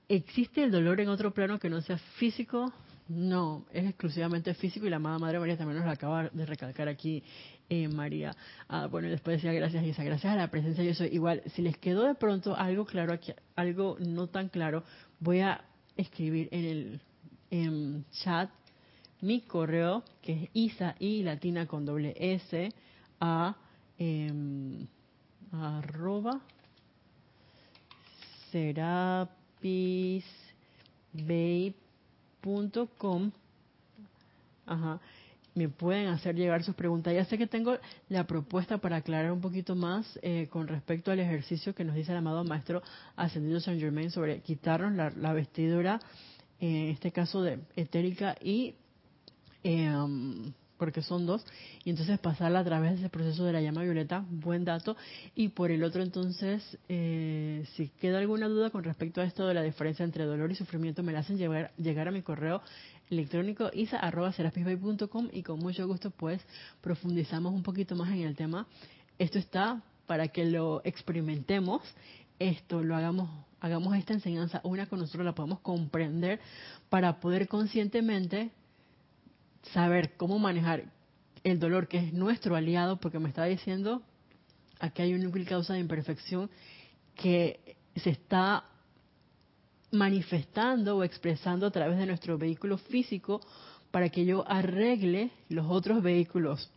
¿existe 0.08 0.64
el 0.64 0.72
dolor 0.72 0.99
en 0.99 1.10
otro 1.10 1.34
plano 1.34 1.60
que 1.60 1.70
no 1.70 1.82
sea 1.82 1.97
físico? 1.97 2.74
No, 3.08 3.66
es 3.72 3.86
exclusivamente 3.86 4.53
físico 4.56 4.88
y 4.88 4.89
la 4.89 4.95
amada 4.95 5.20
Madre 5.20 5.39
María 5.39 5.58
también 5.58 5.78
nos 5.78 5.86
lo 5.86 5.91
acaba 5.91 6.28
de 6.30 6.45
recalcar 6.45 6.88
aquí, 6.88 7.24
eh, 7.70 7.88
María. 7.88 8.36
Ah, 8.68 8.88
bueno, 8.88 9.08
después 9.10 9.38
decía 9.38 9.53
gracias, 9.53 9.84
Lisa. 9.84 10.03
Gracias 10.03 10.34
a 10.34 10.36
la 10.36 10.49
presencia 10.49 10.84
yo 10.84 10.95
soy. 10.95 11.10
Igual, 11.10 11.43
si 11.53 11.62
les 11.62 11.78
quedó 11.78 12.03
de 12.03 12.16
pronto 12.16 12.56
algo 12.56 12.86
claro 12.86 13.14
aquí, 13.14 13.32
algo 13.56 13.97
no 13.99 14.28
tan 14.28 14.49
claro, 14.49 14.84
voy 15.20 15.41
a 15.41 15.64
escribir 15.97 16.49
en 16.51 16.99
el 17.51 18.06
chat 18.12 18.49
mi 19.22 19.41
correo, 19.41 20.03
que 20.22 20.43
es 20.43 20.49
isa 20.53 20.95
y 20.99 21.24
latina 21.24 21.68
con 21.68 21.86
doble 21.86 22.16
s, 22.18 22.70
a 23.20 23.56
eh, 23.97 24.32
arroba 25.51 26.41
serapisbabe.com. 31.11 33.32
Ajá. 34.66 34.99
Me 35.53 35.70
pueden 35.70 36.07
hacer 36.07 36.36
llegar 36.36 36.63
sus 36.63 36.76
preguntas. 36.76 37.13
Ya 37.13 37.24
sé 37.26 37.38
que 37.38 37.47
tengo 37.47 37.78
la 38.09 38.28
propuesta 38.28 38.78
para 38.78 38.97
aclarar 38.97 39.32
un 39.32 39.39
poquito 39.39 39.76
más 39.76 40.20
eh, 40.22 40.47
con 40.49 40.68
respecto 40.68 41.11
al 41.11 41.20
ejercicio 41.20 41.74
que 41.74 41.86
nos 41.86 41.95
dice 41.95 42.11
el 42.11 42.18
amado 42.18 42.43
maestro 42.43 42.84
Ascendido 43.16 43.61
Saint 43.61 43.80
Germain 43.80 44.11
sobre 44.11 44.41
quitarnos 44.41 44.91
la, 44.93 45.11
la 45.11 45.32
vestidura, 45.32 46.01
en 46.59 46.89
este 46.89 47.13
caso 47.13 47.41
de 47.41 47.59
etérica 47.78 48.36
y 48.41 48.76
Em, 49.68 50.53
porque 50.78 51.01
son 51.01 51.26
dos, 51.26 51.45
y 51.84 51.89
entonces 51.89 52.19
pasarla 52.19 52.59
a 52.59 52.63
través 52.63 52.91
de 52.91 52.97
ese 52.99 53.09
proceso 53.09 53.45
de 53.45 53.53
la 53.53 53.61
llama 53.61 53.84
violeta, 53.84 54.26
buen 54.30 54.65
dato, 54.65 54.95
y 55.36 55.49
por 55.49 55.71
el 55.71 55.84
otro 55.84 56.03
entonces, 56.03 56.78
eh, 56.89 57.65
si 57.76 57.89
queda 57.89 58.19
alguna 58.19 58.47
duda 58.47 58.69
con 58.69 58.84
respecto 58.84 59.21
a 59.21 59.26
esto 59.26 59.47
de 59.47 59.53
la 59.53 59.61
diferencia 59.61 60.03
entre 60.03 60.26
dolor 60.26 60.51
y 60.51 60.55
sufrimiento, 60.55 61.03
me 61.03 61.13
la 61.13 61.19
hacen 61.19 61.38
llegar, 61.38 61.71
llegar 61.78 62.07
a 62.07 62.11
mi 62.11 62.21
correo 62.21 62.61
electrónico 63.09 63.69
isa.com 63.73 65.30
y 65.32 65.43
con 65.43 65.59
mucho 65.59 65.88
gusto 65.88 66.11
pues 66.11 66.41
profundizamos 66.82 67.53
un 67.53 67.63
poquito 67.63 67.95
más 67.95 68.09
en 68.09 68.21
el 68.21 68.36
tema. 68.36 68.67
Esto 69.19 69.38
está 69.38 69.82
para 70.07 70.28
que 70.28 70.45
lo 70.45 70.82
experimentemos, 70.84 71.82
esto 72.39 72.84
lo 72.84 72.95
hagamos, 72.95 73.30
hagamos 73.59 73.95
esta 73.95 74.13
enseñanza 74.13 74.61
una 74.63 74.88
con 74.88 74.99
nosotros, 74.99 75.26
la 75.26 75.36
podamos 75.36 75.59
comprender 75.59 76.39
para 76.89 77.19
poder 77.19 77.47
conscientemente 77.47 78.51
saber 79.74 80.16
cómo 80.18 80.39
manejar 80.39 80.91
el 81.43 81.59
dolor, 81.59 81.88
que 81.88 81.97
es 81.97 82.13
nuestro 82.13 82.55
aliado, 82.55 82.97
porque 82.97 83.20
me 83.20 83.30
está 83.30 83.45
diciendo, 83.45 84.01
aquí 84.80 85.03
hay 85.03 85.13
un 85.13 85.24
núcleo 85.24 85.45
causa 85.45 85.74
de 85.74 85.80
imperfección 85.80 86.49
que 87.16 87.76
se 87.95 88.09
está 88.09 88.66
manifestando 89.91 90.97
o 90.97 91.03
expresando 91.03 91.68
a 91.68 91.72
través 91.72 91.97
de 91.97 92.05
nuestro 92.05 92.38
vehículo 92.38 92.78
físico 92.78 93.41
para 93.91 94.09
que 94.09 94.26
yo 94.26 94.43
arregle 94.49 95.32
los 95.49 95.68
otros 95.70 96.03
vehículos, 96.03 96.70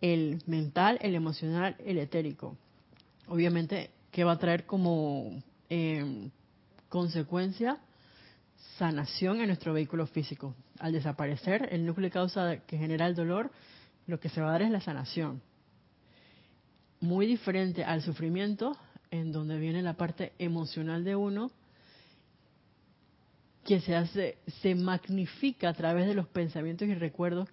el 0.00 0.42
mental, 0.46 0.98
el 1.00 1.14
emocional, 1.14 1.76
el 1.84 1.98
etérico. 1.98 2.56
Obviamente, 3.28 3.90
que 4.10 4.24
va 4.24 4.32
a 4.32 4.38
traer 4.38 4.66
como 4.66 5.42
eh, 5.68 6.28
consecuencia 6.88 7.78
sanación 8.78 9.40
en 9.40 9.48
nuestro 9.48 9.72
vehículo 9.72 10.06
físico. 10.06 10.54
Al 10.78 10.92
desaparecer 10.92 11.68
el 11.72 11.86
núcleo 11.86 12.06
de 12.06 12.10
causa 12.10 12.56
que 12.66 12.78
genera 12.78 13.06
el 13.06 13.14
dolor, 13.14 13.50
lo 14.06 14.20
que 14.20 14.28
se 14.28 14.40
va 14.40 14.48
a 14.48 14.52
dar 14.52 14.62
es 14.62 14.70
la 14.70 14.80
sanación. 14.80 15.42
Muy 17.00 17.26
diferente 17.26 17.84
al 17.84 18.02
sufrimiento, 18.02 18.76
en 19.10 19.32
donde 19.32 19.58
viene 19.58 19.82
la 19.82 19.94
parte 19.94 20.32
emocional 20.38 21.04
de 21.04 21.16
uno, 21.16 21.50
que 23.64 23.80
se 23.80 23.96
hace, 23.96 24.38
se 24.62 24.74
magnifica 24.74 25.68
a 25.68 25.74
través 25.74 26.06
de 26.06 26.14
los 26.14 26.28
pensamientos 26.28 26.86
y 26.88 26.94
recuerdos 26.94 27.48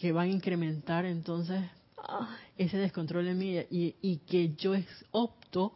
que 0.00 0.12
van 0.12 0.28
a 0.28 0.32
incrementar 0.32 1.04
entonces 1.04 1.62
ah, 1.98 2.36
ese 2.58 2.78
descontrol 2.78 3.28
en 3.28 3.38
mí 3.38 3.56
y, 3.70 3.94
y 4.02 4.16
que 4.18 4.54
yo 4.56 4.72
opto 5.12 5.72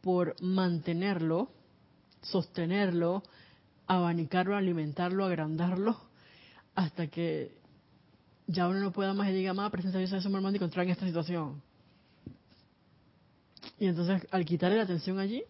por 0.00 0.34
mantenerlo, 0.42 1.50
sostenerlo, 2.22 3.22
abanicarlo, 3.88 4.56
alimentarlo, 4.56 5.24
agrandarlo, 5.24 5.96
hasta 6.74 7.08
que 7.08 7.56
ya 8.46 8.68
uno 8.68 8.78
no 8.78 8.92
pueda 8.92 9.14
más 9.14 9.28
y 9.30 9.32
diga, 9.32 9.54
más 9.54 9.70
presencia 9.70 9.98
de 9.98 10.06
Dios, 10.06 10.24
hermano, 10.24 10.50
y 10.50 10.56
encontrar 10.56 10.86
en 10.86 10.92
esta 10.92 11.06
situación. 11.06 11.60
Y 13.80 13.86
entonces, 13.86 14.26
al 14.30 14.44
quitarle 14.44 14.76
la 14.76 14.84
atención 14.84 15.18
allí, 15.18 15.42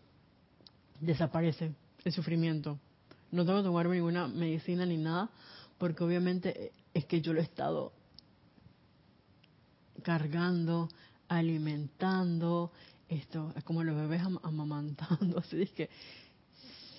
desaparece 1.00 1.72
el 2.04 2.12
sufrimiento. 2.12 2.78
No 3.30 3.44
tengo 3.44 3.58
que 3.58 3.64
tomarme 3.64 3.96
ninguna 3.96 4.26
medicina 4.28 4.86
ni 4.86 4.96
nada, 4.96 5.28
porque 5.76 6.04
obviamente 6.04 6.72
es 6.94 7.04
que 7.04 7.20
yo 7.20 7.32
lo 7.32 7.40
he 7.40 7.44
estado 7.44 7.92
cargando, 10.02 10.88
alimentando, 11.28 12.72
esto 13.08 13.52
es 13.56 13.64
como 13.64 13.82
los 13.84 13.96
bebés 13.96 14.22
amamantando, 14.42 15.38
así 15.44 15.62
es 15.62 15.70
que 15.70 15.88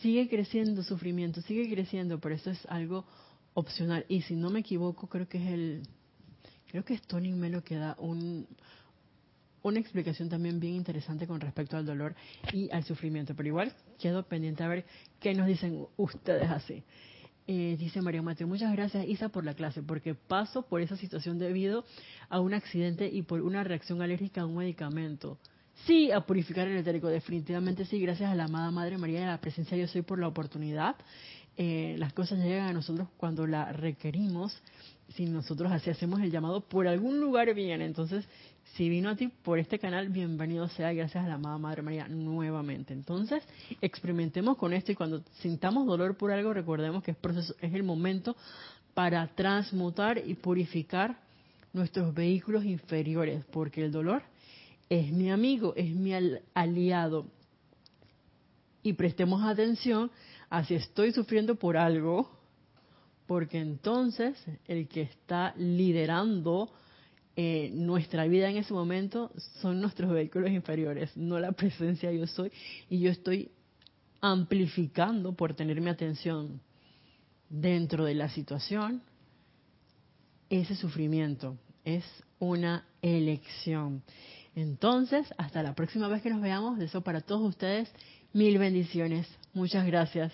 sigue 0.01 0.27
creciendo 0.29 0.83
sufrimiento, 0.83 1.41
sigue 1.41 1.69
creciendo, 1.69 2.19
pero 2.19 2.35
eso 2.35 2.51
es 2.51 2.65
algo 2.67 3.05
opcional. 3.53 4.05
Y 4.07 4.21
si 4.21 4.35
no 4.35 4.49
me 4.49 4.59
equivoco, 4.59 5.07
creo 5.07 5.27
que 5.27 5.37
es 5.37 5.51
el, 5.51 5.81
creo 6.67 6.83
que 6.83 6.93
es 6.93 7.01
Tony 7.03 7.31
Melo 7.31 7.63
que 7.63 7.75
da 7.75 7.95
un, 7.99 8.47
una 9.63 9.79
explicación 9.79 10.29
también 10.29 10.59
bien 10.59 10.75
interesante 10.75 11.27
con 11.27 11.41
respecto 11.41 11.77
al 11.77 11.85
dolor 11.85 12.15
y 12.53 12.69
al 12.71 12.83
sufrimiento. 12.83 13.35
Pero 13.35 13.47
igual 13.47 13.73
quedo 13.99 14.23
pendiente 14.23 14.63
a 14.63 14.67
ver 14.67 14.85
qué 15.19 15.33
nos 15.33 15.47
dicen 15.47 15.85
ustedes 15.97 16.49
así. 16.49 16.83
Eh, 17.51 17.77
dice 17.79 18.01
María 18.03 18.21
Mateo, 18.21 18.47
muchas 18.47 18.71
gracias 18.73 19.07
Isa 19.07 19.29
por 19.29 19.43
la 19.43 19.55
clase, 19.55 19.81
porque 19.81 20.13
paso 20.13 20.61
por 20.61 20.81
esa 20.81 20.95
situación 20.95 21.39
debido 21.39 21.83
a 22.29 22.39
un 22.39 22.53
accidente 22.53 23.09
y 23.11 23.23
por 23.23 23.41
una 23.41 23.63
reacción 23.63 24.03
alérgica 24.03 24.41
a 24.41 24.45
un 24.45 24.57
medicamento. 24.57 25.39
Sí, 25.85 26.11
a 26.11 26.21
purificar 26.21 26.67
el 26.67 26.77
etérico, 26.77 27.07
definitivamente 27.07 27.85
sí, 27.85 27.99
gracias 27.99 28.31
a 28.31 28.35
la 28.35 28.45
amada 28.45 28.71
Madre 28.71 28.97
María 28.97 29.21
y 29.21 29.23
a 29.23 29.27
la 29.27 29.41
presencia 29.41 29.77
yo 29.77 29.87
soy 29.87 30.01
por 30.01 30.19
la 30.19 30.27
oportunidad. 30.27 30.95
eh, 31.57 31.95
las 31.97 32.13
cosas 32.13 32.39
llegan 32.39 32.67
a 32.67 32.73
nosotros 32.73 33.07
cuando 33.17 33.45
la 33.45 33.71
requerimos. 33.73 34.57
Si 35.15 35.25
nosotros 35.25 35.71
así 35.71 35.89
hacemos 35.89 36.21
el 36.21 36.31
llamado, 36.31 36.61
por 36.61 36.87
algún 36.87 37.19
lugar 37.19 37.53
viene. 37.53 37.85
Entonces, 37.85 38.25
si 38.75 38.87
vino 38.87 39.09
a 39.09 39.15
ti 39.15 39.27
por 39.27 39.59
este 39.59 39.79
canal, 39.79 40.09
bienvenido 40.09 40.67
sea, 40.69 40.93
gracias 40.93 41.25
a 41.25 41.27
la 41.27 41.33
amada 41.33 41.57
Madre 41.57 41.81
María 41.81 42.07
nuevamente. 42.07 42.93
Entonces, 42.93 43.43
experimentemos 43.81 44.57
con 44.57 44.71
esto 44.73 44.91
y 44.91 44.95
cuando 44.95 45.21
sintamos 45.41 45.85
dolor 45.87 46.15
por 46.15 46.31
algo, 46.31 46.53
recordemos 46.53 47.03
que 47.03 47.11
es, 47.11 47.17
proceso, 47.17 47.55
es 47.59 47.73
el 47.73 47.83
momento 47.83 48.37
para 48.93 49.27
transmutar 49.27 50.21
y 50.25 50.35
purificar 50.35 51.17
nuestros 51.73 52.13
vehículos 52.13 52.63
inferiores, 52.63 53.43
porque 53.51 53.83
el 53.83 53.91
dolor 53.91 54.21
es 54.89 55.11
mi 55.11 55.31
amigo, 55.31 55.73
es 55.75 55.93
mi 55.93 56.13
aliado. 56.53 57.27
Y 58.81 58.93
prestemos 58.93 59.43
atención 59.43 60.09
a 60.49 60.63
si 60.63 60.75
estoy 60.75 61.11
sufriendo 61.11 61.55
por 61.55 61.77
algo, 61.77 62.29
porque 63.27 63.59
entonces 63.59 64.35
el 64.65 64.87
que 64.87 65.01
está 65.01 65.53
liderando 65.57 66.71
eh, 67.35 67.69
nuestra 67.73 68.25
vida 68.25 68.49
en 68.49 68.57
ese 68.57 68.73
momento 68.73 69.31
son 69.61 69.79
nuestros 69.79 70.11
vehículos 70.11 70.49
inferiores, 70.49 71.15
no 71.15 71.39
la 71.39 71.51
presencia 71.51 72.11
yo 72.11 72.25
soy, 72.25 72.51
y 72.89 72.99
yo 72.99 73.11
estoy 73.11 73.51
amplificando 74.21 75.33
por 75.33 75.53
tener 75.53 75.79
mi 75.79 75.89
atención 75.89 76.59
dentro 77.49 78.05
de 78.05 78.15
la 78.15 78.29
situación 78.29 79.01
ese 80.49 80.75
sufrimiento. 80.75 81.57
Es 81.85 82.03
una 82.39 82.85
elección. 83.01 84.03
Entonces, 84.59 85.25
hasta 85.37 85.63
la 85.63 85.73
próxima 85.73 86.07
vez 86.07 86.21
que 86.21 86.29
nos 86.29 86.41
veamos, 86.41 86.77
deseo 86.77 87.01
para 87.01 87.21
todos 87.21 87.47
ustedes 87.47 87.89
mil 88.33 88.57
bendiciones. 88.57 89.27
Muchas 89.53 89.85
gracias. 89.85 90.33